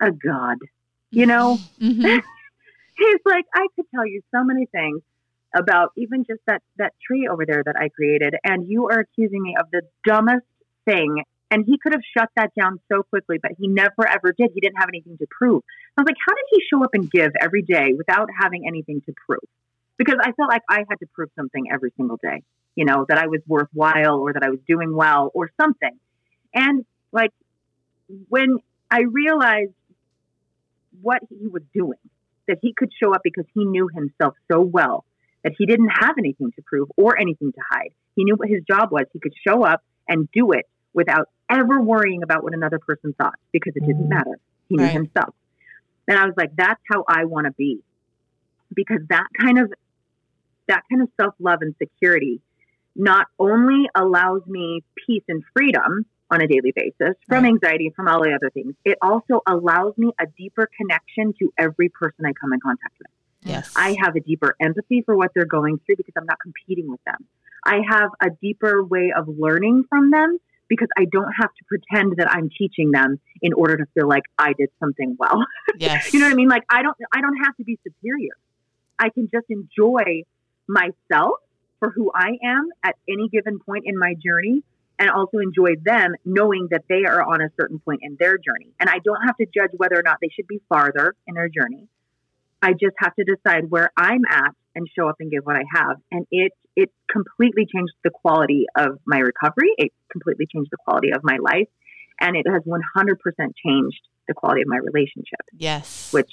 a 0.00 0.10
God, 0.10 0.58
you 1.10 1.26
know? 1.26 1.58
Mhm. 1.80 2.20
he's 2.98 3.20
like, 3.24 3.44
I 3.54 3.66
could 3.76 3.86
tell 3.94 4.06
you 4.06 4.20
so 4.34 4.42
many 4.44 4.66
things 4.66 5.00
about 5.54 5.92
even 5.96 6.24
just 6.24 6.40
that 6.46 6.62
that 6.76 6.92
tree 7.06 7.28
over 7.30 7.46
there 7.46 7.62
that 7.64 7.76
I 7.76 7.88
created, 7.88 8.34
and 8.44 8.68
you 8.68 8.88
are 8.88 9.00
accusing 9.00 9.42
me 9.42 9.54
of 9.58 9.66
the 9.72 9.82
dumbest 10.06 10.44
thing. 10.84 11.22
And 11.50 11.64
he 11.66 11.78
could 11.78 11.92
have 11.92 12.02
shut 12.16 12.28
that 12.36 12.52
down 12.54 12.78
so 12.92 13.02
quickly, 13.02 13.38
but 13.40 13.52
he 13.58 13.68
never 13.68 14.06
ever 14.06 14.34
did. 14.36 14.50
He 14.54 14.60
didn't 14.60 14.76
have 14.78 14.88
anything 14.88 15.16
to 15.18 15.26
prove. 15.30 15.62
I 15.96 16.02
was 16.02 16.06
like, 16.06 16.16
how 16.26 16.34
did 16.34 16.44
he 16.50 16.62
show 16.70 16.84
up 16.84 16.90
and 16.92 17.10
give 17.10 17.32
every 17.40 17.62
day 17.62 17.94
without 17.96 18.28
having 18.38 18.66
anything 18.66 19.00
to 19.06 19.14
prove? 19.26 19.40
Because 19.96 20.16
I 20.20 20.32
felt 20.32 20.50
like 20.50 20.62
I 20.68 20.84
had 20.88 20.98
to 21.00 21.06
prove 21.14 21.30
something 21.36 21.66
every 21.72 21.92
single 21.96 22.18
day, 22.22 22.42
you 22.74 22.84
know, 22.84 23.06
that 23.08 23.18
I 23.18 23.26
was 23.26 23.40
worthwhile 23.46 24.18
or 24.18 24.32
that 24.34 24.42
I 24.42 24.50
was 24.50 24.60
doing 24.68 24.94
well 24.94 25.30
or 25.34 25.50
something. 25.60 25.98
And 26.54 26.84
like 27.12 27.32
when 28.28 28.58
I 28.90 29.00
realized 29.00 29.72
what 31.00 31.22
he 31.28 31.48
was 31.48 31.62
doing, 31.74 31.98
that 32.46 32.58
he 32.62 32.72
could 32.76 32.90
show 33.02 33.14
up 33.14 33.22
because 33.22 33.44
he 33.54 33.64
knew 33.64 33.88
himself 33.88 34.34
so 34.50 34.60
well 34.60 35.04
that 35.44 35.52
he 35.56 35.66
didn't 35.66 35.90
have 35.90 36.16
anything 36.18 36.50
to 36.56 36.62
prove 36.62 36.88
or 36.96 37.18
anything 37.18 37.52
to 37.52 37.60
hide. 37.70 37.90
He 38.16 38.24
knew 38.24 38.34
what 38.34 38.48
his 38.48 38.62
job 38.68 38.90
was. 38.90 39.04
He 39.12 39.20
could 39.20 39.34
show 39.46 39.64
up 39.64 39.82
and 40.08 40.28
do 40.32 40.52
it 40.52 40.66
without 40.92 41.28
ever 41.50 41.80
worrying 41.80 42.22
about 42.22 42.42
what 42.42 42.54
another 42.54 42.78
person 42.78 43.14
thought 43.14 43.34
because 43.52 43.72
it 43.76 43.84
didn't 43.86 44.06
mm. 44.06 44.10
matter. 44.10 44.38
He 44.68 44.76
knew 44.76 44.84
Right. 44.84 44.92
himself. 44.92 45.34
And 46.06 46.18
I 46.18 46.24
was 46.24 46.34
like, 46.36 46.56
that's 46.56 46.80
how 46.90 47.04
I 47.08 47.24
want 47.24 47.46
to 47.46 47.52
be. 47.52 47.80
Because 48.74 49.00
that 49.08 49.26
kind 49.38 49.58
of 49.58 49.72
that 50.66 50.82
kind 50.90 51.00
of 51.00 51.08
self-love 51.18 51.62
and 51.62 51.74
security 51.78 52.42
not 52.94 53.26
only 53.38 53.88
allows 53.94 54.42
me 54.46 54.82
peace 55.06 55.22
and 55.26 55.42
freedom 55.56 56.04
on 56.30 56.42
a 56.42 56.46
daily 56.46 56.72
basis 56.76 57.16
from 57.26 57.44
Right. 57.44 57.48
anxiety 57.48 57.90
from 57.96 58.06
all 58.06 58.22
the 58.22 58.34
other 58.34 58.50
things, 58.50 58.74
it 58.84 58.98
also 59.00 59.40
allows 59.46 59.96
me 59.96 60.12
a 60.20 60.26
deeper 60.36 60.68
connection 60.76 61.32
to 61.38 61.52
every 61.56 61.88
person 61.88 62.26
I 62.26 62.32
come 62.34 62.52
in 62.52 62.60
contact 62.60 62.98
with. 62.98 63.08
Yes. 63.44 63.72
I 63.74 63.96
have 64.02 64.14
a 64.16 64.20
deeper 64.20 64.54
empathy 64.60 65.02
for 65.02 65.16
what 65.16 65.30
they're 65.34 65.46
going 65.46 65.78
through 65.86 65.96
because 65.96 66.12
I'm 66.18 66.26
not 66.26 66.38
competing 66.40 66.90
with 66.90 67.02
them. 67.04 67.24
I 67.64 67.80
have 67.88 68.10
a 68.20 68.28
deeper 68.30 68.84
way 68.84 69.12
of 69.16 69.26
learning 69.28 69.84
from 69.88 70.10
them 70.10 70.38
because 70.68 70.88
I 70.96 71.04
don't 71.10 71.32
have 71.40 71.50
to 71.50 71.64
pretend 71.66 72.16
that 72.18 72.30
I'm 72.30 72.50
teaching 72.56 72.90
them 72.90 73.20
in 73.42 73.52
order 73.52 73.76
to 73.76 73.84
feel 73.94 74.08
like 74.08 74.24
I 74.38 74.52
did 74.52 74.68
something 74.80 75.16
well. 75.18 75.44
yes. 75.78 76.12
you 76.12 76.20
know 76.20 76.26
what 76.26 76.32
I 76.32 76.36
mean? 76.36 76.48
Like 76.48 76.64
I 76.70 76.82
don't 76.82 76.96
I 77.12 77.20
don't 77.20 77.38
have 77.44 77.56
to 77.56 77.64
be 77.64 77.78
superior. 77.82 78.34
I 78.98 79.10
can 79.10 79.28
just 79.32 79.46
enjoy 79.48 80.24
myself 80.66 81.40
for 81.78 81.90
who 81.90 82.10
I 82.14 82.38
am 82.44 82.68
at 82.82 82.96
any 83.08 83.28
given 83.28 83.58
point 83.60 83.84
in 83.86 83.98
my 83.98 84.14
journey 84.14 84.64
and 84.98 85.10
also 85.10 85.38
enjoy 85.38 85.76
them 85.82 86.14
knowing 86.24 86.68
that 86.72 86.84
they 86.88 87.04
are 87.04 87.22
on 87.22 87.40
a 87.40 87.48
certain 87.58 87.78
point 87.78 88.00
in 88.02 88.16
their 88.18 88.36
journey. 88.36 88.72
And 88.80 88.90
I 88.90 88.98
don't 89.04 89.22
have 89.24 89.36
to 89.36 89.46
judge 89.46 89.70
whether 89.76 89.96
or 89.96 90.02
not 90.02 90.18
they 90.20 90.28
should 90.34 90.48
be 90.48 90.60
farther 90.68 91.14
in 91.26 91.34
their 91.34 91.48
journey. 91.48 91.86
I 92.60 92.72
just 92.72 92.96
have 92.98 93.14
to 93.14 93.24
decide 93.24 93.70
where 93.70 93.92
I'm 93.96 94.22
at 94.28 94.54
and 94.74 94.88
show 94.96 95.08
up 95.08 95.16
and 95.20 95.30
give 95.30 95.44
what 95.44 95.56
I 95.56 95.62
have. 95.72 95.98
And 96.10 96.26
it 96.32 96.52
it 96.82 96.90
completely 97.10 97.64
changed 97.74 97.92
the 98.04 98.10
quality 98.10 98.64
of 98.76 98.90
my 99.04 99.18
recovery. 99.18 99.70
It 99.78 99.90
completely 100.12 100.46
changed 100.52 100.70
the 100.70 100.76
quality 100.86 101.10
of 101.10 101.20
my 101.24 101.36
life. 101.50 101.68
And 102.20 102.36
it 102.36 102.46
has 102.48 102.62
100% 102.62 103.16
changed 103.66 104.00
the 104.28 104.34
quality 104.34 104.62
of 104.62 104.68
my 104.68 104.76
relationship, 104.76 105.40
Yes. 105.56 106.12
which 106.12 106.30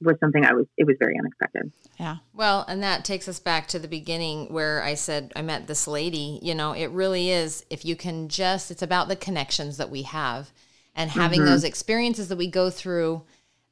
was 0.00 0.16
something 0.20 0.44
I 0.44 0.52
was, 0.52 0.66
it 0.76 0.86
was 0.86 0.96
very 0.98 1.14
unexpected. 1.18 1.72
yeah. 2.00 2.16
Well, 2.32 2.64
and 2.68 2.82
that 2.82 3.04
takes 3.04 3.26
us 3.28 3.38
back 3.40 3.68
to 3.68 3.78
the 3.78 3.88
beginning 3.88 4.52
where 4.52 4.82
I 4.82 4.94
said 4.94 5.32
I 5.36 5.42
met 5.42 5.66
this 5.66 5.86
lady. 5.86 6.38
You 6.42 6.54
know, 6.54 6.72
it 6.72 6.90
really 6.90 7.30
is, 7.30 7.64
if 7.70 7.84
you 7.84 7.96
can 7.96 8.28
just, 8.28 8.70
it's 8.70 8.82
about 8.82 9.08
the 9.08 9.16
connections 9.16 9.76
that 9.78 9.90
we 9.90 10.02
have 10.02 10.50
and 10.94 11.10
having 11.10 11.44
those 11.44 11.64
experiences 11.64 12.28
that 12.28 12.38
we 12.38 12.46
go 12.48 12.70
through 12.70 13.22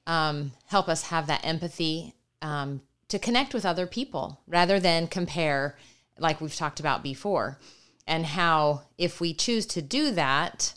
um, 0.07 0.53
help 0.67 0.89
us 0.89 1.05
have 1.05 1.27
that 1.29 1.45
empathy 1.45 2.15
um, 2.41 2.81
to 3.09 3.19
connect 3.19 3.55
with 3.55 3.65
other 3.67 3.87
people 3.87 4.41
rather 4.47 4.81
than 4.81 5.07
compare, 5.07 5.77
like 6.23 6.41
we've 6.41 6.55
talked 6.55 6.81
about 6.81 7.03
before. 7.03 7.59
And 8.07 8.25
how, 8.25 8.83
if 8.99 9.21
we 9.21 9.35
choose 9.35 9.67
to 9.67 9.83
do 9.83 10.11
that, 10.13 10.75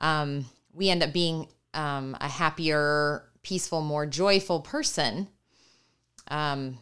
um, 0.00 0.46
we 0.72 0.90
end 0.90 1.02
up 1.02 1.12
being 1.12 1.48
um, 1.74 2.16
a 2.20 2.28
happier, 2.28 3.24
peaceful, 3.42 3.80
more 3.80 4.06
joyful 4.06 4.60
person. 4.60 5.28
Um, 6.28 6.78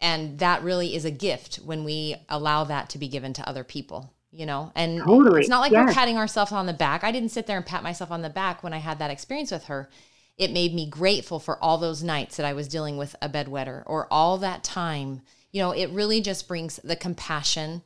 and 0.00 0.38
that 0.38 0.62
really 0.62 0.94
is 0.94 1.04
a 1.04 1.10
gift 1.10 1.56
when 1.56 1.84
we 1.84 2.16
allow 2.28 2.64
that 2.64 2.90
to 2.90 2.98
be 2.98 3.08
given 3.08 3.32
to 3.34 3.48
other 3.48 3.64
people 3.64 4.12
you 4.30 4.46
know? 4.46 4.72
And 4.74 5.00
Totally, 5.00 5.40
it's 5.40 5.48
not 5.48 5.60
like 5.60 5.72
we're 5.72 5.92
patting 5.92 6.16
ourselves 6.16 6.52
on 6.52 6.66
the 6.66 6.72
back. 6.72 7.04
I 7.04 7.12
didn't 7.12 7.30
sit 7.30 7.46
there 7.46 7.56
and 7.56 7.66
pat 7.66 7.82
myself 7.82 8.10
on 8.10 8.22
the 8.22 8.30
back 8.30 8.62
when 8.62 8.72
i 8.72 8.78
had 8.78 8.98
that 8.98 9.10
experience 9.10 9.50
with 9.50 9.64
her. 9.64 9.88
It 10.36 10.52
made 10.52 10.74
me 10.74 10.88
grateful 10.88 11.40
for 11.40 11.62
all 11.62 11.78
those 11.78 12.02
nights 12.02 12.36
that 12.36 12.46
i 12.46 12.52
was 12.52 12.68
dealing 12.68 12.96
with 12.96 13.16
a 13.20 13.28
bedwetter 13.28 13.82
or 13.86 14.06
all 14.10 14.38
that 14.38 14.62
time 14.62 15.22
you 15.58 15.64
know 15.64 15.72
it 15.72 15.90
really 15.90 16.20
just 16.20 16.46
brings 16.46 16.76
the 16.84 16.94
compassion 16.94 17.82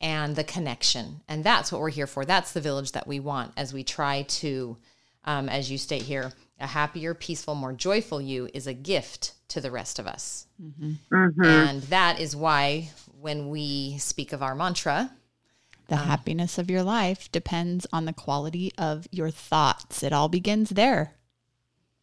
and 0.00 0.36
the 0.36 0.44
connection 0.44 1.22
and 1.26 1.42
that's 1.42 1.72
what 1.72 1.80
we're 1.80 1.90
here 1.90 2.06
for 2.06 2.24
that's 2.24 2.52
the 2.52 2.60
village 2.60 2.92
that 2.92 3.08
we 3.08 3.18
want 3.18 3.50
as 3.56 3.74
we 3.74 3.82
try 3.82 4.22
to 4.22 4.76
um, 5.24 5.48
as 5.48 5.68
you 5.68 5.76
state 5.76 6.02
here 6.02 6.32
a 6.60 6.68
happier 6.68 7.14
peaceful 7.14 7.56
more 7.56 7.72
joyful 7.72 8.20
you 8.22 8.48
is 8.54 8.68
a 8.68 8.72
gift 8.72 9.32
to 9.48 9.60
the 9.60 9.72
rest 9.72 9.98
of 9.98 10.06
us 10.06 10.46
Mm-hmm. 10.62 11.42
and 11.44 11.82
that 11.82 12.20
is 12.20 12.36
why 12.36 12.90
when 13.20 13.48
we 13.50 13.98
speak 13.98 14.32
of 14.32 14.40
our 14.40 14.54
mantra, 14.54 15.10
The 15.88 15.96
happiness 15.96 16.58
of 16.58 16.70
your 16.70 16.84
life 16.84 17.30
depends 17.32 17.88
on 17.92 18.04
the 18.04 18.12
quality 18.12 18.70
of 18.78 19.08
your 19.10 19.30
thoughts. 19.30 20.02
It 20.04 20.12
all 20.12 20.28
begins 20.28 20.70
there. 20.70 21.14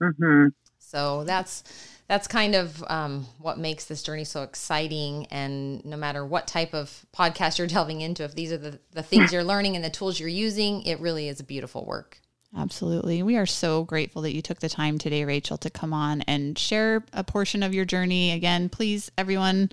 hmm 0.01 0.47
so 0.79 1.23
that's 1.23 1.63
that's 2.07 2.27
kind 2.27 2.55
of 2.55 2.83
um, 2.87 3.25
what 3.39 3.57
makes 3.57 3.85
this 3.85 4.03
journey 4.03 4.25
so 4.25 4.43
exciting. 4.43 5.25
And 5.27 5.83
no 5.85 5.97
matter 5.97 6.25
what 6.25 6.47
type 6.47 6.73
of 6.73 7.05
podcast 7.15 7.57
you're 7.57 7.67
delving 7.67 8.01
into, 8.01 8.23
if 8.23 8.35
these 8.35 8.51
are 8.51 8.57
the, 8.57 8.79
the 8.91 9.03
things 9.03 9.31
you're 9.31 9.43
learning 9.43 9.75
and 9.75 9.83
the 9.83 9.89
tools 9.89 10.19
you're 10.19 10.29
using, 10.29 10.83
it 10.83 10.99
really 10.99 11.27
is 11.27 11.39
a 11.39 11.43
beautiful 11.43 11.85
work. 11.85 12.19
Absolutely. 12.55 13.23
We 13.23 13.37
are 13.37 13.47
so 13.47 13.83
grateful 13.83 14.21
that 14.23 14.35
you 14.35 14.41
took 14.41 14.59
the 14.59 14.69
time 14.69 14.99
today, 14.99 15.25
Rachel, 15.25 15.57
to 15.57 15.69
come 15.69 15.91
on 15.91 16.21
and 16.23 16.57
share 16.57 17.03
a 17.11 17.23
portion 17.23 17.63
of 17.63 17.73
your 17.73 17.85
journey. 17.85 18.31
Again, 18.31 18.69
please, 18.69 19.09
everyone, 19.17 19.71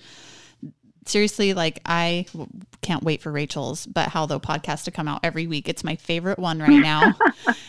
seriously, 1.11 1.55
like 1.55 1.81
I 1.85 2.27
w- 2.33 2.49
can't 2.83 3.03
wait 3.03 3.21
for 3.23 3.31
Rachel's 3.31 3.87
But 3.87 4.09
How 4.09 4.27
Though 4.27 4.41
podcast 4.41 4.85
to 4.85 4.91
come 4.91 5.09
out 5.09 5.21
every 5.23 5.47
week. 5.47 5.69
It's 5.69 5.85
my 5.85 5.97
favorite 5.97 6.39
one 6.39 6.61
right 6.61 6.69
now. 6.83 7.15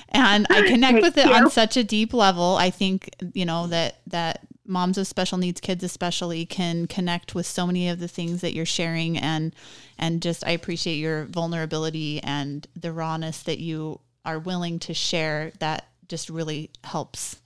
and 0.10 0.48
I 0.50 0.62
connect 0.68 0.94
Thank 0.94 1.04
with 1.04 1.18
it 1.18 1.28
you. 1.28 1.34
on 1.34 1.50
such 1.50 1.78
a 1.78 1.84
deep 1.84 2.14
level. 2.14 2.56
I 2.56 2.70
think, 2.70 3.10
you 3.34 3.46
know, 3.46 3.68
that, 3.68 4.00
that, 4.08 4.42
moms 4.66 4.98
of 4.98 5.08
special 5.08 5.38
needs 5.38 5.60
kids 5.60 5.84
especially 5.84 6.46
can 6.46 6.86
connect 6.88 7.36
with 7.36 7.46
so 7.46 7.66
many 7.66 7.90
of 7.90 8.00
the 8.00 8.08
things 8.08 8.42
that 8.42 8.54
you're 8.54 8.66
sharing 8.66 9.18
and 9.18 9.54
and 9.98 10.22
just 10.22 10.46
I 10.46 10.52
appreciate 10.52 10.96
your 10.96 11.26
vulnerability 11.26 12.22
and 12.24 12.66
the 12.80 12.94
rawness 12.94 13.44
that 13.44 13.60
you 13.60 14.00
are 14.24 14.40
willing 14.40 14.80
to 14.80 14.94
share 14.94 15.52
that 15.60 15.88
just 16.08 16.30
really 16.30 16.70
helps 16.84 17.42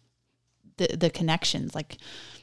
the 0.77 0.87
the 0.95 1.09
connections 1.09 1.73
like 1.73 1.97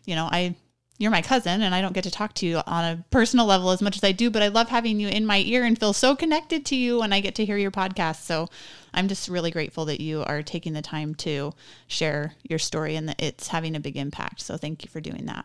you 0.05 0.17
know 0.17 0.29
I 0.33 0.57
you're 0.99 1.11
my 1.11 1.23
cousin 1.23 1.63
and 1.63 1.75
I 1.75 1.81
don't 1.81 1.95
get 1.95 2.05
to 2.05 2.11
talk 2.11 2.33
to 2.35 2.47
you 2.47 2.61
on 2.67 2.85
a 2.85 3.05
personal 3.11 3.47
level 3.47 3.71
as 3.71 3.83
much 3.83 3.97
as 3.97 4.05
I 4.05 4.13
do 4.13 4.31
but 4.31 4.43
I 4.43 4.49
love 4.49 4.69
having 4.69 5.01
you 5.01 5.09
in 5.09 5.27
my 5.27 5.39
ear 5.39 5.65
and 5.65 5.79
feel 5.79 5.93
so 5.93 6.15
connected 6.15 6.65
to 6.67 6.77
you 6.77 7.01
when 7.01 7.13
I 7.13 7.21
get 7.21 7.35
to 7.37 7.45
hear 7.45 7.57
your 7.57 7.71
podcast 7.71 8.23
so 8.23 8.49
I'm 8.95 9.09
just 9.09 9.29
really 9.29 9.51
grateful 9.51 9.85
that 9.87 10.01
you 10.01 10.23
are 10.23 10.43
taking 10.43 10.75
the 10.75 10.83
time 10.83 11.15
to 11.17 11.53
share 11.87 12.35
your 12.49 12.59
story 12.59 12.95
and 12.95 13.09
that 13.09 13.21
it's 13.21 13.49
having 13.49 13.75
a 13.75 13.81
big 13.81 13.97
impact 13.97 14.41
so 14.43 14.57
thank 14.57 14.85
you 14.85 14.91
for 14.91 15.01
doing 15.01 15.27
that 15.27 15.45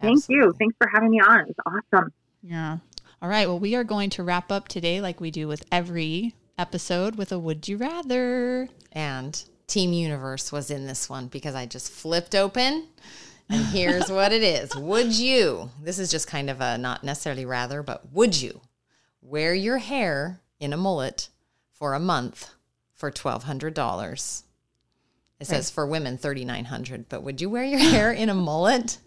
Thank 0.00 0.24
you. 0.28 0.54
Thanks 0.58 0.76
for 0.78 0.88
having 0.92 1.08
me 1.10 1.20
on. 1.20 1.40
It 1.40 1.56
was 1.64 1.80
awesome. 1.92 2.12
yeah 2.42 2.78
all 3.22 3.28
right 3.28 3.46
well 3.48 3.58
we 3.58 3.74
are 3.74 3.84
going 3.84 4.10
to 4.10 4.22
wrap 4.22 4.52
up 4.52 4.68
today 4.68 5.00
like 5.00 5.20
we 5.20 5.30
do 5.30 5.48
with 5.48 5.64
every 5.72 6.34
episode 6.58 7.16
with 7.16 7.32
a 7.32 7.38
would 7.38 7.66
you 7.68 7.76
rather 7.76 8.68
And 8.92 9.42
Team 9.66 9.92
Universe 9.92 10.52
was 10.52 10.70
in 10.70 10.86
this 10.86 11.08
one 11.10 11.26
because 11.26 11.54
I 11.54 11.66
just 11.66 11.90
flipped 11.90 12.34
open. 12.34 12.86
And 13.48 13.64
here's 13.66 14.10
what 14.10 14.32
it 14.32 14.42
is. 14.42 14.74
Would 14.74 15.12
you, 15.14 15.70
this 15.80 15.98
is 15.98 16.10
just 16.10 16.26
kind 16.26 16.50
of 16.50 16.60
a 16.60 16.76
not 16.78 17.04
necessarily 17.04 17.44
rather, 17.44 17.82
but 17.82 18.12
would 18.12 18.40
you 18.40 18.60
wear 19.22 19.54
your 19.54 19.78
hair 19.78 20.40
in 20.58 20.72
a 20.72 20.76
mullet 20.76 21.28
for 21.70 21.94
a 21.94 22.00
month 22.00 22.50
for 22.94 23.10
$1,200? 23.10 24.42
It 25.38 25.46
says 25.46 25.70
for 25.70 25.86
women 25.86 26.16
3900 26.16 27.10
but 27.10 27.22
would 27.22 27.42
you 27.42 27.50
wear 27.50 27.62
your 27.62 27.78
hair 27.78 28.10
in 28.10 28.30
a 28.30 28.34
mullet? 28.34 28.98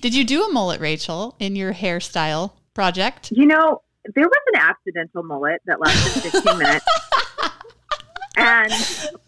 did 0.00 0.14
you 0.14 0.24
do 0.24 0.44
a 0.44 0.52
mullet 0.52 0.80
rachel 0.80 1.34
in 1.40 1.56
your 1.56 1.74
hairstyle 1.74 2.52
project 2.72 3.32
You 3.32 3.46
know, 3.46 3.82
there 4.14 4.24
was 4.24 4.40
an 4.54 4.60
accidental 4.60 5.24
mullet 5.24 5.60
that 5.66 5.80
lasted 5.80 6.30
15 6.30 6.58
minutes. 6.58 6.86
And 8.36 8.72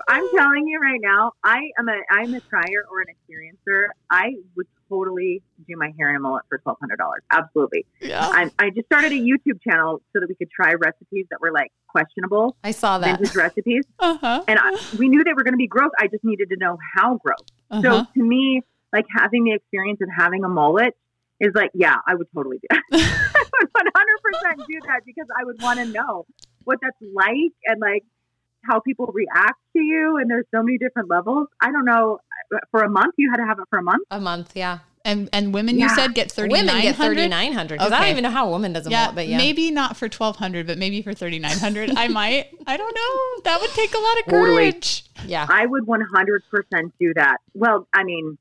I'm 0.09 0.29
telling 0.35 0.67
you 0.67 0.81
right 0.81 1.01
now, 1.03 1.33
I 1.43 1.61
am 1.79 1.89
a 1.89 1.99
I'm 2.11 2.35
a 2.35 2.41
trier 2.41 2.85
or 2.91 3.01
an 3.01 3.07
experiencer. 3.09 3.89
I 4.11 4.37
would 4.57 4.67
totally 4.89 5.43
do 5.67 5.75
my 5.77 5.93
hair 5.99 6.11
in 6.11 6.17
a 6.17 6.21
mullet 6.21 6.45
for 6.49 6.59
twelve 6.59 6.79
hundred 6.81 6.97
dollars. 6.97 7.23
Absolutely. 7.31 7.87
yeah 8.01 8.27
I, 8.27 8.51
I 8.59 8.71
just 8.71 8.87
started 8.87 9.13
a 9.13 9.17
YouTube 9.17 9.61
channel 9.69 10.01
so 10.13 10.21
that 10.21 10.29
we 10.29 10.35
could 10.35 10.51
try 10.51 10.73
recipes 10.75 11.27
that 11.31 11.41
were 11.41 11.53
like 11.53 11.73
questionable 11.89 12.57
I 12.63 12.71
saw 12.71 12.99
that. 12.99 13.19
vintage 13.19 13.35
recipes, 13.37 13.85
uh-huh 13.99 14.45
and 14.49 14.59
I, 14.59 14.79
we 14.99 15.09
knew 15.09 15.25
they 15.25 15.33
were 15.33 15.45
going 15.45 15.55
to 15.55 15.59
be 15.59 15.67
gross. 15.67 15.91
I 15.99 16.07
just 16.07 16.25
needed 16.25 16.49
to 16.51 16.57
know 16.57 16.79
how 16.97 17.17
gross. 17.17 17.39
uh-huh 17.71 17.83
So 17.83 18.07
to 18.15 18.23
me, 18.23 18.63
like 18.93 19.07
having 19.15 19.45
the 19.45 19.53
experience 19.53 20.01
of 20.03 20.09
having 20.17 20.45
a 20.45 20.49
mullet 20.49 20.97
is 21.41 21.53
like, 21.55 21.71
yeah, 21.75 21.97
I 22.07 22.15
would 22.15 22.29
totally 22.35 22.59
do 22.59 22.69
that. 22.71 22.83
I 23.77 23.83
would 23.83 23.93
100% 24.57 24.67
do 24.67 24.81
that 24.87 25.01
because 25.05 25.27
I 25.39 25.45
would 25.45 25.61
want 25.63 25.79
to 25.81 25.87
know 25.87 26.27
what 26.65 26.79
that's 26.81 26.97
like 27.15 27.53
and 27.67 27.81
like 27.81 28.05
how 28.67 28.81
people 28.81 29.07
react 29.13 29.61
to 29.75 29.81
you. 29.83 30.17
And 30.19 30.31
there's 30.31 30.47
so 30.55 30.63
many 30.63 30.79
different 30.79 31.09
levels. 31.11 31.49
I 31.61 31.71
don't 31.73 31.85
know. 31.85 32.19
For 32.71 32.81
a 32.83 32.89
month, 32.91 33.15
you 33.17 33.31
had 33.31 33.39
to 33.39 33.47
have 33.47 33.59
it 33.59 33.65
for 33.71 33.79
a 33.79 33.83
month. 33.83 34.03
a 34.11 34.21
month, 34.21 34.53
yeah. 34.55 34.81
and 35.05 35.29
and 35.33 35.53
women 35.55 35.79
you 35.79 35.89
said 35.89 36.15
get 36.15 36.31
3900 36.31 36.67
Women 36.67 36.83
get 36.83 36.97
3900 36.97 37.79
because 37.79 37.93
I 37.93 38.01
don't 38.01 38.09
even 38.11 38.23
know 38.23 38.31
how 38.31 38.47
a 38.47 38.51
woman 38.51 38.73
does 38.73 38.87
a 38.87 38.91
yeah, 38.91 39.03
mullet, 39.03 39.15
but 39.17 39.29
yeah. 39.29 39.39
maybe 39.39 39.71
not 39.71 39.97
for 39.97 40.07
1200 40.07 40.67
but 40.67 40.79
maybe 40.79 41.03
for 41.03 41.13
3900 41.15 41.91
i 41.97 42.09
might 42.09 42.49
i 42.67 42.77
don't 42.77 42.95
know 42.95 43.43
that 43.45 43.61
would 43.61 43.71
take 43.71 43.95
a 43.95 43.99
lot 43.99 44.19
of 44.19 44.25
Totally. 44.27 44.71
courage 44.73 45.05
Yeah. 45.27 45.47
I 45.49 45.67
would 45.67 45.85
100% 45.87 46.93
do 47.01 47.13
that. 47.15 47.39
Well, 47.55 47.87
I 47.95 48.05
mean, 48.05 48.37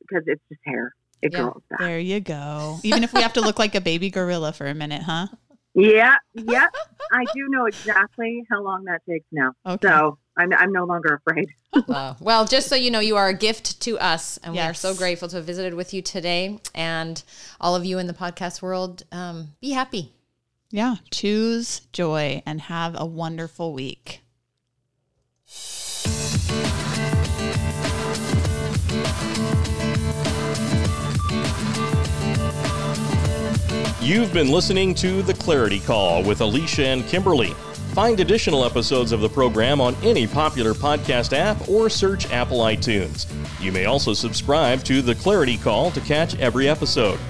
because 0.00 0.24
it's 0.26 0.42
just 0.48 0.60
hair. 0.64 0.94
It 1.20 1.32
Yeah. 1.32 1.42
grows 1.42 1.62
back. 1.70 1.78
there 1.80 1.98
you 2.00 2.20
go 2.20 2.78
even 2.82 3.04
if 3.04 3.12
we 3.12 3.22
have 3.22 3.34
to 3.34 3.40
look 3.40 3.58
like 3.58 3.74
a 3.74 3.80
baby 3.80 4.10
gorilla 4.10 4.52
for 4.52 4.66
a 4.66 4.74
minute 4.74 5.02
huh 5.02 5.28
Yeah, 5.74 6.16
yeah. 6.34 6.68
I 7.12 7.24
do 7.34 7.48
know 7.48 7.66
exactly 7.66 8.44
how 8.50 8.62
long 8.62 8.84
that 8.84 9.02
takes 9.08 9.26
now. 9.32 9.52
okay 9.66 9.88
So 9.88 10.18
I'm, 10.36 10.52
I'm 10.52 10.72
no 10.72 10.84
longer 10.84 11.20
afraid. 11.26 11.48
Uh, 11.88 12.12
well, 12.20 12.44
just 12.44 12.68
so 12.68 12.74
you 12.76 12.90
know, 12.90 13.00
you 13.00 13.16
are 13.16 13.28
a 13.28 13.34
gift 13.34 13.80
to 13.80 13.98
us, 13.98 14.38
and 14.44 14.52
we 14.52 14.60
are 14.60 14.74
so 14.74 14.94
grateful 14.94 15.26
to 15.26 15.36
have 15.36 15.46
visited 15.46 15.72
with 15.72 15.94
you 15.94 16.02
today. 16.02 16.58
And 16.74 17.22
all 17.62 17.74
of 17.74 17.86
you 17.86 17.96
in 17.98 18.06
the 18.06 18.12
podcast 18.12 18.60
world, 18.60 19.04
um, 19.10 19.54
be 19.62 19.70
happy. 19.70 20.12
yeah 20.70 20.96
choose 21.10 21.80
joy 21.92 22.42
and 22.44 22.60
have 22.62 22.94
a 22.98 23.06
wonderful 23.06 23.72
week 23.72 24.20
You've 34.02 34.32
been 34.32 34.50
listening 34.50 34.94
to 34.96 35.22
The 35.22 35.32
Clarity 35.32 35.78
Call 35.78 36.24
with 36.24 36.40
Alicia 36.40 36.88
and 36.88 37.04
Kimberlee. 37.04 37.54
Find 37.94 38.18
additional 38.18 38.64
episodes 38.64 39.12
of 39.12 39.20
the 39.20 39.28
program 39.28 39.80
on 39.80 39.94
any 40.02 40.26
popular 40.26 40.74
podcast 40.74 41.32
app 41.32 41.68
or 41.68 41.88
search 41.88 42.28
Apple 42.32 42.58
iTunes. 42.58 43.32
You 43.60 43.70
may 43.70 43.84
also 43.84 44.12
subscribe 44.12 44.82
to 44.86 45.02
The 45.02 45.14
Clarity 45.14 45.56
Call 45.56 45.92
to 45.92 46.00
catch 46.00 46.36
every 46.40 46.68
episode. 46.68 47.20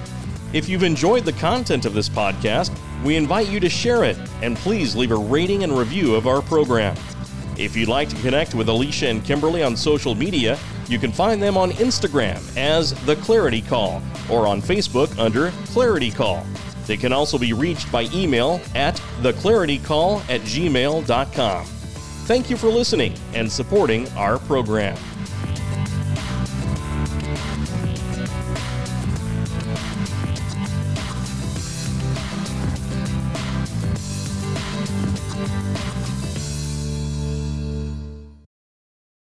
If 0.51 0.67
you've 0.67 0.81
enjoyed 0.81 1.25
the 1.25 1.33
content 1.33 1.85
of 1.85 1.93
this 1.93 2.09
podcast, 2.09 2.75
we 3.03 3.17
invite 3.17 3.49
you 3.49 3.59
to 3.59 3.69
share 3.69 4.03
it 4.03 4.17
and 4.41 4.57
please 4.57 4.95
leave 4.95 5.11
a 5.11 5.15
rating 5.15 5.63
and 5.63 5.77
review 5.77 6.15
of 6.15 6.25
our 6.25 6.41
program. 6.41 6.97
If 7.55 7.75
you'd 7.75 7.87
like 7.87 8.09
to 8.09 8.15
connect 8.23 8.55
with 8.55 8.67
Alicia 8.67 9.09
and 9.09 9.23
Kimberlee 9.23 9.63
on 9.63 9.77
social 9.77 10.15
media, 10.15 10.57
you 10.87 10.99
can 10.99 11.11
find 11.11 11.41
them 11.41 11.57
on 11.57 11.71
Instagram 11.71 12.41
as 12.57 12.93
The 13.05 13.15
Clarity 13.17 13.61
Call 13.61 14.01
or 14.29 14.47
on 14.47 14.61
Facebook 14.61 15.17
under 15.17 15.51
Clarity 15.67 16.11
Call. 16.11 16.45
They 16.85 16.97
can 16.97 17.13
also 17.13 17.37
be 17.37 17.53
reached 17.53 17.91
by 17.91 18.03
email 18.13 18.59
at 18.75 18.95
theclaritycall 19.21 20.21
at 20.29 20.41
gmail.com. 20.41 21.65
Thank 21.65 22.49
you 22.49 22.57
for 22.57 22.67
listening 22.67 23.15
and 23.33 23.51
supporting 23.51 24.07
our 24.11 24.39
program. 24.39 24.97